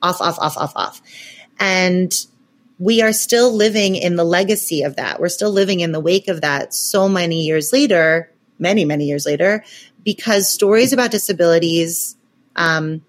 off, 0.00 0.20
off, 0.20 0.38
off, 0.38 0.56
off, 0.56 0.72
off. 0.74 1.02
And 1.58 2.12
we 2.82 3.00
are 3.00 3.12
still 3.12 3.54
living 3.54 3.94
in 3.94 4.16
the 4.16 4.24
legacy 4.24 4.82
of 4.82 4.96
that. 4.96 5.20
We're 5.20 5.28
still 5.28 5.52
living 5.52 5.78
in 5.78 5.92
the 5.92 6.00
wake 6.00 6.26
of 6.26 6.40
that 6.40 6.74
so 6.74 7.08
many 7.08 7.44
years 7.44 7.72
later, 7.72 8.32
many, 8.58 8.84
many 8.84 9.04
years 9.04 9.24
later, 9.24 9.62
because 10.04 10.52
stories 10.52 10.92
about 10.92 11.12
disabilities 11.12 12.16
um, 12.56 13.04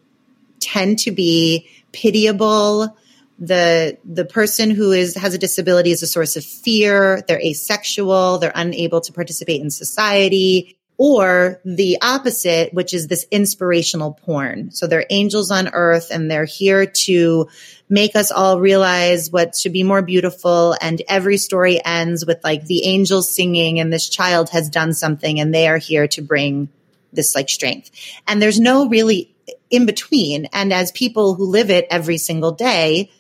tend 0.59 0.99
to 0.99 1.11
be 1.11 1.67
pitiable. 1.91 2.95
The 3.39 3.97
the 4.05 4.26
person 4.26 4.69
who 4.69 4.91
is 4.91 5.15
has 5.15 5.34
a 5.34 5.39
disability 5.39 5.89
is 5.89 6.03
a 6.03 6.07
source 6.07 6.36
of 6.36 6.45
fear. 6.45 7.24
They're 7.28 7.41
asexual. 7.41 8.38
They're 8.38 8.51
unable 8.53 9.01
to 9.01 9.11
participate 9.11 9.59
in 9.59 9.71
society 9.71 10.78
or 11.04 11.60
the 11.66 11.97
opposite, 12.01 12.74
which 12.74 12.93
is 12.93 13.08
this 13.08 13.26
inspirational 13.30 14.14
porn. 14.14 14.72
So 14.72 14.88
they're 14.88 15.06
angels 15.10 15.51
on 15.51 15.68
earth 15.74 16.12
and 16.12 16.32
they're 16.32 16.45
here 16.45 16.86
to 16.86 17.49
make 17.89 18.16
us 18.16 18.32
all 18.32 18.62
realize 18.62 19.30
what 19.30 19.54
should 19.54 19.74
be 19.74 19.84
more 19.84 20.01
beautiful. 20.01 20.78
And 20.80 21.01
every 21.10 21.36
story 21.36 21.84
ends 21.84 22.26
with 22.26 22.41
like 22.41 22.68
the 22.68 22.86
angels 22.86 23.36
singing 23.36 23.82
and 23.82 23.91
this 23.91 24.08
child 24.08 24.51
has 24.51 24.70
done 24.70 24.93
something 24.93 25.41
and 25.41 25.54
they 25.54 25.68
are 25.68 25.78
here 25.78 26.08
to 26.08 26.22
bring 26.22 26.70
this 27.12 27.36
like 27.36 27.49
strength. 27.49 27.91
And 28.26 28.41
there's 28.41 28.62
no 28.62 28.88
really 28.88 29.36
in 29.70 29.86
between. 29.86 30.45
And 30.54 30.72
as 30.72 30.93
people 30.93 31.36
who 31.36 31.47
live 31.47 31.70
it 31.70 31.86
every 31.89 32.18
single 32.18 32.54
day, 32.54 33.12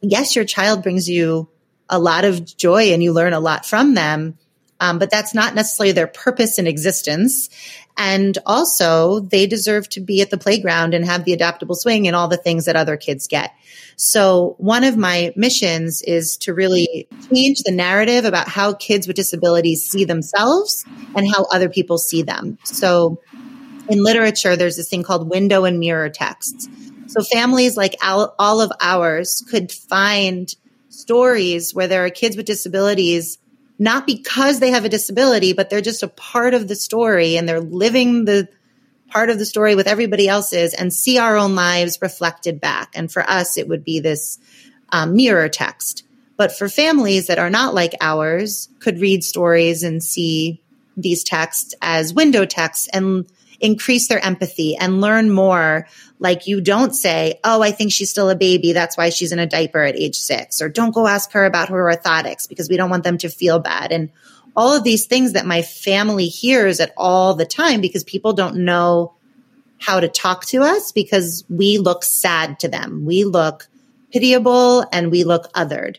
yes, 0.00 0.34
your 0.34 0.46
child 0.46 0.82
brings 0.82 1.10
you 1.10 1.50
a 1.90 1.98
lot 1.98 2.24
of 2.24 2.56
joy 2.56 2.94
and 2.94 3.02
you 3.02 3.12
learn 3.12 3.34
a 3.34 3.38
lot 3.38 3.66
from 3.66 3.92
them 3.92 4.38
um, 4.82 4.98
but 4.98 5.10
that's 5.10 5.32
not 5.32 5.54
necessarily 5.54 5.92
their 5.92 6.08
purpose 6.08 6.58
in 6.58 6.66
existence. 6.66 7.48
And 7.96 8.36
also, 8.44 9.20
they 9.20 9.46
deserve 9.46 9.88
to 9.90 10.00
be 10.00 10.22
at 10.22 10.30
the 10.30 10.38
playground 10.38 10.92
and 10.92 11.04
have 11.04 11.24
the 11.24 11.34
adaptable 11.34 11.76
swing 11.76 12.08
and 12.08 12.16
all 12.16 12.26
the 12.26 12.36
things 12.36 12.64
that 12.64 12.74
other 12.74 12.96
kids 12.96 13.28
get. 13.28 13.54
So, 13.94 14.56
one 14.58 14.82
of 14.82 14.96
my 14.96 15.32
missions 15.36 16.02
is 16.02 16.36
to 16.38 16.52
really 16.52 17.06
change 17.32 17.62
the 17.62 17.70
narrative 17.70 18.24
about 18.24 18.48
how 18.48 18.72
kids 18.72 19.06
with 19.06 19.14
disabilities 19.14 19.88
see 19.88 20.04
themselves 20.04 20.84
and 21.14 21.32
how 21.32 21.44
other 21.52 21.68
people 21.68 21.96
see 21.96 22.22
them. 22.22 22.58
So, 22.64 23.20
in 23.88 24.02
literature, 24.02 24.56
there's 24.56 24.76
this 24.76 24.88
thing 24.88 25.04
called 25.04 25.30
window 25.30 25.64
and 25.64 25.78
mirror 25.78 26.08
texts. 26.08 26.68
So, 27.06 27.22
families 27.22 27.76
like 27.76 27.94
all 28.02 28.60
of 28.60 28.72
ours 28.80 29.44
could 29.48 29.70
find 29.70 30.52
stories 30.88 31.72
where 31.72 31.86
there 31.86 32.04
are 32.04 32.10
kids 32.10 32.36
with 32.36 32.46
disabilities 32.46 33.38
not 33.82 34.06
because 34.06 34.60
they 34.60 34.70
have 34.70 34.84
a 34.84 34.88
disability, 34.88 35.52
but 35.54 35.68
they're 35.68 35.80
just 35.80 36.04
a 36.04 36.08
part 36.08 36.54
of 36.54 36.68
the 36.68 36.76
story 36.76 37.36
and 37.36 37.48
they're 37.48 37.60
living 37.60 38.24
the 38.24 38.48
part 39.08 39.28
of 39.28 39.40
the 39.40 39.44
story 39.44 39.74
with 39.74 39.88
everybody 39.88 40.28
else's 40.28 40.72
and 40.72 40.92
see 40.92 41.18
our 41.18 41.36
own 41.36 41.56
lives 41.56 41.98
reflected 42.00 42.60
back. 42.60 42.92
And 42.94 43.10
for 43.10 43.28
us, 43.28 43.58
it 43.58 43.66
would 43.66 43.82
be 43.82 43.98
this 43.98 44.38
um, 44.90 45.16
mirror 45.16 45.48
text. 45.48 46.04
But 46.36 46.56
for 46.56 46.68
families 46.68 47.26
that 47.26 47.40
are 47.40 47.50
not 47.50 47.74
like 47.74 47.94
ours, 48.00 48.68
could 48.78 49.00
read 49.00 49.24
stories 49.24 49.82
and 49.82 50.00
see 50.00 50.62
these 50.96 51.24
texts 51.24 51.74
as 51.82 52.14
window 52.14 52.44
texts 52.44 52.88
and 52.92 53.26
increase 53.62 54.08
their 54.08 54.22
empathy 54.22 54.76
and 54.76 55.00
learn 55.00 55.30
more. 55.30 55.86
Like 56.18 56.46
you 56.46 56.60
don't 56.60 56.94
say, 56.94 57.40
Oh, 57.44 57.62
I 57.62 57.70
think 57.70 57.92
she's 57.92 58.10
still 58.10 58.28
a 58.28 58.36
baby. 58.36 58.72
That's 58.72 58.96
why 58.96 59.08
she's 59.08 59.32
in 59.32 59.38
a 59.38 59.46
diaper 59.46 59.82
at 59.82 59.96
age 59.96 60.18
six. 60.18 60.60
Or 60.60 60.68
don't 60.68 60.94
go 60.94 61.06
ask 61.06 61.32
her 61.32 61.46
about 61.46 61.70
her 61.70 61.90
orthotics 61.90 62.48
because 62.48 62.68
we 62.68 62.76
don't 62.76 62.90
want 62.90 63.04
them 63.04 63.18
to 63.18 63.30
feel 63.30 63.60
bad. 63.60 63.92
And 63.92 64.10
all 64.54 64.74
of 64.76 64.84
these 64.84 65.06
things 65.06 65.32
that 65.32 65.46
my 65.46 65.62
family 65.62 66.26
hears 66.26 66.80
at 66.80 66.92
all 66.96 67.34
the 67.34 67.46
time 67.46 67.80
because 67.80 68.04
people 68.04 68.34
don't 68.34 68.56
know 68.56 69.14
how 69.78 69.98
to 69.98 70.08
talk 70.08 70.44
to 70.46 70.62
us 70.62 70.92
because 70.92 71.44
we 71.48 71.78
look 71.78 72.04
sad 72.04 72.58
to 72.60 72.68
them. 72.68 73.04
We 73.06 73.24
look 73.24 73.68
pitiable 74.12 74.84
and 74.92 75.10
we 75.10 75.24
look 75.24 75.52
othered. 75.54 75.96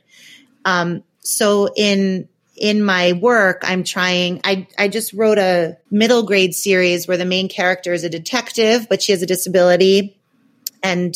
Um, 0.66 1.04
so 1.20 1.70
in 1.76 2.30
in 2.56 2.84
my 2.84 3.14
work, 3.14 3.64
I'm 3.64 3.84
trying, 3.84 4.42
I, 4.44 4.68
I 4.78 4.88
just 4.88 5.14
wrote 5.14 5.40
a 5.40 5.78
middle 5.90 6.24
grade 6.24 6.54
series 6.54 7.08
where 7.08 7.18
the 7.18 7.26
main 7.26 7.50
character 7.50 7.94
is 7.94 8.04
a 8.04 8.10
detective, 8.10 8.88
but 8.90 9.02
she 9.02 9.12
has 9.12 9.22
a 9.22 9.28
disability. 9.28 10.18
And, 10.84 11.16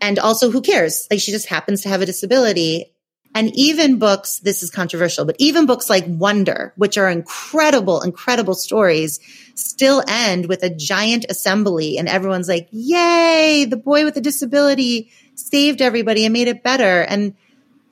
and 0.00 0.18
also 0.18 0.50
who 0.50 0.62
cares? 0.62 1.06
Like 1.10 1.20
she 1.20 1.30
just 1.30 1.48
happens 1.48 1.82
to 1.82 1.88
have 1.88 2.02
a 2.02 2.06
disability. 2.06 2.92
And 3.34 3.54
even 3.54 3.98
books, 3.98 4.40
this 4.40 4.62
is 4.62 4.70
controversial, 4.70 5.26
but 5.26 5.36
even 5.38 5.66
books 5.66 5.88
like 5.90 6.04
Wonder, 6.08 6.72
which 6.76 6.98
are 6.98 7.08
incredible, 7.08 8.00
incredible 8.02 8.54
stories, 8.54 9.20
still 9.54 10.02
end 10.08 10.46
with 10.46 10.62
a 10.62 10.70
giant 10.70 11.26
assembly 11.28 11.98
and 11.98 12.08
everyone's 12.08 12.48
like, 12.48 12.68
yay, 12.72 13.66
the 13.68 13.76
boy 13.76 14.04
with 14.04 14.14
the 14.14 14.20
disability 14.20 15.10
saved 15.34 15.82
everybody 15.82 16.24
and 16.24 16.32
made 16.32 16.48
it 16.48 16.64
better. 16.64 17.02
And 17.02 17.34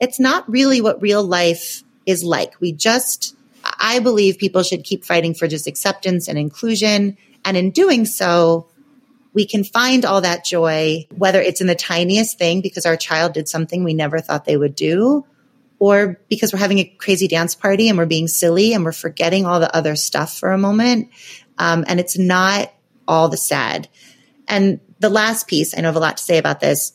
it's 0.01 0.19
not 0.19 0.49
really 0.49 0.81
what 0.81 1.01
real 1.01 1.23
life 1.23 1.83
is 2.05 2.23
like. 2.23 2.59
We 2.59 2.71
just, 2.71 3.35
I 3.63 3.99
believe 3.99 4.37
people 4.37 4.63
should 4.63 4.83
keep 4.83 5.05
fighting 5.05 5.33
for 5.33 5.47
just 5.47 5.67
acceptance 5.67 6.27
and 6.27 6.37
inclusion. 6.37 7.17
And 7.43 7.57
in 7.57 7.71
doing 7.71 8.05
so, 8.05 8.67
we 9.33 9.45
can 9.45 9.63
find 9.63 10.05
all 10.05 10.21
that 10.21 10.45
joy, 10.45 11.07
whether 11.15 11.41
it's 11.41 11.61
in 11.61 11.67
the 11.67 11.75
tiniest 11.75 12.39
thing 12.39 12.61
because 12.61 12.85
our 12.85 12.95
child 12.95 13.33
did 13.33 13.49
something 13.49 13.83
we 13.83 13.93
never 13.93 14.19
thought 14.19 14.45
they 14.45 14.55
would 14.55 14.75
do, 14.75 15.25
or 15.77 16.19
because 16.29 16.53
we're 16.53 16.59
having 16.59 16.79
a 16.79 16.85
crazy 16.85 17.27
dance 17.27 17.53
party 17.53 17.89
and 17.89 17.97
we're 17.97 18.05
being 18.05 18.29
silly 18.29 18.73
and 18.73 18.85
we're 18.85 18.93
forgetting 18.93 19.45
all 19.45 19.59
the 19.59 19.75
other 19.75 19.97
stuff 19.97 20.37
for 20.37 20.51
a 20.51 20.57
moment. 20.57 21.09
Um, 21.57 21.83
and 21.87 21.99
it's 21.99 22.17
not 22.17 22.71
all 23.07 23.27
the 23.27 23.37
sad. 23.37 23.89
And 24.47 24.79
the 24.99 25.09
last 25.09 25.47
piece, 25.47 25.77
I 25.77 25.81
know 25.81 25.89
I 25.89 25.91
have 25.91 25.95
a 25.97 25.99
lot 25.99 26.17
to 26.17 26.23
say 26.23 26.37
about 26.37 26.61
this, 26.61 26.93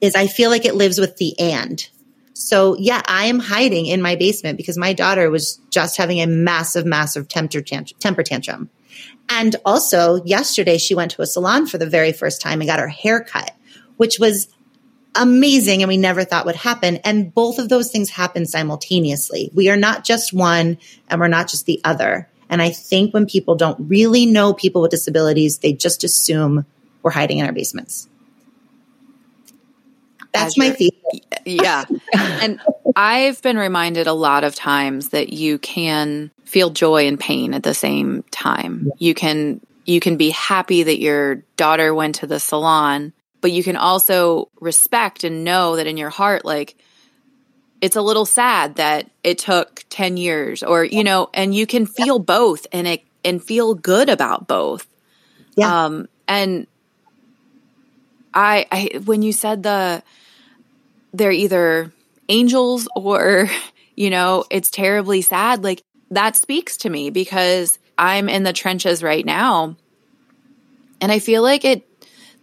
is 0.00 0.16
I 0.16 0.26
feel 0.26 0.50
like 0.50 0.64
it 0.64 0.74
lives 0.74 0.98
with 0.98 1.16
the 1.18 1.38
and. 1.38 1.88
So 2.34 2.76
yeah, 2.78 3.00
I 3.06 3.26
am 3.26 3.38
hiding 3.38 3.86
in 3.86 4.02
my 4.02 4.16
basement 4.16 4.56
because 4.56 4.76
my 4.76 4.92
daughter 4.92 5.30
was 5.30 5.60
just 5.70 5.96
having 5.96 6.20
a 6.20 6.26
massive, 6.26 6.84
massive 6.84 7.28
temper 7.28 7.60
tantrum. 7.62 7.98
Temper 8.00 8.22
tantrum. 8.22 8.70
And 9.28 9.56
also 9.64 10.22
yesterday 10.24 10.76
she 10.76 10.94
went 10.94 11.12
to 11.12 11.22
a 11.22 11.26
salon 11.26 11.66
for 11.66 11.78
the 11.78 11.88
very 11.88 12.12
first 12.12 12.42
time 12.42 12.60
and 12.60 12.68
got 12.68 12.80
her 12.80 12.88
hair 12.88 13.20
cut, 13.20 13.52
which 13.96 14.18
was 14.18 14.48
amazing 15.14 15.82
and 15.82 15.88
we 15.88 15.96
never 15.96 16.24
thought 16.24 16.44
would 16.44 16.56
happen. 16.56 16.96
And 16.98 17.32
both 17.32 17.58
of 17.58 17.68
those 17.68 17.90
things 17.90 18.10
happen 18.10 18.46
simultaneously. 18.46 19.50
We 19.54 19.70
are 19.70 19.76
not 19.76 20.04
just 20.04 20.32
one 20.32 20.78
and 21.08 21.20
we're 21.20 21.28
not 21.28 21.48
just 21.48 21.66
the 21.66 21.80
other. 21.84 22.28
And 22.50 22.60
I 22.60 22.70
think 22.70 23.14
when 23.14 23.26
people 23.26 23.54
don't 23.54 23.88
really 23.88 24.26
know 24.26 24.52
people 24.52 24.82
with 24.82 24.90
disabilities, 24.90 25.58
they 25.58 25.72
just 25.72 26.04
assume 26.04 26.66
we're 27.02 27.12
hiding 27.12 27.38
in 27.38 27.46
our 27.46 27.52
basements. 27.52 28.08
That's 30.32 30.58
my 30.58 30.70
thesis. 30.70 30.93
Yeah. 31.44 31.84
and 32.14 32.60
I've 32.96 33.42
been 33.42 33.56
reminded 33.56 34.06
a 34.06 34.12
lot 34.12 34.44
of 34.44 34.54
times 34.54 35.10
that 35.10 35.32
you 35.32 35.58
can 35.58 36.30
feel 36.44 36.70
joy 36.70 37.06
and 37.06 37.18
pain 37.18 37.54
at 37.54 37.62
the 37.62 37.74
same 37.74 38.24
time. 38.30 38.90
You 38.98 39.14
can 39.14 39.60
you 39.86 40.00
can 40.00 40.16
be 40.16 40.30
happy 40.30 40.84
that 40.84 41.00
your 41.00 41.36
daughter 41.56 41.94
went 41.94 42.16
to 42.16 42.26
the 42.26 42.40
salon, 42.40 43.12
but 43.40 43.52
you 43.52 43.62
can 43.62 43.76
also 43.76 44.48
respect 44.60 45.24
and 45.24 45.44
know 45.44 45.76
that 45.76 45.86
in 45.86 45.96
your 45.96 46.10
heart 46.10 46.44
like 46.44 46.76
it's 47.80 47.96
a 47.96 48.02
little 48.02 48.24
sad 48.24 48.76
that 48.76 49.10
it 49.22 49.36
took 49.38 49.84
10 49.90 50.16
years 50.16 50.62
or 50.62 50.84
you 50.84 51.04
know 51.04 51.28
and 51.34 51.54
you 51.54 51.66
can 51.66 51.84
feel 51.84 52.16
yeah. 52.16 52.22
both 52.22 52.66
and 52.72 52.86
it 52.86 53.02
and 53.24 53.42
feel 53.42 53.74
good 53.74 54.08
about 54.08 54.46
both. 54.46 54.86
Yeah. 55.56 55.84
Um 55.84 56.08
and 56.28 56.66
I 58.32 58.66
I 58.70 58.98
when 59.04 59.22
you 59.22 59.32
said 59.32 59.62
the 59.62 60.02
they're 61.14 61.32
either 61.32 61.92
angels 62.28 62.88
or, 62.94 63.48
you 63.96 64.10
know, 64.10 64.44
it's 64.50 64.70
terribly 64.70 65.22
sad. 65.22 65.64
Like 65.64 65.82
that 66.10 66.36
speaks 66.36 66.78
to 66.78 66.90
me 66.90 67.10
because 67.10 67.78
I'm 67.96 68.28
in 68.28 68.42
the 68.42 68.52
trenches 68.52 69.02
right 69.02 69.24
now. 69.24 69.76
And 71.00 71.10
I 71.12 71.20
feel 71.20 71.42
like 71.42 71.64
it, 71.64 71.86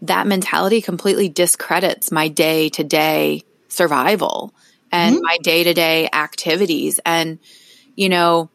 that 0.04 0.26
mentality 0.26 0.82
completely 0.82 1.30
discredits 1.30 2.12
my 2.12 2.28
day 2.28 2.70
to 2.70 2.84
day 2.84 3.44
survival 3.68 4.54
and 4.92 5.16
mm-hmm. 5.16 5.26
my 5.26 5.38
day 5.44 5.64
to 5.64 5.74
day 5.74 6.10
activities. 6.12 7.00
And, 7.06 7.40
you 7.96 8.10
know, 8.10 8.50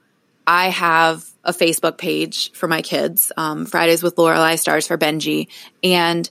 I 0.46 0.70
have 0.70 1.24
a 1.44 1.52
Facebook 1.52 1.98
page 1.98 2.52
for 2.52 2.68
my 2.68 2.82
kids, 2.82 3.32
um, 3.36 3.66
Fridays 3.66 4.02
with 4.02 4.16
Lorelai 4.16 4.58
Stars 4.58 4.86
for 4.86 4.98
Benji. 4.98 5.48
And 5.82 6.28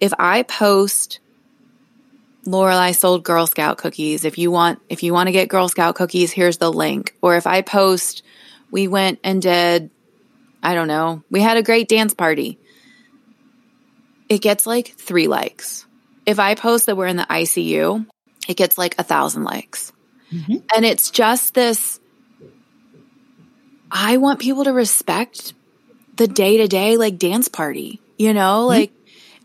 if 0.00 0.12
I 0.18 0.42
post 0.42 1.20
Lorelai 2.46 2.94
sold 2.94 3.24
Girl 3.24 3.46
Scout 3.46 3.78
cookies. 3.78 4.24
If 4.24 4.38
you 4.38 4.50
want, 4.50 4.80
if 4.88 5.02
you 5.02 5.12
want 5.12 5.28
to 5.28 5.32
get 5.32 5.48
Girl 5.48 5.68
Scout 5.68 5.94
cookies, 5.94 6.32
here's 6.32 6.58
the 6.58 6.72
link. 6.72 7.14
Or 7.20 7.36
if 7.36 7.46
I 7.46 7.62
post, 7.62 8.22
we 8.70 8.88
went 8.88 9.18
and 9.22 9.42
did, 9.42 9.90
I 10.62 10.74
don't 10.74 10.88
know, 10.88 11.22
we 11.30 11.40
had 11.40 11.56
a 11.56 11.62
great 11.62 11.88
dance 11.88 12.14
party. 12.14 12.58
It 14.28 14.40
gets 14.40 14.66
like 14.66 14.88
three 14.88 15.26
likes. 15.26 15.86
If 16.24 16.38
I 16.38 16.54
post 16.54 16.86
that 16.86 16.96
we're 16.96 17.08
in 17.08 17.16
the 17.16 17.24
ICU, 17.24 18.06
it 18.48 18.56
gets 18.56 18.78
like 18.78 18.94
a 18.98 19.02
thousand 19.02 19.44
likes. 19.44 19.92
Mm-hmm. 20.32 20.56
And 20.74 20.84
it's 20.84 21.10
just 21.10 21.54
this, 21.54 22.00
I 23.90 24.18
want 24.18 24.40
people 24.40 24.64
to 24.64 24.72
respect 24.72 25.52
the 26.16 26.28
day 26.28 26.58
to 26.58 26.68
day 26.68 26.96
like 26.96 27.18
dance 27.18 27.48
party, 27.48 28.00
you 28.18 28.32
know, 28.32 28.60
mm-hmm. 28.60 28.68
like, 28.68 28.92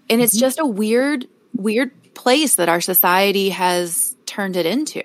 and 0.09 0.21
it's 0.21 0.35
mm-hmm. 0.35 0.41
just 0.41 0.59
a 0.59 0.65
weird, 0.65 1.25
weird 1.55 1.91
place 2.25 2.55
that 2.55 2.69
our 2.69 2.81
society 2.81 3.49
has 3.49 4.15
turned 4.25 4.55
it 4.55 4.65
into. 4.65 5.03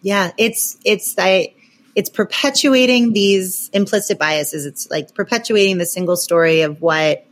Yeah, 0.00 0.32
it's 0.38 0.78
it's 0.82 1.14
I 1.18 1.52
it's 1.94 2.08
perpetuating 2.08 3.12
these 3.12 3.68
implicit 3.74 4.18
biases. 4.18 4.64
It's 4.64 4.90
like 4.90 5.14
perpetuating 5.14 5.76
the 5.76 5.84
single 5.84 6.16
story 6.16 6.62
of 6.62 6.80
what 6.80 7.26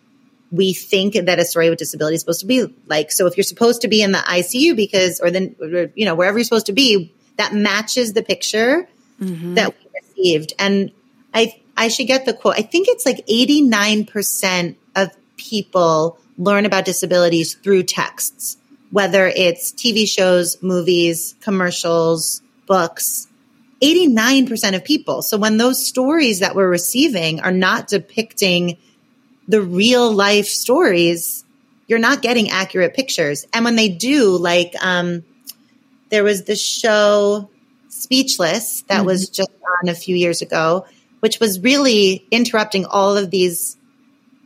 we 0.50 0.74
think 0.74 1.14
that 1.14 1.38
a 1.38 1.46
story 1.46 1.70
with 1.70 1.78
disability 1.78 2.16
is 2.16 2.20
supposed 2.20 2.40
to 2.40 2.46
be 2.46 2.66
like. 2.86 3.10
So 3.10 3.26
if 3.26 3.38
you're 3.38 3.44
supposed 3.44 3.80
to 3.80 3.88
be 3.88 4.02
in 4.02 4.12
the 4.12 4.18
ICU 4.18 4.76
because, 4.76 5.20
or 5.20 5.30
then, 5.30 5.56
you 5.94 6.04
know, 6.04 6.14
wherever 6.14 6.36
you're 6.36 6.44
supposed 6.44 6.66
to 6.66 6.74
be, 6.74 7.14
that 7.38 7.54
matches 7.54 8.12
the 8.12 8.22
picture 8.22 8.86
mm-hmm. 9.18 9.54
that 9.54 9.74
we 9.74 10.00
received. 10.02 10.52
And 10.58 10.92
I, 11.32 11.58
I 11.74 11.88
should 11.88 12.06
get 12.06 12.26
the 12.26 12.34
quote. 12.34 12.56
I 12.58 12.62
think 12.62 12.88
it's 12.88 13.06
like 13.06 13.26
89% 13.26 14.76
of 14.94 15.08
people 15.38 16.18
learn 16.36 16.66
about 16.66 16.84
disabilities 16.84 17.54
through 17.54 17.84
texts, 17.84 18.58
whether 18.90 19.26
it's 19.26 19.72
TV 19.72 20.08
shows, 20.08 20.62
movies, 20.62 21.34
commercials, 21.40 22.42
books. 22.66 23.28
89% 23.82 24.74
of 24.74 24.84
people. 24.84 25.20
So 25.20 25.36
when 25.36 25.58
those 25.58 25.86
stories 25.86 26.40
that 26.40 26.54
we're 26.54 26.68
receiving 26.68 27.40
are 27.40 27.52
not 27.52 27.88
depicting 27.88 28.78
the 29.48 29.60
real 29.60 30.10
life 30.10 30.46
stories, 30.46 31.44
you're 31.86 31.98
not 31.98 32.22
getting 32.22 32.48
accurate 32.48 32.94
pictures. 32.94 33.46
And 33.52 33.64
when 33.64 33.76
they 33.76 33.88
do, 33.88 34.36
like, 34.38 34.72
um, 34.82 35.24
there 36.08 36.24
was 36.24 36.44
the 36.44 36.56
show 36.56 37.50
Speechless 37.88 38.82
that 38.82 38.98
mm-hmm. 38.98 39.06
was 39.06 39.30
just 39.30 39.50
on 39.80 39.88
a 39.88 39.94
few 39.94 40.14
years 40.14 40.42
ago, 40.42 40.86
which 41.20 41.40
was 41.40 41.60
really 41.60 42.26
interrupting 42.30 42.84
all 42.84 43.16
of 43.16 43.30
these, 43.30 43.76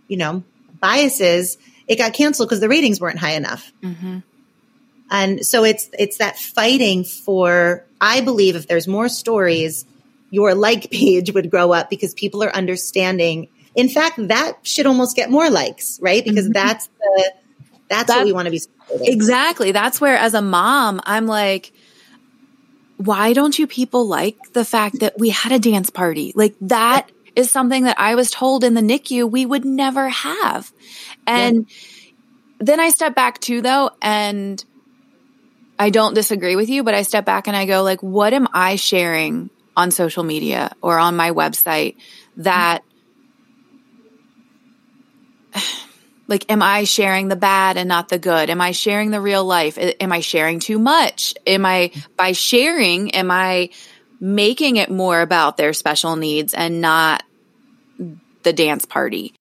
you 0.06 0.16
know, 0.16 0.44
biases. 0.80 1.58
It 1.88 1.96
got 1.96 2.14
canceled 2.14 2.48
because 2.48 2.60
the 2.60 2.68
ratings 2.68 3.00
weren't 3.00 3.18
high 3.18 3.32
enough. 3.32 3.72
Mm-hmm. 3.82 4.18
And 5.10 5.44
so 5.44 5.64
it's 5.64 5.90
it's 5.98 6.18
that 6.18 6.38
fighting 6.38 7.04
for 7.04 7.84
I 8.00 8.20
believe 8.20 8.56
if 8.56 8.66
there's 8.66 8.88
more 8.88 9.08
stories, 9.08 9.84
your 10.30 10.54
like 10.54 10.90
page 10.90 11.32
would 11.32 11.50
grow 11.50 11.72
up 11.72 11.90
because 11.90 12.14
people 12.14 12.42
are 12.42 12.54
understanding 12.54 13.48
in 13.74 13.88
fact, 13.88 14.16
that 14.28 14.58
should 14.62 14.86
almost 14.86 15.16
get 15.16 15.30
more 15.30 15.48
likes, 15.48 15.98
right? 16.02 16.24
Because 16.24 16.44
mm-hmm. 16.44 16.54
that's 16.54 16.88
the 16.98 17.32
that's 17.88 18.08
that, 18.08 18.18
what 18.18 18.24
we 18.24 18.32
want 18.32 18.46
to 18.46 18.50
be. 18.50 18.58
Supporting. 18.58 19.12
Exactly. 19.12 19.72
That's 19.72 20.00
where, 20.00 20.16
as 20.16 20.34
a 20.34 20.42
mom, 20.42 21.00
I'm 21.04 21.26
like, 21.26 21.72
why 22.96 23.32
don't 23.32 23.58
you 23.58 23.66
people 23.66 24.06
like 24.06 24.36
the 24.52 24.64
fact 24.64 25.00
that 25.00 25.18
we 25.18 25.30
had 25.30 25.52
a 25.52 25.58
dance 25.58 25.90
party? 25.90 26.32
Like 26.34 26.54
that 26.62 27.10
is 27.36 27.50
something 27.50 27.84
that 27.84 27.98
I 27.98 28.14
was 28.14 28.30
told 28.30 28.64
in 28.64 28.74
the 28.74 28.80
NICU 28.80 29.30
we 29.30 29.46
would 29.46 29.64
never 29.64 30.08
have. 30.08 30.72
And 31.26 31.66
yeah. 31.68 32.10
then 32.58 32.80
I 32.80 32.90
step 32.90 33.14
back 33.14 33.40
too, 33.40 33.62
though, 33.62 33.90
and 34.02 34.62
I 35.80 35.88
don't 35.88 36.12
disagree 36.12 36.56
with 36.56 36.68
you, 36.68 36.84
but 36.84 36.92
I 36.92 37.00
step 37.00 37.24
back 37.24 37.46
and 37.48 37.56
I 37.56 37.64
go, 37.64 37.82
like, 37.82 38.02
what 38.02 38.34
am 38.34 38.48
I 38.52 38.76
sharing 38.76 39.48
on 39.74 39.90
social 39.90 40.22
media 40.22 40.72
or 40.82 40.98
on 40.98 41.16
my 41.16 41.30
website 41.30 41.96
that 42.36 42.82
like 46.28 46.50
am 46.50 46.62
i 46.62 46.84
sharing 46.84 47.28
the 47.28 47.36
bad 47.36 47.78
and 47.78 47.88
not 47.88 48.10
the 48.10 48.18
good? 48.18 48.50
Am 48.50 48.60
i 48.60 48.72
sharing 48.72 49.10
the 49.10 49.22
real 49.22 49.44
life? 49.44 49.78
Am 49.78 50.12
i 50.12 50.20
sharing 50.20 50.60
too 50.60 50.78
much? 50.78 51.34
Am 51.46 51.64
i 51.64 51.92
by 52.16 52.32
sharing 52.32 53.12
am 53.12 53.30
i 53.30 53.70
making 54.20 54.76
it 54.76 54.90
more 54.90 55.22
about 55.22 55.56
their 55.56 55.72
special 55.72 56.16
needs 56.16 56.52
and 56.52 56.82
not 56.82 57.22
the 58.42 58.52
dance 58.52 58.84
party? 58.84 59.34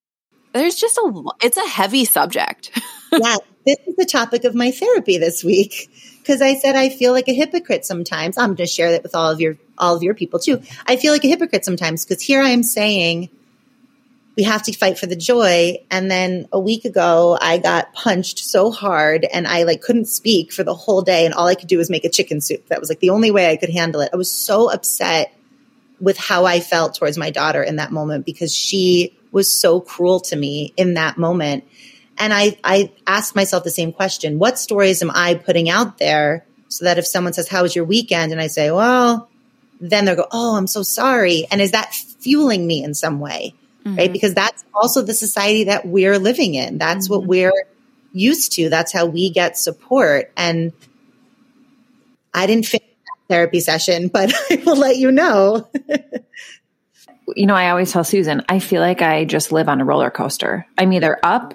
There's 0.54 0.76
just 0.76 0.96
a 0.96 1.22
it's 1.42 1.58
a 1.58 1.68
heavy 1.68 2.06
subject. 2.06 2.70
Yeah 3.12 3.36
this 3.66 3.76
is 3.86 3.96
the 3.96 4.06
topic 4.06 4.44
of 4.44 4.54
my 4.54 4.70
therapy 4.70 5.18
this 5.18 5.44
week 5.44 5.90
because 6.30 6.42
i 6.42 6.54
said 6.54 6.76
i 6.76 6.88
feel 6.88 7.12
like 7.12 7.26
a 7.26 7.34
hypocrite 7.34 7.84
sometimes 7.84 8.38
i'm 8.38 8.50
going 8.50 8.56
to 8.56 8.66
share 8.66 8.92
that 8.92 9.02
with 9.02 9.16
all 9.16 9.30
of 9.32 9.40
your 9.40 9.56
all 9.76 9.96
of 9.96 10.02
your 10.04 10.14
people 10.14 10.38
too 10.38 10.62
i 10.86 10.94
feel 10.94 11.12
like 11.12 11.24
a 11.24 11.28
hypocrite 11.28 11.64
sometimes 11.64 12.04
because 12.04 12.22
here 12.22 12.40
i 12.40 12.50
am 12.50 12.62
saying 12.62 13.28
we 14.36 14.44
have 14.44 14.62
to 14.62 14.72
fight 14.72 14.98
for 14.98 15.06
the 15.06 15.16
joy. 15.16 15.84
And 15.90 16.10
then 16.10 16.48
a 16.50 16.58
week 16.58 16.86
ago, 16.86 17.36
I 17.38 17.58
got 17.58 17.92
punched 17.92 18.38
so 18.38 18.70
hard 18.70 19.24
and 19.24 19.46
I 19.46 19.64
like 19.64 19.82
couldn't 19.82 20.06
speak 20.06 20.52
for 20.52 20.62
the 20.62 20.72
whole 20.72 21.02
day. 21.02 21.26
And 21.26 21.34
all 21.34 21.46
I 21.46 21.56
could 21.56 21.68
do 21.68 21.76
was 21.76 21.90
make 21.90 22.06
a 22.06 22.08
chicken 22.08 22.40
soup. 22.40 22.68
That 22.68 22.80
was 22.80 22.88
like 22.88 23.00
the 23.00 23.10
only 23.10 23.30
way 23.30 23.50
I 23.50 23.56
could 23.56 23.68
handle 23.68 24.00
it. 24.00 24.10
I 24.12 24.16
was 24.16 24.32
so 24.32 24.70
upset 24.70 25.34
with 26.00 26.16
how 26.16 26.46
I 26.46 26.60
felt 26.60 26.94
towards 26.94 27.18
my 27.18 27.30
daughter 27.30 27.62
in 27.62 27.76
that 27.76 27.90
moment 27.90 28.24
because 28.24 28.54
she 28.54 29.14
was 29.30 29.50
so 29.50 29.80
cruel 29.80 30.20
to 30.20 30.36
me 30.36 30.72
in 30.76 30.94
that 30.94 31.18
moment. 31.18 31.64
And 32.20 32.32
I, 32.34 32.58
I 32.62 32.92
asked 33.06 33.34
myself 33.34 33.64
the 33.64 33.70
same 33.70 33.92
question. 33.92 34.38
What 34.38 34.58
stories 34.58 35.02
am 35.02 35.10
I 35.12 35.34
putting 35.34 35.68
out 35.70 35.98
there 35.98 36.46
so 36.68 36.84
that 36.84 36.98
if 36.98 37.06
someone 37.06 37.32
says, 37.32 37.48
how 37.48 37.62
was 37.62 37.74
your 37.74 37.84
weekend? 37.84 38.30
And 38.30 38.40
I 38.40 38.46
say, 38.46 38.70
well, 38.70 39.28
then 39.80 40.04
they'll 40.04 40.16
go, 40.16 40.28
oh, 40.30 40.56
I'm 40.56 40.66
so 40.66 40.82
sorry. 40.82 41.46
And 41.50 41.60
is 41.60 41.72
that 41.72 41.94
fueling 41.94 42.66
me 42.66 42.84
in 42.84 42.94
some 42.94 43.18
way? 43.18 43.54
mm-hmm. 43.84 43.96
right? 43.96 44.12
Because 44.12 44.34
that's 44.34 44.64
also 44.74 45.02
the 45.02 45.14
society 45.14 45.64
that 45.64 45.86
we're 45.86 46.18
living 46.18 46.54
in. 46.54 46.78
That's 46.78 47.06
mm-hmm. 47.08 47.20
what 47.20 47.26
we're 47.26 47.66
used 48.12 48.52
to. 48.52 48.68
That's 48.68 48.92
how 48.92 49.06
we 49.06 49.30
get 49.30 49.58
support. 49.58 50.32
And 50.36 50.72
I 52.34 52.46
didn't 52.46 52.66
finish 52.66 52.86
that 52.88 53.28
therapy 53.28 53.60
session, 53.60 54.08
but 54.12 54.32
I 54.50 54.62
will 54.64 54.76
let 54.76 54.96
you 54.96 55.10
know. 55.10 55.68
you 57.36 57.46
know, 57.46 57.54
I 57.54 57.70
always 57.70 57.92
tell 57.92 58.04
Susan, 58.04 58.42
I 58.48 58.58
feel 58.58 58.80
like 58.80 59.02
I 59.02 59.24
just 59.24 59.52
live 59.52 59.68
on 59.68 59.80
a 59.80 59.84
roller 59.84 60.10
coaster. 60.10 60.66
I'm 60.76 60.92
either 60.92 61.18
up 61.22 61.54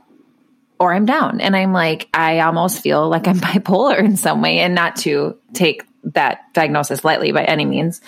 or 0.80 0.94
I'm 0.94 1.06
down. 1.06 1.42
And 1.42 1.56
I'm 1.56 1.74
like, 1.74 2.08
I 2.14 2.40
almost 2.40 2.82
feel 2.82 3.08
like 3.10 3.28
I'm 3.28 3.40
bipolar 3.40 4.00
in 4.00 4.18
some 4.18 4.42
way, 4.42 4.60
and 4.60 4.76
not 4.76 4.98
to 4.98 5.38
take 5.54 5.84
that 6.14 6.54
diagnosis 6.54 7.04
lightly 7.04 7.32
by 7.32 7.44
any 7.44 7.66
means. 7.66 8.02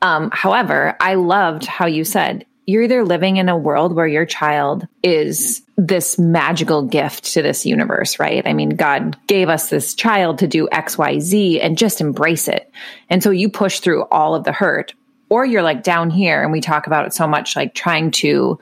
Um, 0.00 0.30
however, 0.32 0.96
I 1.00 1.14
loved 1.14 1.64
how 1.64 1.86
you 1.86 2.04
said 2.04 2.46
you're 2.66 2.82
either 2.82 3.04
living 3.04 3.38
in 3.38 3.48
a 3.48 3.56
world 3.56 3.92
where 3.94 4.06
your 4.06 4.24
child 4.24 4.86
is 5.02 5.62
this 5.76 6.18
magical 6.18 6.82
gift 6.82 7.24
to 7.34 7.42
this 7.42 7.66
universe, 7.66 8.20
right? 8.20 8.46
I 8.46 8.52
mean, 8.52 8.70
God 8.70 9.16
gave 9.26 9.48
us 9.48 9.68
this 9.68 9.94
child 9.94 10.38
to 10.38 10.46
do 10.46 10.68
X, 10.70 10.96
Y, 10.96 11.18
Z 11.18 11.60
and 11.60 11.76
just 11.76 12.00
embrace 12.00 12.46
it. 12.46 12.70
And 13.10 13.22
so 13.22 13.30
you 13.30 13.48
push 13.48 13.80
through 13.80 14.04
all 14.04 14.34
of 14.34 14.44
the 14.44 14.52
hurt, 14.52 14.94
or 15.28 15.44
you're 15.44 15.62
like 15.62 15.82
down 15.82 16.10
here, 16.10 16.42
and 16.42 16.52
we 16.52 16.60
talk 16.60 16.86
about 16.86 17.06
it 17.06 17.14
so 17.14 17.26
much, 17.26 17.56
like 17.56 17.74
trying 17.74 18.10
to 18.12 18.60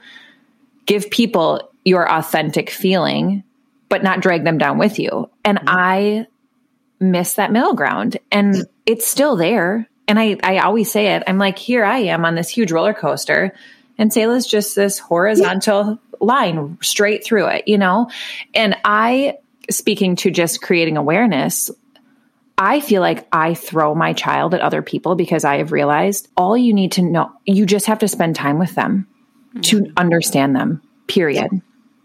give 0.85 1.11
people 1.11 1.70
your 1.83 2.09
authentic 2.09 2.69
feeling, 2.69 3.43
but 3.89 4.03
not 4.03 4.21
drag 4.21 4.43
them 4.43 4.57
down 4.57 4.77
with 4.77 4.99
you. 4.99 5.29
And 5.43 5.57
mm-hmm. 5.57 5.69
I 5.69 6.27
miss 6.99 7.33
that 7.35 7.51
middle 7.51 7.73
ground, 7.73 8.17
and 8.31 8.65
it's 8.85 9.07
still 9.07 9.35
there. 9.35 9.87
And 10.07 10.19
I, 10.19 10.37
I 10.43 10.59
always 10.59 10.91
say 10.91 11.15
it. 11.15 11.23
I'm 11.25 11.37
like, 11.37 11.57
here 11.57 11.85
I 11.85 11.99
am 11.99 12.25
on 12.25 12.35
this 12.35 12.49
huge 12.49 12.71
roller 12.71 12.93
coaster 12.93 13.53
and 13.97 14.11
Selah's 14.11 14.47
just 14.47 14.75
this 14.75 14.97
horizontal 14.97 15.85
yeah. 15.85 16.17
line 16.19 16.77
straight 16.81 17.23
through 17.23 17.47
it, 17.47 17.67
you 17.67 17.77
know? 17.77 18.09
And 18.53 18.75
I, 18.83 19.37
speaking 19.69 20.15
to 20.17 20.31
just 20.31 20.61
creating 20.61 20.97
awareness, 20.97 21.69
I 22.57 22.79
feel 22.79 23.01
like 23.01 23.27
I 23.31 23.53
throw 23.53 23.93
my 23.95 24.13
child 24.13 24.53
at 24.53 24.61
other 24.61 24.81
people 24.81 25.15
because 25.15 25.45
I 25.45 25.57
have 25.57 25.71
realized 25.71 26.29
all 26.35 26.57
you 26.57 26.73
need 26.73 26.93
to 26.93 27.03
know, 27.03 27.31
you 27.45 27.65
just 27.65 27.85
have 27.85 27.99
to 27.99 28.07
spend 28.07 28.35
time 28.35 28.59
with 28.59 28.73
them 28.75 29.07
mm-hmm. 29.49 29.61
to 29.61 29.93
understand 29.95 30.55
them, 30.55 30.81
period. 31.07 31.49
Yeah. 31.51 31.59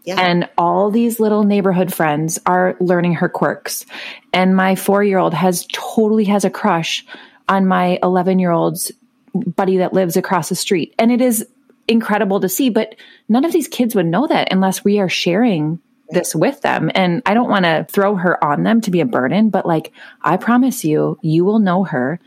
Yeah. 0.07 0.21
And 0.21 0.47
all 0.57 0.89
these 0.89 1.19
little 1.19 1.43
neighborhood 1.43 1.93
friends 1.93 2.39
are 2.45 2.77
learning 2.79 3.15
her 3.15 3.27
quirks. 3.27 3.85
And 4.31 4.55
my 4.55 4.75
four 4.75 5.03
year 5.03 5.17
old 5.17 5.33
has 5.33 5.67
totally 5.73 6.23
has 6.25 6.45
a 6.45 6.49
crush 6.49 7.05
on 7.49 7.67
my 7.67 7.99
11 8.01 8.39
year 8.39 8.51
old's 8.51 8.89
buddy 9.33 9.77
that 9.77 9.91
lives 9.91 10.15
across 10.15 10.47
the 10.47 10.55
street. 10.55 10.95
And 10.97 11.11
it 11.11 11.19
is 11.19 11.45
incredible 11.89 12.39
to 12.39 12.47
see. 12.47 12.69
But 12.69 12.95
none 13.27 13.43
of 13.43 13.51
these 13.51 13.67
kids 13.67 13.95
would 13.95 14.05
know 14.05 14.27
that 14.27 14.47
unless 14.49 14.81
we 14.81 14.99
are 14.99 15.09
sharing 15.09 15.81
this 16.09 16.33
with 16.33 16.61
them. 16.61 16.89
And 16.95 17.21
I 17.25 17.33
don't 17.33 17.49
want 17.49 17.65
to 17.65 17.85
throw 17.91 18.15
her 18.15 18.41
on 18.41 18.63
them 18.63 18.79
to 18.81 18.91
be 18.91 19.01
a 19.01 19.05
burden, 19.05 19.49
but 19.49 19.65
like, 19.65 19.91
I 20.21 20.37
promise 20.37 20.85
you, 20.85 21.19
you 21.21 21.43
will 21.43 21.59
know 21.59 21.83
her. 21.83 22.21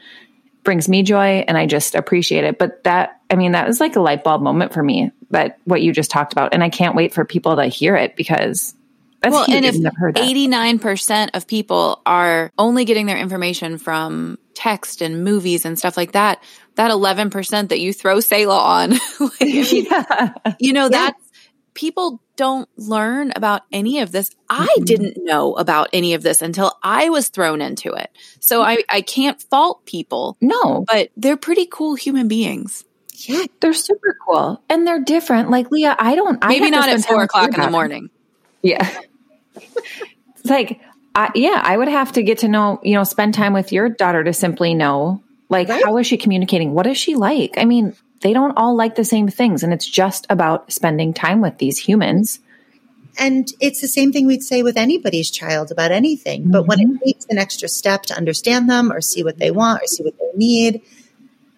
Brings 0.64 0.86
me 0.86 1.02
joy 1.02 1.46
and 1.48 1.56
I 1.56 1.64
just 1.64 1.94
appreciate 1.94 2.44
it. 2.44 2.58
But 2.58 2.84
that, 2.84 3.22
I 3.30 3.36
mean, 3.36 3.52
that 3.52 3.66
was 3.66 3.80
like 3.80 3.96
a 3.96 4.00
light 4.00 4.22
bulb 4.22 4.42
moment 4.42 4.74
for 4.74 4.82
me, 4.82 5.12
but 5.30 5.58
what 5.64 5.82
you 5.82 5.92
just 5.92 6.10
talked 6.10 6.32
about. 6.32 6.52
And 6.52 6.62
I 6.62 6.68
can't 6.68 6.94
wait 6.94 7.14
for 7.14 7.24
people 7.24 7.56
to 7.56 7.66
hear 7.66 7.96
it 7.96 8.16
because 8.16 8.74
that's 9.20 9.32
well, 9.32 9.44
huge. 9.44 9.64
and 9.64 9.84
if 9.84 10.16
eighty 10.16 10.48
nine 10.48 10.78
percent 10.78 11.32
of 11.34 11.46
people 11.46 12.00
are 12.06 12.50
only 12.58 12.84
getting 12.84 13.06
their 13.06 13.18
information 13.18 13.76
from 13.76 14.38
text 14.54 15.02
and 15.02 15.24
movies 15.24 15.64
and 15.64 15.78
stuff 15.78 15.96
like 15.96 16.12
that, 16.12 16.42
that 16.76 16.90
eleven 16.90 17.28
percent 17.28 17.68
that 17.68 17.80
you 17.80 17.92
throw 17.92 18.20
Selah 18.20 18.58
on, 18.58 18.90
like, 19.20 19.32
yeah. 19.40 20.32
you 20.58 20.72
know, 20.72 20.84
yeah. 20.84 20.88
that's 20.88 21.30
people 21.74 22.22
don't 22.36 22.68
learn 22.76 23.32
about 23.36 23.62
any 23.70 24.00
of 24.00 24.10
this. 24.12 24.30
I 24.48 24.66
mm-hmm. 24.66 24.84
didn't 24.84 25.24
know 25.24 25.54
about 25.54 25.90
any 25.92 26.14
of 26.14 26.22
this 26.22 26.40
until 26.40 26.72
I 26.82 27.10
was 27.10 27.28
thrown 27.28 27.60
into 27.60 27.92
it. 27.92 28.10
So 28.40 28.62
I, 28.62 28.82
I 28.88 29.02
can't 29.02 29.40
fault 29.42 29.84
people. 29.84 30.38
No, 30.40 30.84
but 30.90 31.10
they're 31.16 31.36
pretty 31.36 31.66
cool 31.70 31.94
human 31.94 32.28
beings. 32.28 32.84
Yeah, 33.28 33.44
they're 33.60 33.72
super 33.72 34.16
cool 34.26 34.62
and 34.68 34.86
they're 34.86 35.00
different. 35.00 35.50
Like 35.50 35.70
Leah, 35.70 35.96
I 35.98 36.14
don't. 36.14 36.42
Maybe 36.46 36.66
I 36.66 36.70
not 36.70 36.88
at 36.88 37.00
four 37.04 37.22
o'clock 37.22 37.54
in 37.54 37.60
the 37.60 37.70
morning. 37.70 38.10
Yeah, 38.62 38.88
it's 39.54 40.44
like, 40.44 40.80
I, 41.14 41.30
yeah, 41.34 41.60
I 41.62 41.76
would 41.76 41.88
have 41.88 42.12
to 42.12 42.22
get 42.22 42.38
to 42.38 42.48
know, 42.48 42.80
you 42.82 42.94
know, 42.94 43.04
spend 43.04 43.34
time 43.34 43.52
with 43.52 43.72
your 43.72 43.88
daughter 43.88 44.22
to 44.24 44.32
simply 44.32 44.74
know, 44.74 45.22
like, 45.48 45.68
right? 45.68 45.84
how 45.84 45.96
is 45.98 46.06
she 46.06 46.16
communicating? 46.16 46.72
What 46.72 46.86
is 46.86 46.98
she 46.98 47.14
like? 47.14 47.56
I 47.56 47.64
mean, 47.64 47.94
they 48.20 48.32
don't 48.32 48.56
all 48.56 48.76
like 48.76 48.94
the 48.94 49.04
same 49.04 49.28
things, 49.28 49.62
and 49.62 49.72
it's 49.72 49.86
just 49.86 50.26
about 50.28 50.72
spending 50.72 51.14
time 51.14 51.40
with 51.40 51.58
these 51.58 51.78
humans 51.78 52.40
and 53.18 53.52
it's 53.60 53.80
the 53.80 53.88
same 53.88 54.12
thing 54.12 54.26
we'd 54.26 54.42
say 54.42 54.62
with 54.62 54.76
anybody's 54.76 55.30
child 55.30 55.70
about 55.70 55.92
anything. 55.92 56.42
Mm-hmm. 56.42 56.52
But 56.52 56.66
when 56.66 56.80
it 56.80 56.88
mm-hmm. 56.88 57.04
takes 57.04 57.26
an 57.28 57.38
extra 57.38 57.68
step 57.68 58.04
to 58.04 58.16
understand 58.16 58.68
them 58.68 58.92
or 58.92 59.00
see 59.00 59.22
what 59.22 59.38
they 59.38 59.50
want 59.50 59.82
or 59.82 59.86
see 59.86 60.02
what 60.02 60.14
they 60.18 60.30
need, 60.38 60.82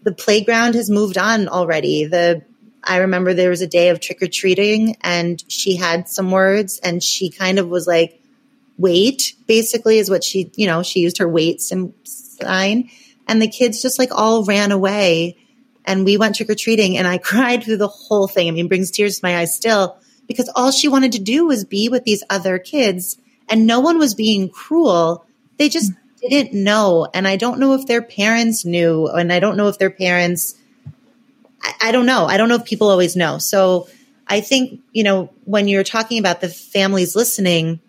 the 0.03 0.13
playground 0.13 0.75
has 0.75 0.91
moved 0.91 1.19
on 1.19 1.49
already. 1.49 2.05
The 2.07 2.45
I 2.85 2.99
remember 2.99 3.33
there 3.33 3.51
was 3.51 3.61
a 3.61 3.67
day 3.67 3.91
of 3.91 4.01
trick 4.01 4.23
or 4.23 4.27
treating 4.27 4.97
and 5.03 5.43
she 5.49 5.77
had 5.77 6.09
some 6.09 6.31
words 6.31 6.81
and 6.83 7.03
she 7.03 7.31
kind 7.31 7.59
of 7.59 7.69
was 7.69 7.87
like, 7.87 8.21
wait, 8.77 9.35
basically 9.47 9.99
is 9.99 10.11
what 10.11 10.25
she, 10.25 10.51
you 10.57 10.67
know, 10.67 10.83
she 10.83 11.01
used 11.01 11.19
her 11.19 11.29
wait 11.29 11.61
sign. 11.61 12.91
And 13.29 13.41
the 13.41 13.49
kids 13.49 13.81
just 13.81 13.99
like 13.99 14.11
all 14.11 14.45
ran 14.45 14.73
away 14.73 15.37
and 15.85 16.05
we 16.05 16.17
went 16.17 16.35
trick 16.35 16.51
or 16.51 16.57
treating 16.57 16.97
and 16.99 17.07
I 17.07 17.19
cried 17.19 17.63
through 17.63 17.77
the 17.77 17.89
whole 17.89 18.27
thing. 18.27 18.49
I 18.49 18.51
mean, 18.51 18.69
brings 18.69 18.91
tears 18.91 19.21
to 19.21 19.25
my 19.25 19.39
eyes 19.39 19.55
still 19.55 19.97
because 20.27 20.51
all 20.57 20.73
she 20.73 20.89
wanted 20.89 21.13
to 21.13 21.21
do 21.21 21.47
was 21.47 21.65
be 21.65 21.89
with 21.89 22.05
these 22.05 22.25
other 22.31 22.59
kids 22.59 23.17
and 23.49 23.67
no 23.67 23.79
one 23.79 23.99
was 23.99 24.15
being 24.15 24.49
cruel. 24.49 25.25
They 25.59 25.69
just 25.69 25.93
didn't 26.29 26.55
know. 26.55 27.09
And 27.13 27.27
I 27.27 27.37
don't 27.37 27.59
know 27.59 27.75
if 27.75 27.87
their 27.87 28.03
parents 28.03 28.65
knew. 28.65 29.09
And 29.09 29.33
I 29.33 29.41
don't 29.41 29.57
know 29.57 29.69
if 29.69 29.79
their 29.79 29.91
parents, 29.91 30.55
I, 31.63 31.75
I 31.89 31.93
don't 31.93 32.07
know. 32.07 32.27
I 32.27 32.37
don't 32.37 32.49
know 32.49 32.57
if 32.57 32.65
people 32.65 32.89
always 32.89 33.17
know. 33.17 33.39
So 33.39 33.89
I 34.27 34.41
think, 34.41 34.81
you 34.93 35.05
know, 35.05 35.31
when 35.45 35.69
you're 35.69 35.85
talking 35.85 36.19
about 36.19 36.41
the 36.41 36.49
families 36.49 37.17
listening, 37.17 37.81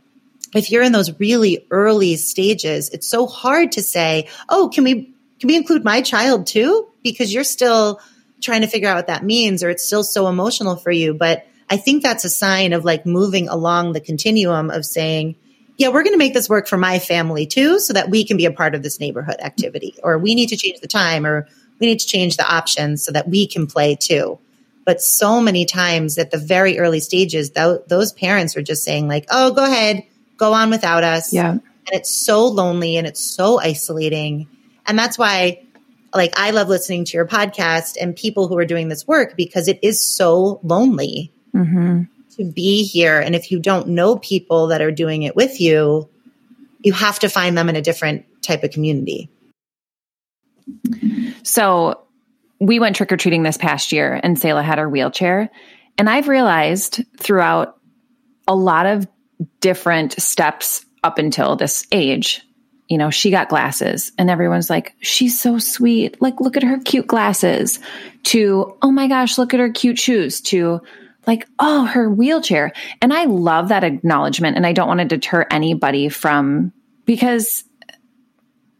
if 0.55 0.71
you're 0.71 0.83
in 0.83 0.91
those 0.91 1.19
really 1.19 1.65
early 1.71 2.15
stages, 2.15 2.89
it's 2.89 3.07
so 3.07 3.27
hard 3.27 3.73
to 3.73 3.81
say, 3.81 4.27
oh, 4.49 4.69
can 4.73 4.83
we, 4.83 5.13
can 5.39 5.47
we 5.47 5.55
include 5.55 5.83
my 5.83 6.01
child 6.01 6.47
too? 6.47 6.87
Because 7.01 7.33
you're 7.33 7.43
still 7.43 7.99
trying 8.41 8.61
to 8.61 8.67
figure 8.67 8.89
out 8.89 8.97
what 8.97 9.07
that 9.07 9.23
means 9.23 9.63
or 9.63 9.69
it's 9.69 9.85
still 9.85 10.03
so 10.03 10.27
emotional 10.27 10.75
for 10.75 10.91
you. 10.91 11.13
But 11.13 11.47
I 11.69 11.77
think 11.77 12.03
that's 12.03 12.25
a 12.25 12.29
sign 12.29 12.73
of 12.73 12.85
like 12.85 13.05
moving 13.05 13.47
along 13.47 13.93
the 13.93 14.01
continuum 14.01 14.69
of 14.69 14.85
saying, 14.85 15.35
yeah, 15.77 15.89
we're 15.89 16.03
going 16.03 16.13
to 16.13 16.19
make 16.19 16.33
this 16.33 16.49
work 16.49 16.67
for 16.67 16.77
my 16.77 16.99
family 16.99 17.45
too, 17.45 17.79
so 17.79 17.93
that 17.93 18.09
we 18.09 18.25
can 18.25 18.37
be 18.37 18.45
a 18.45 18.51
part 18.51 18.75
of 18.75 18.83
this 18.83 18.99
neighborhood 18.99 19.37
activity, 19.39 19.95
or 20.03 20.17
we 20.17 20.35
need 20.35 20.49
to 20.49 20.57
change 20.57 20.79
the 20.79 20.87
time, 20.87 21.25
or 21.25 21.47
we 21.79 21.87
need 21.87 21.99
to 21.99 22.07
change 22.07 22.37
the 22.37 22.47
options 22.47 23.03
so 23.03 23.11
that 23.11 23.27
we 23.27 23.47
can 23.47 23.67
play 23.67 23.95
too. 23.95 24.39
But 24.85 25.01
so 25.01 25.41
many 25.41 25.65
times 25.65 26.17
at 26.17 26.31
the 26.31 26.37
very 26.37 26.77
early 26.77 26.99
stages, 26.99 27.51
th- 27.51 27.81
those 27.87 28.11
parents 28.11 28.55
are 28.57 28.61
just 28.61 28.83
saying, 28.83 29.07
like, 29.07 29.25
oh, 29.31 29.51
go 29.51 29.63
ahead, 29.63 30.03
go 30.37 30.53
on 30.53 30.69
without 30.69 31.03
us. 31.03 31.33
Yeah. 31.33 31.51
And 31.51 31.61
it's 31.87 32.13
so 32.13 32.47
lonely 32.47 32.97
and 32.97 33.07
it's 33.07 33.23
so 33.23 33.59
isolating. 33.59 34.47
And 34.85 34.99
that's 34.99 35.17
why, 35.17 35.63
like, 36.13 36.37
I 36.37 36.51
love 36.51 36.67
listening 36.67 37.05
to 37.05 37.17
your 37.17 37.27
podcast 37.27 37.95
and 37.99 38.15
people 38.15 38.47
who 38.47 38.57
are 38.57 38.65
doing 38.65 38.89
this 38.89 39.07
work 39.07 39.35
because 39.35 39.67
it 39.67 39.79
is 39.81 40.05
so 40.05 40.59
lonely 40.63 41.31
mm-hmm. 41.55 42.03
To 42.37 42.43
be 42.43 42.83
here. 42.83 43.19
And 43.19 43.35
if 43.35 43.51
you 43.51 43.59
don't 43.59 43.89
know 43.89 44.17
people 44.17 44.67
that 44.67 44.81
are 44.81 44.91
doing 44.91 45.23
it 45.23 45.35
with 45.35 45.59
you, 45.59 46.09
you 46.79 46.93
have 46.93 47.19
to 47.19 47.29
find 47.29 47.57
them 47.57 47.69
in 47.69 47.75
a 47.75 47.81
different 47.81 48.25
type 48.41 48.63
of 48.63 48.71
community. 48.71 49.29
So 51.43 52.01
we 52.59 52.79
went 52.79 52.95
trick 52.95 53.11
or 53.11 53.17
treating 53.17 53.43
this 53.43 53.57
past 53.57 53.91
year, 53.91 54.19
and 54.21 54.39
Selah 54.39 54.63
had 54.63 54.77
her 54.77 54.89
wheelchair. 54.89 55.49
And 55.97 56.09
I've 56.09 56.27
realized 56.27 57.03
throughout 57.17 57.77
a 58.47 58.55
lot 58.55 58.85
of 58.85 59.07
different 59.59 60.13
steps 60.21 60.85
up 61.03 61.17
until 61.17 61.55
this 61.55 61.85
age, 61.91 62.41
you 62.87 62.97
know, 62.97 63.09
she 63.09 63.31
got 63.31 63.49
glasses 63.49 64.11
and 64.17 64.29
everyone's 64.29 64.69
like, 64.69 64.95
she's 64.99 65.39
so 65.39 65.57
sweet. 65.57 66.21
Like, 66.21 66.39
look 66.39 66.57
at 66.57 66.63
her 66.63 66.79
cute 66.79 67.07
glasses 67.07 67.79
to, 68.23 68.77
oh 68.81 68.91
my 68.91 69.07
gosh, 69.07 69.37
look 69.37 69.53
at 69.53 69.59
her 69.59 69.71
cute 69.71 69.99
shoes 69.99 70.41
to, 70.41 70.81
like, 71.25 71.47
oh, 71.59 71.85
her 71.85 72.09
wheelchair. 72.09 72.73
And 73.01 73.13
I 73.13 73.25
love 73.25 73.69
that 73.69 73.83
acknowledgement. 73.83 74.57
And 74.57 74.65
I 74.65 74.73
don't 74.73 74.87
want 74.87 74.99
to 74.99 75.05
deter 75.05 75.45
anybody 75.49 76.09
from, 76.09 76.73
because 77.05 77.63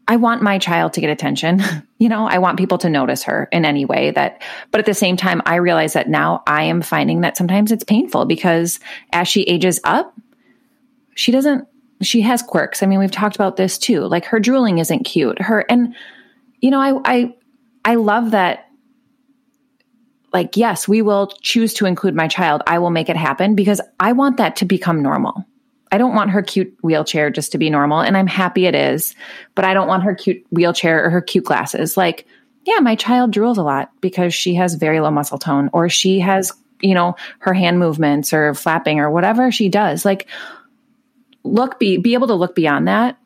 I 0.06 0.16
want 0.16 0.42
my 0.42 0.58
child 0.58 0.92
to 0.94 1.00
get 1.00 1.10
attention. 1.10 1.62
you 1.98 2.08
know, 2.08 2.26
I 2.26 2.38
want 2.38 2.58
people 2.58 2.78
to 2.78 2.90
notice 2.90 3.22
her 3.24 3.48
in 3.50 3.64
any 3.64 3.84
way 3.84 4.10
that, 4.10 4.42
but 4.70 4.78
at 4.78 4.86
the 4.86 4.94
same 4.94 5.16
time, 5.16 5.40
I 5.46 5.56
realize 5.56 5.94
that 5.94 6.08
now 6.08 6.42
I 6.46 6.64
am 6.64 6.82
finding 6.82 7.22
that 7.22 7.36
sometimes 7.36 7.72
it's 7.72 7.84
painful 7.84 8.26
because 8.26 8.80
as 9.12 9.28
she 9.28 9.42
ages 9.42 9.80
up, 9.84 10.14
she 11.14 11.32
doesn't, 11.32 11.66
she 12.02 12.20
has 12.22 12.42
quirks. 12.42 12.82
I 12.82 12.86
mean, 12.86 12.98
we've 12.98 13.10
talked 13.10 13.36
about 13.36 13.56
this 13.56 13.78
too. 13.78 14.00
Like 14.00 14.26
her 14.26 14.40
drooling 14.40 14.78
isn't 14.78 15.04
cute. 15.04 15.40
Her, 15.40 15.60
and, 15.70 15.94
you 16.60 16.70
know, 16.70 16.80
I, 16.80 17.00
I, 17.04 17.34
I 17.84 17.94
love 17.94 18.32
that 18.32 18.68
like, 20.34 20.56
yes, 20.56 20.88
we 20.88 21.00
will 21.00 21.28
choose 21.42 21.72
to 21.74 21.86
include 21.86 22.16
my 22.16 22.26
child. 22.26 22.62
I 22.66 22.80
will 22.80 22.90
make 22.90 23.08
it 23.08 23.16
happen 23.16 23.54
because 23.54 23.80
I 24.00 24.12
want 24.12 24.36
that 24.38 24.56
to 24.56 24.64
become 24.64 25.00
normal. 25.00 25.46
I 25.92 25.96
don't 25.96 26.16
want 26.16 26.32
her 26.32 26.42
cute 26.42 26.76
wheelchair 26.82 27.30
just 27.30 27.52
to 27.52 27.58
be 27.58 27.70
normal, 27.70 28.00
and 28.00 28.16
I'm 28.16 28.26
happy 28.26 28.66
it 28.66 28.74
is, 28.74 29.14
but 29.54 29.64
I 29.64 29.74
don't 29.74 29.86
want 29.86 30.02
her 30.02 30.12
cute 30.12 30.44
wheelchair 30.50 31.04
or 31.04 31.10
her 31.10 31.20
cute 31.20 31.44
glasses. 31.44 31.96
Like, 31.96 32.26
yeah, 32.64 32.80
my 32.80 32.96
child 32.96 33.32
drools 33.32 33.58
a 33.58 33.62
lot 33.62 33.92
because 34.00 34.34
she 34.34 34.56
has 34.56 34.74
very 34.74 34.98
low 34.98 35.12
muscle 35.12 35.38
tone, 35.38 35.70
or 35.72 35.88
she 35.88 36.18
has, 36.18 36.52
you 36.80 36.94
know, 36.94 37.14
her 37.38 37.54
hand 37.54 37.78
movements 37.78 38.32
or 38.32 38.54
flapping 38.54 38.98
or 38.98 39.08
whatever 39.12 39.52
she 39.52 39.68
does. 39.68 40.04
Like, 40.04 40.26
look, 41.44 41.78
be 41.78 41.96
be 41.96 42.14
able 42.14 42.26
to 42.26 42.34
look 42.34 42.56
beyond 42.56 42.88
that 42.88 43.16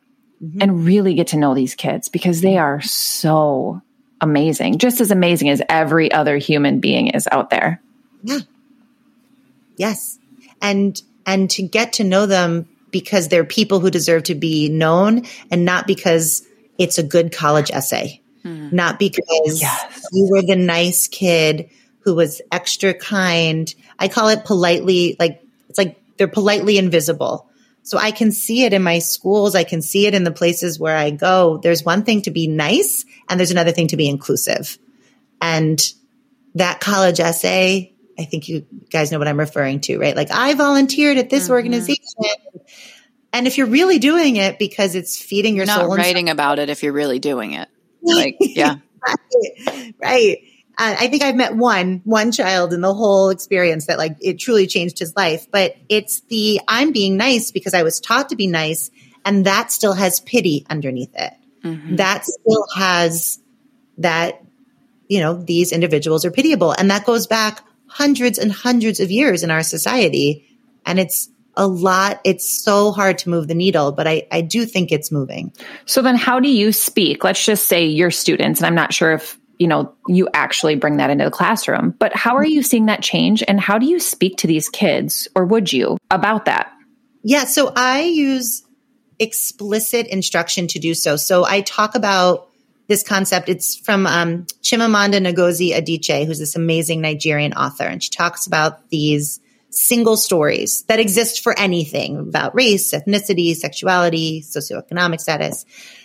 mm-hmm. 0.43 0.61
and 0.61 0.85
really 0.85 1.15
get 1.15 1.27
to 1.27 1.37
know 1.37 1.55
these 1.55 1.73
kids 1.73 2.07
because 2.07 2.41
they 2.41 2.59
are 2.59 2.81
so 2.81 3.81
amazing, 4.21 4.77
just 4.77 5.01
as 5.01 5.11
amazing 5.11 5.49
as 5.49 5.61
every 5.69 6.11
other 6.11 6.37
human 6.37 6.79
being 6.79 7.07
is 7.07 7.27
out 7.31 7.49
there. 7.49 7.81
Yeah. 8.23 8.39
Yes. 9.77 10.19
And 10.61 11.01
and 11.25 11.49
to 11.51 11.63
get 11.63 11.93
to 11.93 12.03
know 12.03 12.25
them 12.25 12.67
because 12.91 13.27
they're 13.27 13.45
people 13.45 13.79
who 13.79 13.91
deserve 13.91 14.23
to 14.23 14.35
be 14.35 14.69
known 14.69 15.25
and 15.51 15.63
not 15.63 15.87
because 15.87 16.45
it's 16.77 16.97
a 16.97 17.03
good 17.03 17.31
college 17.31 17.71
essay. 17.71 18.21
Hmm. 18.43 18.69
Not 18.71 18.99
because 18.99 19.61
yes. 19.61 20.07
you 20.11 20.27
were 20.29 20.41
the 20.41 20.55
nice 20.55 21.07
kid 21.07 21.69
who 22.01 22.15
was 22.15 22.41
extra 22.51 22.93
kind. 22.93 23.73
I 23.97 24.07
call 24.07 24.29
it 24.29 24.45
politely 24.45 25.15
like 25.19 25.43
it's 25.69 25.77
like 25.77 25.97
they're 26.17 26.27
politely 26.27 26.77
invisible. 26.77 27.48
So 27.89 27.97
I 27.97 28.11
can 28.11 28.31
see 28.31 28.65
it 28.65 28.73
in 28.73 28.83
my 28.83 28.99
schools. 28.99 29.55
I 29.55 29.63
can 29.63 29.81
see 29.81 30.05
it 30.05 30.13
in 30.13 30.23
the 30.23 30.31
places 30.31 30.79
where 30.79 30.95
I 30.95 31.09
go. 31.09 31.57
There's 31.57 31.83
one 31.83 32.03
thing 32.03 32.21
to 32.21 32.29
be 32.29 32.45
nice 32.45 33.03
and 33.27 33.39
there's 33.39 33.49
another 33.49 33.71
thing 33.71 33.87
to 33.87 33.97
be 33.97 34.07
inclusive. 34.07 34.77
And 35.41 35.81
that 36.53 36.81
college 36.81 37.19
essay, 37.19 37.95
I 38.19 38.25
think 38.25 38.47
you 38.47 38.67
guys 38.91 39.11
know 39.11 39.17
what 39.17 39.27
I'm 39.27 39.39
referring 39.39 39.79
to, 39.81 39.97
right? 39.97 40.15
Like 40.15 40.29
I 40.29 40.53
volunteered 40.53 41.17
at 41.17 41.31
this 41.31 41.45
mm-hmm. 41.45 41.53
organization. 41.53 42.03
And 43.33 43.47
if 43.47 43.57
you're 43.57 43.65
really 43.65 43.97
doing 43.97 44.35
it 44.35 44.59
because 44.59 44.93
it's 44.93 45.19
feeding 45.19 45.55
your 45.55 45.65
you're 45.65 45.75
soul, 45.75 45.89
not 45.89 45.97
writing 45.97 46.29
about 46.29 46.59
it 46.59 46.69
if 46.69 46.83
you're 46.83 46.93
really 46.93 47.17
doing 47.17 47.53
it. 47.53 47.69
Like, 48.03 48.37
yeah. 48.39 48.75
right. 49.65 49.95
right. 49.99 50.37
Uh, 50.79 50.95
I 50.97 51.07
think 51.09 51.23
I've 51.23 51.35
met 51.35 51.55
one, 51.55 52.01
one 52.05 52.31
child 52.31 52.71
in 52.71 52.79
the 52.79 52.93
whole 52.93 53.29
experience 53.29 53.87
that 53.87 53.97
like 53.97 54.15
it 54.21 54.39
truly 54.39 54.65
changed 54.65 54.97
his 54.97 55.13
life. 55.15 55.45
But 55.51 55.75
it's 55.89 56.21
the 56.21 56.61
I'm 56.67 56.93
being 56.93 57.17
nice 57.17 57.51
because 57.51 57.73
I 57.73 57.83
was 57.83 57.99
taught 57.99 58.29
to 58.29 58.37
be 58.37 58.47
nice. 58.47 58.89
And 59.25 59.45
that 59.45 59.73
still 59.73 59.93
has 59.93 60.21
pity 60.21 60.65
underneath 60.69 61.13
it. 61.13 61.33
Mm-hmm. 61.63 61.97
That 61.97 62.23
still 62.23 62.65
has 62.77 63.39
that, 63.97 64.41
you 65.09 65.19
know, 65.19 65.33
these 65.33 65.73
individuals 65.73 66.23
are 66.23 66.31
pitiable. 66.31 66.71
And 66.71 66.89
that 66.89 67.05
goes 67.05 67.27
back 67.27 67.61
hundreds 67.87 68.37
and 68.37 68.49
hundreds 68.49 69.01
of 69.01 69.11
years 69.11 69.43
in 69.43 69.51
our 69.51 69.63
society. 69.63 70.47
And 70.85 70.97
it's 70.97 71.29
a 71.57 71.67
lot. 71.67 72.21
It's 72.23 72.63
so 72.63 72.93
hard 72.93 73.17
to 73.19 73.29
move 73.29 73.49
the 73.49 73.55
needle, 73.55 73.91
but 73.91 74.07
I, 74.07 74.25
I 74.31 74.39
do 74.39 74.65
think 74.65 74.93
it's 74.93 75.11
moving. 75.11 75.51
So 75.85 76.01
then 76.01 76.15
how 76.15 76.39
do 76.39 76.49
you 76.49 76.71
speak? 76.71 77.25
Let's 77.25 77.43
just 77.43 77.67
say 77.67 77.85
your 77.85 78.11
students, 78.11 78.61
and 78.61 78.67
I'm 78.67 78.75
not 78.75 78.93
sure 78.93 79.11
if 79.11 79.37
you 79.59 79.67
know 79.67 79.93
you 80.07 80.27
actually 80.33 80.75
bring 80.75 80.97
that 80.97 81.09
into 81.09 81.25
the 81.25 81.31
classroom. 81.31 81.93
But 81.99 82.15
how 82.15 82.37
are 82.37 82.45
you 82.45 82.63
seeing 82.63 82.87
that 82.87 83.03
change 83.03 83.43
and 83.47 83.59
how 83.59 83.77
do 83.77 83.85
you 83.85 83.99
speak 83.99 84.37
to 84.37 84.47
these 84.47 84.69
kids 84.69 85.27
or 85.35 85.45
would 85.45 85.71
you 85.71 85.97
about 86.09 86.45
that? 86.45 86.71
Yeah 87.21 87.43
so 87.43 87.71
i 87.75 88.01
use 88.01 88.63
explicit 89.19 90.07
instruction 90.07 90.67
to 90.67 90.79
do 90.79 90.93
so. 90.93 91.17
So 91.17 91.45
i 91.45 91.61
talk 91.61 91.95
about 91.95 92.47
this 92.87 93.03
concept. 93.03 93.49
It's 93.49 93.75
from 93.75 94.07
um, 94.07 94.45
chimamanda 94.63 95.19
ngozi 95.21 95.75
adichie 95.75 96.25
who's 96.25 96.39
this 96.39 96.55
amazing 96.55 97.01
nigerian 97.01 97.53
author 97.53 97.83
and 97.83 98.01
she 98.01 98.09
talks 98.09 98.47
about 98.47 98.89
these 98.89 99.39
single 99.71 100.17
stories 100.17 100.83
that 100.87 100.99
exist 100.99 101.41
for 101.41 101.57
anything 101.59 102.17
about 102.17 102.55
race 102.55 102.91
ethnicity 102.91 103.55
sexuality 103.55 104.41
socioeconomic 104.41 105.21
status 105.21 105.63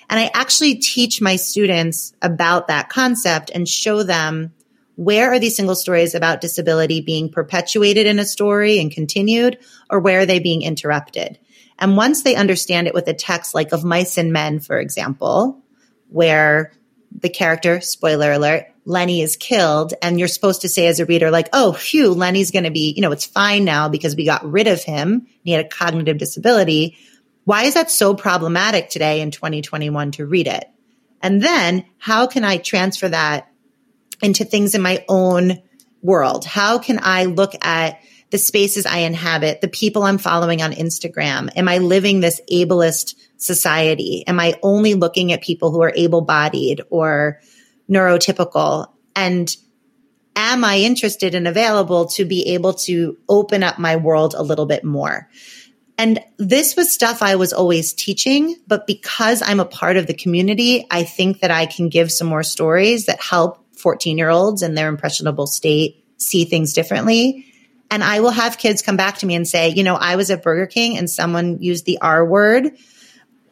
and 0.09 0.21
I 0.21 0.31
actually 0.35 0.77
teach 0.77 1.21
my 1.21 1.37
students 1.37 2.13
about 2.23 2.69
that 2.69 2.89
concept 2.89 3.51
and 3.55 3.69
show 3.69 4.03
them 4.03 4.53
where 4.97 5.33
are 5.33 5.39
these 5.39 5.57
single 5.57 5.75
stories 5.75 6.15
about 6.15 6.41
disability 6.41 7.01
being 7.01 7.31
perpetuated 7.31 8.07
in 8.07 8.19
a 8.19 8.25
story 8.25 8.79
and 8.79 8.93
continued, 8.93 9.59
or 9.91 9.99
where 10.01 10.21
are 10.21 10.27
they 10.27 10.39
being 10.39 10.63
interrupted? 10.63 11.39
And 11.79 11.97
once 11.97 12.23
they 12.23 12.37
understand 12.37 12.87
it 12.87 12.95
with 12.95 13.09
a 13.09 13.15
text 13.15 13.55
like 13.55 13.73
of 13.73 13.85
mice 13.85 14.19
and 14.19 14.33
men, 14.33 14.61
for 14.61 14.79
example, 14.79 15.61
where 16.09 16.73
the 17.21 17.29
character, 17.29 17.81
spoiler 17.81 18.33
alert, 18.33 18.67
Lenny 18.85 19.23
is 19.23 19.37
killed. 19.37 19.95
And 20.03 20.19
you're 20.19 20.29
supposed 20.29 20.63
to 20.63 20.69
say 20.69 20.87
as 20.87 21.01
a 21.01 21.07
reader, 21.07 21.31
like, 21.31 21.49
oh, 21.53 21.73
phew, 21.73 22.13
Lenny's 22.13 22.51
going 22.51 22.65
to 22.65 22.71
be, 22.71 22.93
you 22.95 23.03
know, 23.03 23.13
it's 23.13 23.25
fine 23.25 23.65
now 23.65 23.89
because 23.89 24.15
we 24.15 24.25
got 24.25 24.49
rid 24.49 24.67
of 24.67 24.83
him. 24.83 25.27
He 25.43 25.53
had 25.53 25.65
a 25.65 25.69
cognitive 25.69 26.19
disability. 26.19 26.97
Why 27.45 27.65
is 27.65 27.75
that 27.75 27.91
so 27.91 28.15
problematic 28.15 28.89
today 28.89 29.21
in 29.21 29.31
2021 29.31 30.13
to 30.13 30.27
read 30.27 30.47
it? 30.47 30.65
And 31.23 31.43
then 31.43 31.85
how 31.99 32.27
can 32.27 32.45
I 32.45 32.57
transfer 32.59 33.09
that 33.09 33.51
into 34.23 34.45
things 34.45 34.75
in 34.75 34.83
my 34.83 35.05
own 35.09 35.63
world? 36.03 36.45
How 36.45 36.79
can 36.79 36.99
I 37.03 37.25
look 37.25 37.53
at 37.63 38.01
the 38.31 38.39
spaces 38.39 38.87
I 38.87 38.99
inhabit, 38.99 39.61
the 39.61 39.69
people 39.69 40.03
I'm 40.03 40.19
following 40.19 40.63
on 40.63 40.73
Instagram? 40.73 41.51
Am 41.57 41.69
I 41.69 41.79
living 41.79 42.21
this 42.21 42.41
ableist 42.51 43.15
society? 43.37 44.25
Am 44.27 44.41
I 44.41 44.59
only 44.63 44.95
looking 44.95 45.33
at 45.33 45.43
people 45.43 45.71
who 45.71 45.83
are 45.83 45.93
able 45.95 46.23
bodied 46.23 46.83
or 46.91 47.41
neurotypical? 47.89 48.89
And 49.15 49.55
am 50.35 50.65
I 50.65 50.79
interested 50.79 51.35
and 51.35 51.47
available 51.47 52.07
to 52.09 52.25
be 52.25 52.49
able 52.55 52.75
to 52.75 53.17
open 53.29 53.63
up 53.63 53.79
my 53.79 53.97
world 53.97 54.35
a 54.35 54.43
little 54.43 54.67
bit 54.67 54.85
more? 54.85 55.29
And 55.97 56.21
this 56.39 56.75
was 56.77 56.93
stuff 56.93 57.23
I 57.23 57.37
was 57.37 57.53
always 57.53 57.93
teaching, 57.93 58.57
but 58.67 58.87
because 58.87 59.43
I'm 59.43 59.61
a 59.61 59.65
part 59.65 59.97
of 59.97 60.07
the 60.07 60.15
community, 60.15 60.87
I 60.91 61.05
think 61.05 61.41
that 61.41 61.53
I 61.53 61.67
can 61.67 61.89
give 61.89 62.11
some 62.11 62.27
more 62.27 62.43
stories 62.43 63.07
that 63.07 63.23
help 63.23 63.65
14 63.77 64.19
year 64.19 64.31
olds 64.31 64.63
in 64.63 64.75
their 64.75 64.89
impressionable 64.89 65.47
state 65.47 66.05
see 66.17 66.45
things 66.45 66.73
differently. 66.73 67.47
And 67.91 68.03
I 68.03 68.21
will 68.21 68.31
have 68.31 68.59
kids 68.59 68.83
come 68.83 68.97
back 68.97 69.19
to 69.19 69.27
me 69.27 69.35
and 69.35 69.47
say, 69.47 69.69
you 69.69 69.85
know, 69.85 69.95
I 69.95 70.17
was 70.17 70.31
at 70.31 70.43
Burger 70.43 70.67
King 70.67 70.97
and 70.97 71.09
someone 71.09 71.63
used 71.63 71.85
the 71.85 71.99
R 72.01 72.25
word 72.25 72.73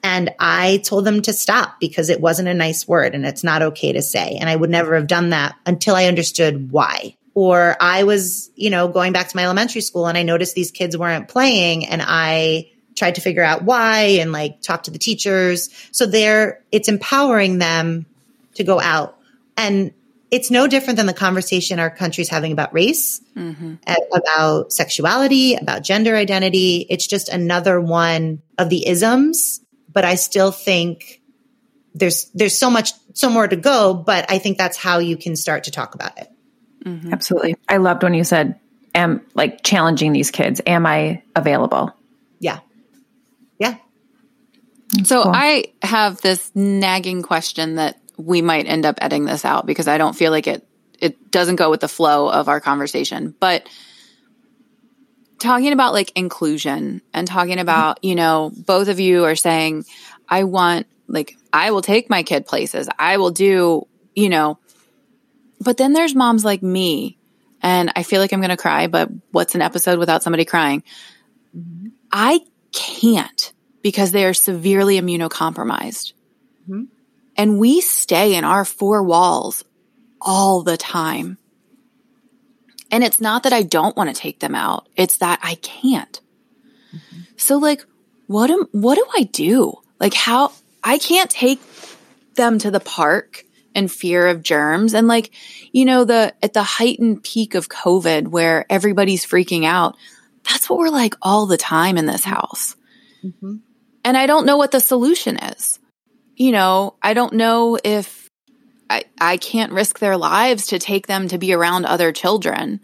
and 0.02 0.30
I 0.40 0.78
told 0.78 1.04
them 1.04 1.22
to 1.22 1.32
stop 1.32 1.78
because 1.78 2.08
it 2.08 2.20
wasn't 2.20 2.48
a 2.48 2.54
nice 2.54 2.88
word 2.88 3.14
and 3.14 3.24
it's 3.24 3.44
not 3.44 3.62
okay 3.62 3.92
to 3.92 4.02
say. 4.02 4.36
And 4.40 4.48
I 4.48 4.56
would 4.56 4.70
never 4.70 4.96
have 4.96 5.06
done 5.06 5.30
that 5.30 5.54
until 5.64 5.94
I 5.94 6.06
understood 6.06 6.72
why. 6.72 7.16
Or 7.34 7.76
I 7.80 8.04
was, 8.04 8.50
you 8.56 8.70
know, 8.70 8.88
going 8.88 9.12
back 9.12 9.28
to 9.28 9.36
my 9.36 9.44
elementary 9.44 9.80
school 9.80 10.06
and 10.06 10.18
I 10.18 10.22
noticed 10.22 10.54
these 10.54 10.70
kids 10.70 10.96
weren't 10.96 11.28
playing 11.28 11.86
and 11.86 12.02
I 12.04 12.70
tried 12.94 13.14
to 13.14 13.20
figure 13.22 13.42
out 13.42 13.62
why 13.62 14.18
and 14.20 14.32
like 14.32 14.60
talk 14.60 14.82
to 14.84 14.90
the 14.90 14.98
teachers. 14.98 15.70
So 15.92 16.04
there, 16.04 16.62
it's 16.70 16.88
empowering 16.88 17.58
them 17.58 18.06
to 18.56 18.64
go 18.64 18.80
out. 18.80 19.16
And 19.56 19.92
it's 20.30 20.50
no 20.50 20.66
different 20.66 20.98
than 20.98 21.06
the 21.06 21.14
conversation 21.14 21.78
our 21.78 21.90
country's 21.90 22.28
having 22.28 22.52
about 22.52 22.72
race, 22.74 23.20
mm-hmm. 23.34 23.74
about 24.12 24.72
sexuality, 24.72 25.54
about 25.54 25.82
gender 25.82 26.16
identity. 26.16 26.86
It's 26.88 27.06
just 27.06 27.28
another 27.28 27.80
one 27.80 28.42
of 28.58 28.68
the 28.68 28.86
isms 28.86 29.62
but 29.92 30.04
I 30.04 30.14
still 30.14 30.50
think 30.50 31.20
there's 31.94 32.30
there's 32.34 32.58
so 32.58 32.70
much 32.70 32.92
so 33.14 33.28
more 33.28 33.46
to 33.46 33.56
go, 33.56 33.94
but 33.94 34.30
I 34.30 34.38
think 34.38 34.56
that's 34.56 34.76
how 34.76 34.98
you 34.98 35.16
can 35.16 35.36
start 35.36 35.64
to 35.64 35.70
talk 35.70 35.94
about 35.94 36.18
it. 36.18 36.31
Mm-hmm. 36.84 37.12
Absolutely. 37.12 37.56
I 37.68 37.78
loved 37.78 38.02
when 38.02 38.14
you 38.14 38.24
said 38.24 38.58
am 38.94 39.24
like 39.34 39.62
challenging 39.62 40.12
these 40.12 40.30
kids. 40.30 40.60
Am 40.66 40.86
I 40.86 41.22
available? 41.34 41.94
Yeah. 42.40 42.60
Yeah. 43.58 43.76
So 45.04 45.22
cool. 45.22 45.32
I 45.34 45.66
have 45.82 46.20
this 46.20 46.50
nagging 46.54 47.22
question 47.22 47.76
that 47.76 47.98
we 48.18 48.42
might 48.42 48.66
end 48.66 48.84
up 48.84 48.98
editing 49.00 49.24
this 49.24 49.44
out 49.44 49.66
because 49.66 49.88
I 49.88 49.98
don't 49.98 50.14
feel 50.14 50.30
like 50.30 50.46
it 50.46 50.66
it 51.00 51.30
doesn't 51.30 51.56
go 51.56 51.68
with 51.68 51.80
the 51.80 51.88
flow 51.88 52.28
of 52.28 52.48
our 52.48 52.60
conversation. 52.60 53.34
But 53.40 53.68
talking 55.42 55.72
about 55.72 55.92
like 55.92 56.12
inclusion 56.14 57.02
and 57.12 57.26
talking 57.26 57.58
about, 57.58 58.02
you 58.04 58.14
know, 58.14 58.52
both 58.54 58.86
of 58.86 59.00
you 59.00 59.24
are 59.24 59.34
saying, 59.34 59.84
I 60.28 60.44
want, 60.44 60.86
like, 61.08 61.36
I 61.52 61.72
will 61.72 61.82
take 61.82 62.08
my 62.08 62.22
kid 62.22 62.46
places. 62.46 62.88
I 62.98 63.16
will 63.16 63.32
do, 63.32 63.88
you 64.14 64.28
know, 64.28 64.58
but 65.62 65.76
then 65.76 65.92
there's 65.92 66.14
moms 66.14 66.44
like 66.44 66.62
me, 66.62 67.18
and 67.62 67.92
I 67.94 68.02
feel 68.02 68.20
like 68.20 68.32
I'm 68.32 68.40
going 68.40 68.50
to 68.50 68.56
cry, 68.56 68.86
but 68.86 69.08
what's 69.30 69.54
an 69.54 69.62
episode 69.62 69.98
without 69.98 70.22
somebody 70.22 70.44
crying? 70.44 70.82
I 72.10 72.40
can't 72.72 73.52
because 73.82 74.12
they 74.12 74.24
are 74.24 74.34
severely 74.34 75.00
immunocompromised. 75.00 76.12
Mm-hmm. 76.62 76.84
And 77.36 77.58
we 77.58 77.80
stay 77.80 78.34
in 78.34 78.44
our 78.44 78.64
four 78.64 79.02
walls 79.02 79.64
all 80.20 80.62
the 80.62 80.76
time. 80.76 81.38
And 82.90 83.02
it's 83.02 83.20
not 83.20 83.44
that 83.44 83.52
I 83.52 83.62
don't 83.62 83.96
want 83.96 84.14
to 84.14 84.20
take 84.20 84.40
them 84.40 84.54
out. 84.54 84.88
It's 84.96 85.18
that 85.18 85.40
I 85.42 85.54
can't. 85.56 86.20
Mm-hmm. 86.94 87.20
So 87.36 87.56
like, 87.56 87.84
what 88.26 88.50
am, 88.50 88.68
what 88.72 88.96
do 88.96 89.06
I 89.16 89.24
do? 89.24 89.74
Like 89.98 90.14
how 90.14 90.52
I 90.84 90.98
can't 90.98 91.30
take 91.30 91.60
them 92.34 92.58
to 92.58 92.70
the 92.70 92.80
park 92.80 93.44
in 93.74 93.88
fear 93.88 94.28
of 94.28 94.42
germs. 94.42 94.94
And 94.94 95.08
like, 95.08 95.30
you 95.72 95.84
know, 95.84 96.04
the, 96.04 96.34
at 96.42 96.52
the 96.52 96.62
heightened 96.62 97.22
peak 97.22 97.54
of 97.54 97.68
COVID 97.68 98.28
where 98.28 98.66
everybody's 98.70 99.26
freaking 99.26 99.64
out, 99.64 99.96
that's 100.44 100.68
what 100.68 100.78
we're 100.78 100.88
like 100.88 101.14
all 101.22 101.46
the 101.46 101.56
time 101.56 101.96
in 101.96 102.06
this 102.06 102.24
house. 102.24 102.76
Mm-hmm. 103.24 103.56
And 104.04 104.16
I 104.16 104.26
don't 104.26 104.46
know 104.46 104.56
what 104.56 104.72
the 104.72 104.80
solution 104.80 105.38
is. 105.38 105.78
You 106.36 106.52
know, 106.52 106.96
I 107.02 107.14
don't 107.14 107.34
know 107.34 107.78
if 107.82 108.28
I, 108.90 109.04
I 109.20 109.36
can't 109.36 109.72
risk 109.72 109.98
their 109.98 110.16
lives 110.16 110.68
to 110.68 110.78
take 110.78 111.06
them 111.06 111.28
to 111.28 111.38
be 111.38 111.52
around 111.52 111.84
other 111.84 112.12
children. 112.12 112.80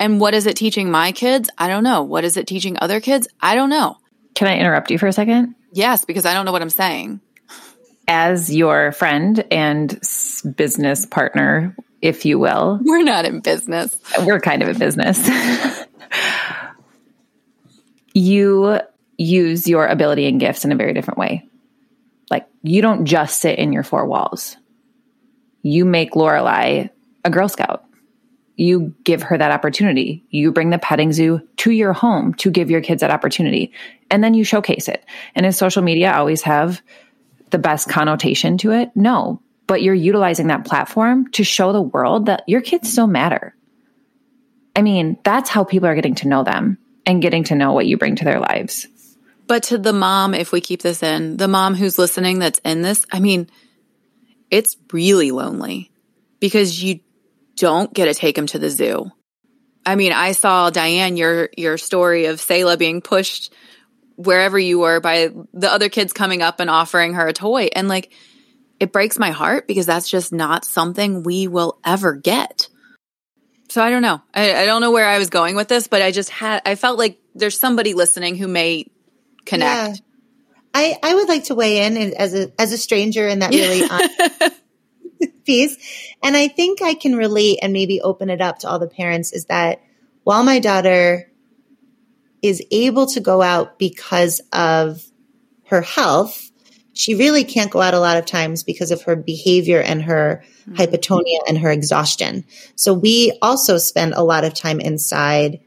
And 0.00 0.20
what 0.20 0.34
is 0.34 0.46
it 0.46 0.56
teaching 0.56 0.90
my 0.90 1.12
kids? 1.12 1.50
I 1.56 1.68
don't 1.68 1.84
know. 1.84 2.02
What 2.02 2.24
is 2.24 2.36
it 2.36 2.46
teaching 2.46 2.76
other 2.80 3.00
kids? 3.00 3.28
I 3.40 3.54
don't 3.54 3.70
know. 3.70 3.96
Can 4.34 4.48
I 4.48 4.58
interrupt 4.58 4.90
you 4.90 4.98
for 4.98 5.06
a 5.06 5.12
second? 5.12 5.54
Yes, 5.72 6.04
because 6.04 6.24
I 6.24 6.34
don't 6.34 6.44
know 6.44 6.52
what 6.52 6.62
I'm 6.62 6.70
saying. 6.70 7.20
As 8.08 8.54
your 8.54 8.92
friend 8.92 9.44
and 9.50 10.00
business 10.56 11.06
partner, 11.06 11.76
if 12.00 12.24
you 12.24 12.38
will, 12.38 12.80
we're 12.82 13.02
not 13.02 13.26
in 13.26 13.40
business. 13.40 13.96
We're 14.20 14.40
kind 14.40 14.62
of 14.62 14.68
in 14.68 14.78
business. 14.78 15.28
you 18.14 18.80
use 19.18 19.68
your 19.68 19.86
ability 19.86 20.26
and 20.26 20.40
gifts 20.40 20.64
in 20.64 20.72
a 20.72 20.76
very 20.76 20.94
different 20.94 21.18
way. 21.18 21.46
Like 22.30 22.48
you 22.62 22.82
don't 22.82 23.04
just 23.04 23.40
sit 23.40 23.58
in 23.58 23.72
your 23.72 23.82
four 23.82 24.06
walls 24.06 24.56
you 25.62 25.84
make 25.84 26.12
Lorelai 26.12 26.90
a 27.24 27.30
Girl 27.30 27.48
Scout. 27.48 27.84
You 28.56 28.94
give 29.04 29.22
her 29.22 29.38
that 29.38 29.52
opportunity. 29.52 30.24
You 30.30 30.50
bring 30.50 30.70
the 30.70 30.78
petting 30.78 31.12
zoo 31.12 31.40
to 31.58 31.70
your 31.70 31.92
home 31.92 32.34
to 32.34 32.50
give 32.50 32.70
your 32.70 32.80
kids 32.80 33.02
that 33.02 33.10
opportunity. 33.10 33.72
And 34.10 34.24
then 34.24 34.34
you 34.34 34.44
showcase 34.44 34.88
it. 34.88 35.04
And 35.34 35.44
does 35.44 35.56
social 35.56 35.82
media 35.82 36.12
always 36.12 36.42
have 36.42 36.82
the 37.50 37.58
best 37.58 37.88
connotation 37.88 38.58
to 38.58 38.72
it? 38.72 38.90
No. 38.94 39.42
But 39.66 39.82
you're 39.82 39.94
utilizing 39.94 40.46
that 40.48 40.64
platform 40.64 41.30
to 41.32 41.44
show 41.44 41.72
the 41.72 41.82
world 41.82 42.26
that 42.26 42.44
your 42.46 42.60
kids 42.60 42.90
still 42.90 43.06
matter. 43.06 43.54
I 44.74 44.82
mean, 44.82 45.18
that's 45.24 45.50
how 45.50 45.64
people 45.64 45.88
are 45.88 45.94
getting 45.94 46.14
to 46.16 46.28
know 46.28 46.44
them 46.44 46.78
and 47.04 47.22
getting 47.22 47.44
to 47.44 47.54
know 47.54 47.72
what 47.72 47.86
you 47.86 47.96
bring 47.96 48.16
to 48.16 48.24
their 48.24 48.40
lives. 48.40 48.86
But 49.46 49.64
to 49.64 49.78
the 49.78 49.92
mom, 49.92 50.34
if 50.34 50.52
we 50.52 50.60
keep 50.60 50.82
this 50.82 51.02
in, 51.02 51.36
the 51.36 51.48
mom 51.48 51.74
who's 51.74 51.98
listening 51.98 52.38
that's 52.38 52.60
in 52.64 52.82
this, 52.82 53.06
I 53.10 53.18
mean, 53.18 53.48
it's 54.50 54.76
really 54.92 55.30
lonely 55.30 55.90
because 56.38 56.82
you 56.82 57.00
don't 57.56 57.92
get 57.92 58.06
to 58.06 58.14
take 58.14 58.36
them 58.36 58.46
to 58.46 58.58
the 58.58 58.70
zoo. 58.70 59.10
I 59.84 59.96
mean, 59.96 60.12
I 60.12 60.32
saw 60.32 60.70
Diane 60.70 61.16
your 61.16 61.48
your 61.56 61.78
story 61.78 62.26
of 62.26 62.40
Selah 62.40 62.76
being 62.76 63.00
pushed 63.00 63.52
wherever 64.18 64.58
you 64.58 64.80
were 64.80 64.98
by 64.98 65.30
the 65.54 65.72
other 65.72 65.88
kids 65.88 66.12
coming 66.12 66.42
up 66.42 66.58
and 66.58 66.68
offering 66.68 67.14
her 67.14 67.28
a 67.28 67.32
toy 67.32 67.68
and 67.72 67.86
like 67.86 68.12
it 68.80 68.92
breaks 68.92 69.16
my 69.16 69.30
heart 69.30 69.68
because 69.68 69.86
that's 69.86 70.10
just 70.10 70.32
not 70.32 70.64
something 70.64 71.22
we 71.22 71.46
will 71.46 71.78
ever 71.84 72.16
get. 72.16 72.68
So 73.68 73.80
I 73.80 73.90
don't 73.90 74.02
know. 74.02 74.20
I, 74.34 74.62
I 74.62 74.66
don't 74.66 74.80
know 74.80 74.90
where 74.90 75.06
I 75.06 75.18
was 75.18 75.30
going 75.30 75.54
with 75.54 75.68
this, 75.68 75.86
but 75.86 76.02
I 76.02 76.10
just 76.10 76.30
had 76.30 76.62
I 76.66 76.74
felt 76.74 76.98
like 76.98 77.20
there's 77.36 77.58
somebody 77.58 77.94
listening 77.94 78.34
who 78.34 78.48
may 78.48 78.86
connect. 79.44 79.98
Yeah. 79.98 80.04
I, 80.74 80.98
I 81.00 81.14
would 81.14 81.28
like 81.28 81.44
to 81.44 81.54
weigh 81.54 81.86
in 81.86 81.96
as 82.14 82.34
a 82.34 82.52
as 82.60 82.72
a 82.72 82.78
stranger 82.78 83.28
in 83.28 83.38
that 83.38 83.50
really 83.50 83.88
piece. 85.44 85.76
And 86.24 86.36
I 86.36 86.48
think 86.48 86.82
I 86.82 86.94
can 86.94 87.14
relate 87.14 87.60
and 87.62 87.72
maybe 87.72 88.00
open 88.00 88.30
it 88.30 88.40
up 88.40 88.58
to 88.60 88.68
all 88.68 88.80
the 88.80 88.88
parents 88.88 89.32
is 89.32 89.44
that 89.44 89.80
while 90.24 90.42
my 90.42 90.58
daughter 90.58 91.27
is 92.42 92.62
able 92.70 93.06
to 93.06 93.20
go 93.20 93.42
out 93.42 93.78
because 93.78 94.40
of 94.52 95.02
her 95.66 95.82
health, 95.82 96.50
she 96.92 97.14
really 97.14 97.44
can't 97.44 97.70
go 97.70 97.80
out 97.80 97.94
a 97.94 98.00
lot 98.00 98.16
of 98.16 98.26
times 98.26 98.64
because 98.64 98.90
of 98.90 99.02
her 99.02 99.14
behavior 99.14 99.80
and 99.80 100.02
her 100.02 100.42
mm-hmm. 100.62 100.74
hypotonia 100.74 101.38
and 101.46 101.58
her 101.58 101.70
exhaustion. 101.70 102.44
So 102.74 102.92
we 102.92 103.38
also 103.40 103.78
spend 103.78 104.14
a 104.14 104.24
lot 104.24 104.44
of 104.44 104.54
time 104.54 104.80
inside 104.80 105.60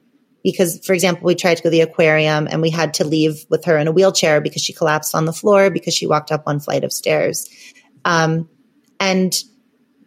because, 0.43 0.85
for 0.85 0.93
example, 0.93 1.25
we 1.25 1.35
tried 1.35 1.55
to 1.55 1.63
go 1.63 1.69
to 1.69 1.71
the 1.71 1.81
aquarium 1.81 2.47
and 2.51 2.61
we 2.61 2.69
had 2.69 2.95
to 2.95 3.05
leave 3.05 3.45
with 3.49 3.65
her 3.65 3.77
in 3.77 3.87
a 3.87 3.91
wheelchair 3.91 4.41
because 4.41 4.61
she 4.61 4.73
collapsed 4.73 5.15
on 5.15 5.25
the 5.25 5.33
floor 5.33 5.69
because 5.69 5.93
she 5.93 6.07
walked 6.07 6.31
up 6.31 6.45
one 6.45 6.59
flight 6.59 6.83
of 6.83 6.91
stairs. 6.91 7.49
Um, 8.03 8.49
and 8.99 9.33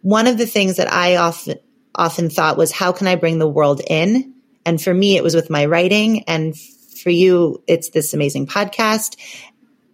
one 0.01 0.27
of 0.27 0.37
the 0.37 0.45
things 0.45 0.77
that 0.77 0.91
I 0.91 1.15
often 1.15 1.57
often 1.95 2.29
thought 2.29 2.57
was, 2.57 2.71
how 2.71 2.91
can 2.91 3.07
I 3.07 3.15
bring 3.15 3.39
the 3.39 3.47
world 3.47 3.81
in? 3.87 4.34
And 4.65 4.81
for 4.81 4.93
me, 4.93 5.15
it 5.15 5.23
was 5.23 5.35
with 5.35 5.49
my 5.49 5.65
writing, 5.65 6.23
and 6.23 6.57
for 6.57 7.09
you, 7.11 7.63
it's 7.67 7.89
this 7.91 8.13
amazing 8.13 8.47
podcast. 8.47 9.15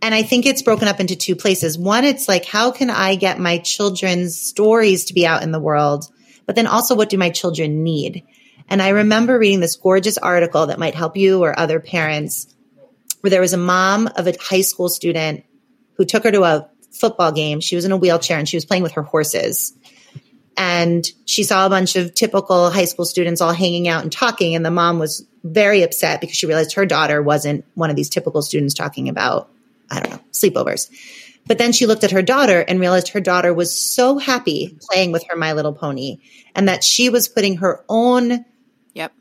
and 0.02 0.16
I 0.16 0.24
think 0.24 0.46
it's 0.46 0.64
broken 0.64 0.88
up 0.88 1.00
into 1.00 1.16
two 1.16 1.36
places. 1.36 1.78
One, 1.78 2.04
it's 2.04 2.28
like, 2.28 2.46
how 2.46 2.72
can 2.72 2.90
I 2.90 3.16
get 3.16 3.40
my 3.40 3.60
children's 3.60 4.40
stories 4.40 5.06
to 5.06 5.14
be 5.14 5.28
out 5.28 5.44
in 5.44 5.52
the 5.52 5.60
world? 5.60 6.06
But 6.46 6.56
then 6.56 6.68
also, 6.68 6.96
what 6.96 7.10
do 7.10 7.18
my 7.18 7.30
children 7.30 7.84
need? 7.84 8.24
And 8.68 8.82
I 8.82 8.90
remember 8.90 9.38
reading 9.38 9.60
this 9.60 9.76
gorgeous 9.76 10.18
article 10.18 10.68
that 10.68 10.80
might 10.80 10.96
help 10.96 11.18
you 11.18 11.44
or 11.44 11.58
other 11.58 11.80
parents 11.80 12.48
where 13.20 13.30
there 13.30 13.42
was 13.42 13.54
a 13.54 13.58
mom 13.58 14.10
of 14.16 14.28
a 14.28 14.36
high 14.42 14.62
school 14.62 14.90
student 14.90 15.44
who 15.94 16.06
took 16.06 16.24
her 16.24 16.32
to 16.32 16.44
a 16.44 16.70
football 16.92 17.32
game. 17.32 17.60
She 17.60 17.76
was 17.76 17.86
in 17.86 17.92
a 17.92 17.98
wheelchair 17.98 18.40
and 18.40 18.50
she 18.50 18.58
was 18.58 18.66
playing 18.66 18.84
with 18.84 18.94
her 18.94 19.04
horses. 19.04 19.74
And 20.58 21.06
she 21.26 21.44
saw 21.44 21.66
a 21.66 21.70
bunch 21.70 21.96
of 21.96 22.14
typical 22.14 22.70
high 22.70 22.86
school 22.86 23.06
students 23.06 23.42
all 23.42 23.54
hanging 23.54 23.88
out 23.88 24.04
and 24.04 24.12
talking. 24.12 24.54
And 24.56 24.66
the 24.66 24.72
mom 24.72 25.00
was 25.00 25.26
very 25.44 25.82
upset 25.84 26.22
because 26.22 26.36
she 26.36 26.46
realized 26.46 26.74
her 26.74 26.86
daughter 26.86 27.22
wasn't 27.22 27.66
one 27.74 27.90
of 27.90 27.96
these 27.96 28.10
typical 28.10 28.42
students 28.42 28.74
talking 28.74 29.10
about, 29.10 29.50
I 29.90 30.00
don't 30.00 30.12
know, 30.12 30.20
sleepovers. 30.32 30.90
But 31.48 31.58
then 31.58 31.72
she 31.72 31.86
looked 31.88 32.04
at 32.04 32.12
her 32.12 32.22
daughter 32.22 32.60
and 32.60 32.80
realized 32.80 33.10
her 33.10 33.20
daughter 33.20 33.54
was 33.54 33.76
so 33.80 34.18
happy 34.18 34.78
playing 34.90 35.12
with 35.12 35.26
her 35.30 35.36
My 35.36 35.54
Little 35.54 35.74
Pony 35.74 36.20
and 36.56 36.68
that 36.68 36.84
she 36.84 37.10
was 37.10 37.28
putting 37.28 37.58
her 37.58 37.84
own 37.90 38.46
Yep. 38.94 39.14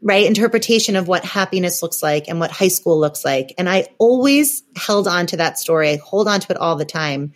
right 0.00 0.26
interpretation 0.26 0.96
of 0.96 1.08
what 1.08 1.24
happiness 1.24 1.82
looks 1.82 2.02
like 2.02 2.28
and 2.28 2.40
what 2.40 2.50
high 2.50 2.68
school 2.68 2.98
looks 3.00 3.24
like 3.24 3.52
and 3.58 3.68
i 3.68 3.88
always 3.98 4.62
held 4.76 5.08
on 5.08 5.26
to 5.26 5.38
that 5.38 5.58
story 5.58 5.90
i 5.90 5.96
hold 5.96 6.28
on 6.28 6.38
to 6.38 6.52
it 6.52 6.56
all 6.56 6.76
the 6.76 6.84
time 6.84 7.32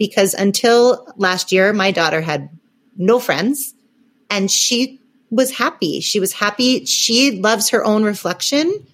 because 0.00 0.32
until 0.32 1.06
last 1.16 1.52
year 1.52 1.74
my 1.74 1.90
daughter 1.90 2.22
had 2.22 2.48
no 2.96 3.20
friends 3.20 3.74
and 4.30 4.50
she 4.50 4.98
was 5.30 5.52
happy. 5.52 6.00
She 6.00 6.18
was 6.18 6.32
happy. 6.32 6.86
She 6.86 7.38
loves 7.38 7.68
her 7.68 7.84
own 7.84 8.02
reflection. 8.02 8.86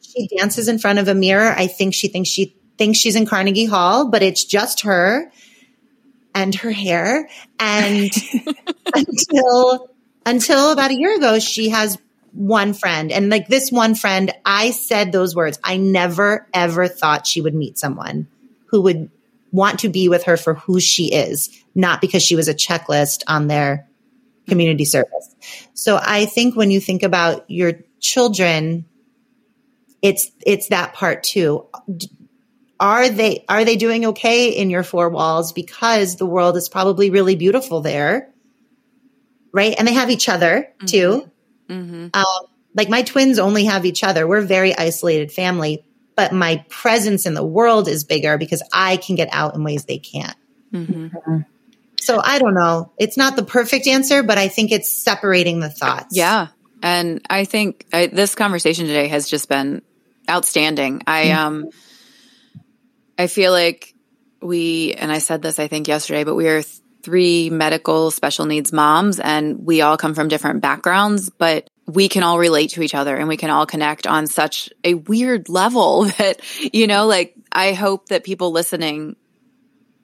She 0.00 0.28
dances 0.36 0.68
in 0.68 0.78
front 0.78 0.98
of 0.98 1.08
a 1.08 1.14
mirror. 1.14 1.54
I 1.56 1.68
think 1.68 1.94
she 1.94 2.08
thinks 2.08 2.28
she 2.28 2.54
thinks 2.76 2.98
she's 2.98 3.16
in 3.16 3.24
carnegie 3.24 3.66
hall 3.66 4.08
but 4.08 4.22
it's 4.22 4.44
just 4.44 4.80
her 4.80 5.30
and 6.34 6.54
her 6.56 6.72
hair. 6.72 7.28
And 7.60 8.10
until 8.94 9.90
until 10.26 10.72
about 10.72 10.90
a 10.90 10.98
year 10.98 11.16
ago, 11.16 11.38
she 11.38 11.68
has 11.68 11.98
one 12.32 12.74
friend. 12.74 13.12
And 13.12 13.28
like 13.30 13.46
this 13.46 13.70
one 13.70 13.94
friend, 13.94 14.32
I 14.44 14.70
said 14.72 15.12
those 15.12 15.36
words. 15.36 15.60
I 15.62 15.76
never, 15.76 16.46
ever 16.52 16.88
thought 16.88 17.26
she 17.26 17.40
would 17.40 17.54
meet 17.54 17.78
someone 17.78 18.26
who 18.66 18.82
would 18.82 19.10
want 19.52 19.80
to 19.80 19.88
be 19.88 20.08
with 20.08 20.24
her 20.24 20.36
for 20.36 20.54
who 20.54 20.80
she 20.80 21.12
is, 21.12 21.50
not 21.74 22.00
because 22.00 22.22
she 22.22 22.34
was 22.34 22.48
a 22.48 22.54
checklist 22.54 23.22
on 23.28 23.46
their 23.46 23.88
community 24.48 24.84
service. 24.84 25.36
So 25.74 25.98
I 26.02 26.26
think 26.26 26.56
when 26.56 26.70
you 26.70 26.80
think 26.80 27.04
about 27.04 27.48
your 27.48 27.74
children, 28.00 28.86
it's, 30.00 30.28
it's 30.44 30.68
that 30.68 30.94
part 30.94 31.22
too. 31.22 31.68
Are 32.80 33.08
they, 33.08 33.44
are 33.48 33.64
they 33.64 33.76
doing 33.76 34.06
okay 34.06 34.48
in 34.50 34.70
your 34.70 34.82
four 34.82 35.08
walls? 35.08 35.52
Because 35.52 36.16
the 36.16 36.26
world 36.26 36.56
is 36.56 36.68
probably 36.68 37.10
really 37.10 37.36
beautiful 37.36 37.80
there 37.80 38.32
right? 39.52 39.74
And 39.78 39.86
they 39.86 39.92
have 39.92 40.10
each 40.10 40.28
other 40.28 40.72
too. 40.86 41.30
Mm-hmm. 41.68 42.08
Um, 42.14 42.46
like 42.74 42.88
my 42.88 43.02
twins 43.02 43.38
only 43.38 43.66
have 43.66 43.84
each 43.84 44.02
other. 44.02 44.26
We're 44.26 44.38
a 44.38 44.42
very 44.42 44.74
isolated 44.76 45.30
family, 45.30 45.84
but 46.14 46.32
my 46.32 46.64
presence 46.68 47.26
in 47.26 47.34
the 47.34 47.44
world 47.44 47.88
is 47.88 48.04
bigger 48.04 48.38
because 48.38 48.62
I 48.72 48.96
can 48.96 49.16
get 49.16 49.28
out 49.32 49.54
in 49.54 49.64
ways 49.64 49.84
they 49.84 49.98
can't. 49.98 50.36
Mm-hmm. 50.72 51.40
So 52.00 52.20
I 52.22 52.38
don't 52.38 52.54
know. 52.54 52.92
It's 52.98 53.16
not 53.16 53.36
the 53.36 53.44
perfect 53.44 53.86
answer, 53.86 54.22
but 54.22 54.36
I 54.36 54.48
think 54.48 54.72
it's 54.72 54.90
separating 54.90 55.60
the 55.60 55.70
thoughts. 55.70 56.16
Yeah. 56.16 56.48
And 56.82 57.24
I 57.30 57.44
think 57.44 57.86
I, 57.92 58.08
this 58.08 58.34
conversation 58.34 58.86
today 58.86 59.08
has 59.08 59.28
just 59.28 59.48
been 59.48 59.82
outstanding. 60.28 61.02
I, 61.06 61.30
um, 61.30 61.70
I 63.16 63.28
feel 63.28 63.52
like 63.52 63.94
we, 64.40 64.94
and 64.94 65.12
I 65.12 65.18
said 65.18 65.42
this, 65.42 65.60
I 65.60 65.68
think 65.68 65.86
yesterday, 65.86 66.24
but 66.24 66.34
we 66.34 66.48
are 66.48 66.62
th- 66.62 66.80
three 67.02 67.50
medical 67.50 68.10
special 68.10 68.46
needs 68.46 68.72
moms 68.72 69.20
and 69.20 69.64
we 69.64 69.80
all 69.80 69.96
come 69.96 70.14
from 70.14 70.28
different 70.28 70.60
backgrounds, 70.60 71.30
but 71.30 71.68
we 71.86 72.08
can 72.08 72.22
all 72.22 72.38
relate 72.38 72.70
to 72.70 72.82
each 72.82 72.94
other 72.94 73.16
and 73.16 73.28
we 73.28 73.36
can 73.36 73.50
all 73.50 73.66
connect 73.66 74.06
on 74.06 74.26
such 74.26 74.70
a 74.84 74.94
weird 74.94 75.48
level 75.48 76.04
that, 76.18 76.40
you 76.74 76.86
know, 76.86 77.06
like 77.06 77.34
I 77.50 77.72
hope 77.72 78.06
that 78.08 78.24
people 78.24 78.52
listening 78.52 79.16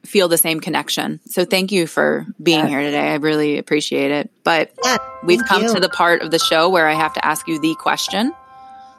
feel 0.04 0.28
the 0.28 0.38
same 0.38 0.60
connection. 0.60 1.20
So 1.26 1.44
thank 1.44 1.70
you 1.72 1.86
for 1.86 2.26
being 2.42 2.66
here 2.66 2.80
today. 2.80 3.10
I 3.10 3.14
really 3.16 3.58
appreciate 3.58 4.10
it. 4.10 4.30
But 4.42 4.72
Yeah, 4.84 4.96
we've 5.22 5.44
come 5.44 5.64
you. 5.64 5.74
to 5.74 5.80
the 5.80 5.88
part 5.88 6.22
of 6.22 6.30
the 6.30 6.38
show 6.38 6.70
where 6.70 6.88
I 6.88 6.94
have 6.94 7.12
to 7.14 7.24
ask 7.24 7.46
you 7.46 7.60
the 7.60 7.74
question. 7.74 8.32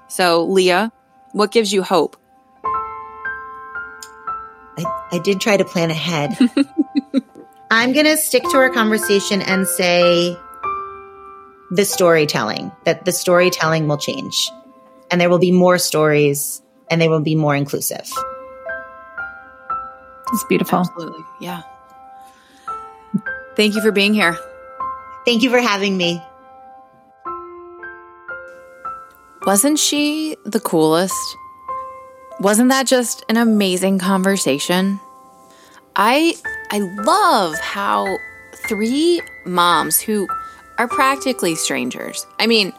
So, 0.08 0.44
Leah, 0.46 0.92
what 1.32 1.52
gives 1.52 1.72
you 1.74 1.84
hope? 1.84 2.16
I, 4.78 5.08
I 5.12 5.20
did 5.20 5.42
try 5.42 5.58
to 5.58 5.66
plan 5.66 5.90
ahead. 5.90 6.38
I'm 7.72 7.94
going 7.94 8.06
to 8.06 8.18
stick 8.18 8.44
to 8.44 8.58
our 8.58 8.70
conversation 8.70 9.42
and 9.42 9.68
say 9.68 10.36
the 11.72 11.86
storytelling, 11.86 12.72
that 12.86 13.06
the 13.06 13.12
storytelling 13.12 13.88
will 13.88 13.98
change 13.98 14.50
and 15.12 15.20
there 15.20 15.30
will 15.30 15.40
be 15.40 15.52
more 15.52 15.78
stories 15.78 16.62
and 16.90 17.02
they 17.02 17.08
will 17.08 17.22
be 17.22 17.36
more 17.36 17.56
inclusive. 17.56 18.10
It's 20.32 20.44
beautiful. 20.46 20.80
Absolutely. 20.80 21.24
Yeah. 21.40 21.62
Thank 23.56 23.76
you 23.76 23.82
for 23.82 23.92
being 23.92 24.14
here. 24.14 24.38
Thank 25.26 25.44
you 25.44 25.50
for 25.50 25.60
having 25.60 25.98
me. 25.98 26.22
Wasn't 29.46 29.80
she 29.80 30.38
the 30.46 30.60
coolest? 30.60 31.38
Wasn't 32.40 32.70
that 32.70 32.88
just 32.88 33.26
an 33.30 33.38
amazing 33.38 34.00
conversation? 34.00 35.00
I 35.96 36.36
I 36.72 36.80
love 36.80 37.58
how 37.60 38.18
three 38.68 39.22
moms 39.46 40.00
who 40.00 40.28
are 40.80 40.88
practically 40.88 41.54
strangers. 41.54 42.26
I 42.40 42.48
mean, 42.48 42.74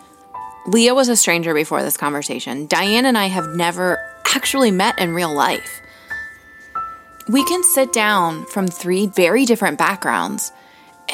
Leah 0.67 0.95
was 0.95 1.09
a 1.09 1.17
stranger 1.17 1.55
before 1.55 1.83
this 1.83 1.97
conversation. 1.97 2.67
Diane 2.67 3.07
and 3.07 3.17
I 3.17 3.27
have 3.27 3.55
never 3.55 3.99
actually 4.35 4.71
met 4.71 4.99
in 4.99 5.13
real 5.13 5.33
life. 5.33 5.81
We 7.29 7.45
can 7.45 7.63
sit 7.63 7.93
down 7.93 8.47
from 8.47 8.67
three 8.67 9.07
very 9.07 9.45
different 9.45 9.79
backgrounds 9.79 10.51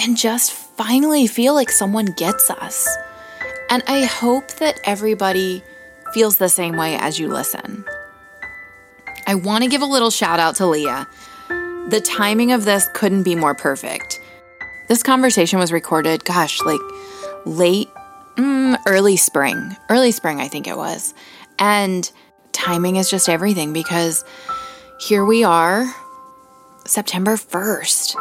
and 0.01 0.17
just 0.17 0.53
finally 0.53 1.27
feel 1.27 1.55
like 1.55 1.71
someone 1.71 2.07
gets 2.17 2.51
us. 2.51 2.89
And 3.69 3.83
I 3.89 4.05
hope 4.05 4.53
that 4.53 4.81
everybody 4.85 5.63
feels 6.15 6.37
the 6.37 6.49
same 6.49 6.77
way 6.77 6.97
as 6.97 7.19
you 7.19 7.29
listen. 7.29 7.85
I 9.27 9.35
want 9.35 9.65
to 9.65 9.71
give 9.71 9.83
a 9.83 9.87
little 9.87 10.11
shout 10.11 10.39
out 10.39 10.55
to 10.57 10.67
Leah. 10.67 11.09
The 11.49 12.01
timing 12.01 12.53
of 12.53 12.65
this 12.65 12.89
couldn't 12.95 13.25
be 13.25 13.35
more 13.35 13.55
perfect. 13.55 14.21
This 14.89 15.03
conversation 15.03 15.59
was 15.59 15.73
recorded, 15.73 16.25
gosh, 16.25 16.61
like 16.63 16.81
late, 17.45 17.91
mm, 18.37 18.79
early 18.87 19.17
spring. 19.17 19.77
Early 19.89 20.13
spring, 20.13 20.41
I 20.41 20.49
think 20.49 20.69
it 20.69 20.77
was. 20.77 21.13
And 21.59 22.11
timing 22.53 22.97
is 22.97 23.11
just 23.11 23.29
everything 23.29 23.73
because 23.73 24.25
here 25.01 25.25
we 25.25 25.43
are, 25.43 25.93
September 26.85 27.37
1st. 27.37 28.15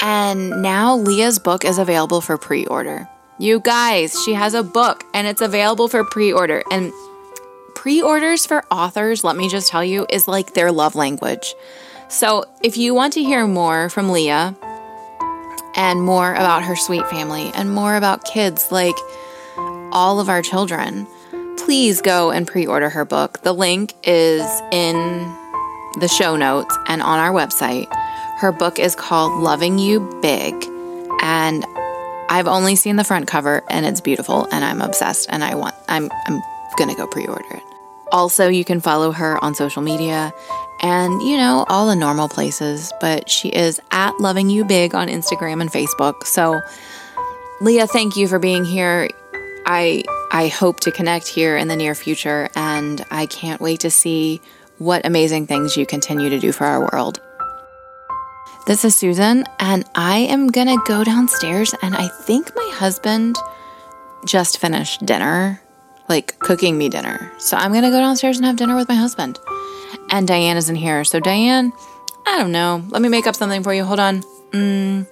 And 0.00 0.62
now 0.62 0.96
Leah's 0.96 1.38
book 1.38 1.64
is 1.64 1.78
available 1.78 2.20
for 2.20 2.38
pre 2.38 2.64
order. 2.66 3.08
You 3.38 3.60
guys, 3.60 4.16
she 4.24 4.32
has 4.34 4.54
a 4.54 4.62
book 4.62 5.04
and 5.12 5.26
it's 5.26 5.42
available 5.42 5.88
for 5.88 6.04
pre 6.04 6.32
order. 6.32 6.62
And 6.70 6.92
pre 7.74 8.00
orders 8.00 8.46
for 8.46 8.64
authors, 8.70 9.24
let 9.24 9.36
me 9.36 9.48
just 9.48 9.68
tell 9.68 9.84
you, 9.84 10.06
is 10.08 10.26
like 10.26 10.54
their 10.54 10.72
love 10.72 10.94
language. 10.94 11.54
So 12.08 12.44
if 12.62 12.76
you 12.78 12.94
want 12.94 13.12
to 13.14 13.22
hear 13.22 13.46
more 13.46 13.90
from 13.90 14.10
Leah 14.10 14.56
and 15.74 16.02
more 16.02 16.32
about 16.32 16.62
her 16.64 16.76
sweet 16.76 17.06
family 17.08 17.50
and 17.54 17.74
more 17.74 17.96
about 17.96 18.24
kids 18.24 18.70
like 18.70 18.96
all 19.92 20.20
of 20.20 20.28
our 20.28 20.42
children, 20.42 21.06
please 21.56 22.00
go 22.00 22.30
and 22.30 22.46
pre 22.46 22.66
order 22.66 22.88
her 22.88 23.04
book. 23.04 23.42
The 23.42 23.52
link 23.52 23.94
is 24.04 24.44
in 24.72 24.94
the 26.00 26.08
show 26.08 26.36
notes 26.36 26.76
and 26.86 27.02
on 27.02 27.18
our 27.18 27.32
website. 27.32 27.86
Her 28.38 28.52
book 28.52 28.78
is 28.78 28.94
called 28.94 29.42
Loving 29.42 29.78
You 29.78 30.00
Big. 30.22 30.54
And 31.20 31.64
I've 32.28 32.46
only 32.46 32.76
seen 32.76 32.96
the 32.96 33.04
front 33.04 33.26
cover 33.26 33.64
and 33.68 33.86
it's 33.86 34.00
beautiful 34.00 34.46
and 34.52 34.64
I'm 34.64 34.80
obsessed 34.80 35.28
and 35.30 35.42
I 35.42 35.54
want 35.54 35.74
I'm 35.88 36.10
I'm 36.26 36.40
going 36.76 36.90
to 36.90 36.96
go 36.96 37.06
pre-order 37.06 37.54
it. 37.54 37.62
Also, 38.12 38.48
you 38.48 38.64
can 38.64 38.80
follow 38.80 39.12
her 39.12 39.42
on 39.42 39.54
social 39.54 39.82
media 39.82 40.32
and 40.80 41.22
you 41.22 41.36
know 41.36 41.64
all 41.68 41.86
the 41.86 41.96
normal 41.96 42.28
places, 42.28 42.92
but 43.00 43.28
she 43.28 43.48
is 43.48 43.80
at 43.90 44.18
Loving 44.20 44.50
You 44.50 44.64
Big 44.64 44.94
on 44.94 45.08
Instagram 45.08 45.60
and 45.60 45.70
Facebook. 45.70 46.24
So 46.24 46.60
Leah, 47.60 47.86
thank 47.86 48.16
you 48.16 48.28
for 48.28 48.38
being 48.38 48.64
here. 48.64 49.08
I 49.66 50.04
I 50.30 50.48
hope 50.48 50.80
to 50.80 50.90
connect 50.90 51.26
here 51.28 51.56
in 51.56 51.68
the 51.68 51.76
near 51.76 51.94
future 51.94 52.48
and 52.54 53.04
I 53.10 53.26
can't 53.26 53.60
wait 53.60 53.80
to 53.80 53.90
see 53.90 54.40
what 54.78 55.04
amazing 55.04 55.46
things 55.46 55.76
you 55.76 55.86
continue 55.86 56.30
to 56.30 56.38
do 56.38 56.52
for 56.52 56.64
our 56.64 56.80
world. 56.80 57.20
This 58.68 58.84
is 58.84 58.94
Susan, 58.94 59.44
and 59.58 59.84
I 59.94 60.18
am 60.18 60.48
gonna 60.48 60.76
go 60.84 61.02
downstairs. 61.02 61.74
And 61.80 61.96
I 61.96 62.08
think 62.08 62.54
my 62.54 62.70
husband 62.74 63.36
just 64.26 64.58
finished 64.58 65.06
dinner, 65.06 65.62
like 66.08 66.38
cooking 66.38 66.76
me 66.76 66.90
dinner. 66.90 67.32
So 67.38 67.56
I'm 67.56 67.72
gonna 67.72 67.90
go 67.90 67.98
downstairs 67.98 68.36
and 68.36 68.44
have 68.44 68.56
dinner 68.56 68.76
with 68.76 68.86
my 68.86 68.94
husband. 68.94 69.38
And 70.10 70.26
Diane 70.26 70.56
isn't 70.56 70.76
here. 70.76 71.04
So, 71.04 71.20
Diane, 71.20 71.72
I 72.26 72.38
don't 72.38 72.52
know. 72.52 72.84
Let 72.88 73.02
me 73.02 73.08
make 73.08 73.26
up 73.26 73.36
something 73.36 73.62
for 73.62 73.72
you. 73.72 73.84
Hold 73.84 74.00
on. 74.00 74.22
Mm. 74.52 75.06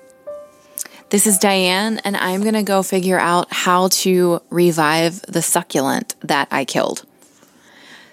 This 1.11 1.27
is 1.27 1.39
Diane, 1.39 2.01
and 2.05 2.17
I'm 2.17 2.43
going 2.43 2.55
to 2.55 2.63
go 2.65 2.83
figure 2.83 3.19
out 3.19 3.53
how 3.53 3.89
to 3.89 4.41
revive 4.51 5.23
the 5.23 5.41
succulent 5.41 6.17
that 6.21 6.49
I 6.51 6.65
killed. 6.65 7.05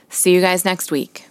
See 0.10 0.34
you 0.34 0.42
guys 0.42 0.64
next 0.64 0.92
week. 0.92 1.28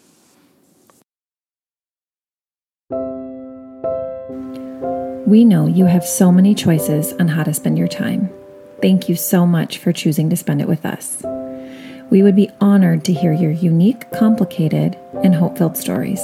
We 5.24 5.44
know 5.44 5.66
you 5.66 5.84
have 5.84 6.04
so 6.04 6.32
many 6.32 6.54
choices 6.54 7.12
on 7.14 7.28
how 7.28 7.44
to 7.44 7.54
spend 7.54 7.78
your 7.78 7.88
time. 7.88 8.28
Thank 8.82 9.08
you 9.08 9.14
so 9.14 9.46
much 9.46 9.78
for 9.78 9.92
choosing 9.92 10.28
to 10.30 10.36
spend 10.36 10.60
it 10.60 10.68
with 10.68 10.84
us. 10.84 11.22
We 12.12 12.22
would 12.22 12.36
be 12.36 12.50
honored 12.60 13.04
to 13.06 13.12
hear 13.14 13.32
your 13.32 13.52
unique, 13.52 14.10
complicated, 14.10 14.98
and 15.24 15.34
hope 15.34 15.56
filled 15.56 15.78
stories. 15.78 16.20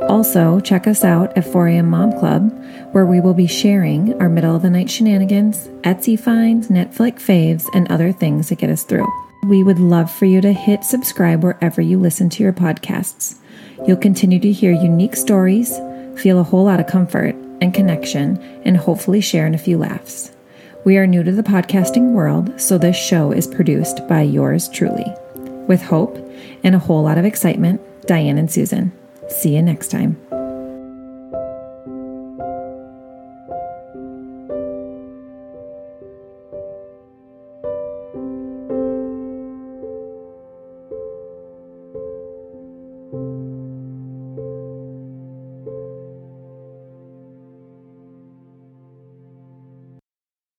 Also, 0.09 0.61
check 0.61 0.87
us 0.87 1.05
out 1.05 1.37
at 1.37 1.45
4am 1.45 1.85
Mom 1.85 2.19
Club, 2.19 2.51
where 2.93 3.05
we 3.05 3.21
will 3.21 3.35
be 3.35 3.47
sharing 3.47 4.19
our 4.19 4.31
middle 4.31 4.57
of 4.57 4.63
the 4.63 4.71
night 4.71 4.91
shenanigans, 4.91 5.69
Etsy 5.83 6.19
finds, 6.19 6.69
Netflix 6.69 7.17
faves, 7.17 7.67
and 7.75 7.87
other 7.93 8.13
things 8.13 8.49
that 8.49 8.57
get 8.57 8.71
us 8.71 8.85
through. 8.85 9.07
We 9.47 9.63
would 9.63 9.79
love 9.79 10.11
for 10.11 10.25
you 10.25 10.41
to 10.41 10.55
hit 10.55 10.85
subscribe 10.85 11.45
wherever 11.45 11.83
you 11.83 12.01
listen 12.01 12.31
to 12.31 12.43
your 12.43 12.55
podcasts. 12.55 13.35
You'll 13.89 13.97
continue 13.97 14.39
to 14.41 14.53
hear 14.53 14.71
unique 14.71 15.17
stories, 15.17 15.81
feel 16.15 16.39
a 16.39 16.43
whole 16.43 16.67
lot 16.67 16.79
of 16.79 16.87
comfort 16.87 17.35
and 17.63 17.73
connection, 17.73 18.37
and 18.67 18.77
hopefully 18.77 19.23
share 19.23 19.47
in 19.47 19.55
a 19.55 19.59
few 19.59 19.79
laughs. 19.79 20.31
We 20.85 20.99
are 20.99 21.07
new 21.07 21.23
to 21.23 21.33
the 21.33 21.43
podcasting 21.43 22.13
world, 22.13 22.61
so 22.61 22.77
this 22.77 22.97
show 22.97 23.33
is 23.33 23.47
produced 23.47 24.07
by 24.07 24.21
yours 24.21 24.69
truly. 24.69 25.07
With 25.69 25.81
hope 25.81 26.19
and 26.63 26.75
a 26.75 26.79
whole 26.79 27.03
lot 27.03 27.17
of 27.17 27.25
excitement, 27.25 27.81
Diane 28.07 28.37
and 28.37 28.53
Susan. 28.53 28.93
See 29.31 29.57
you 29.57 29.63
next 29.63 29.91
time. 29.91 30.21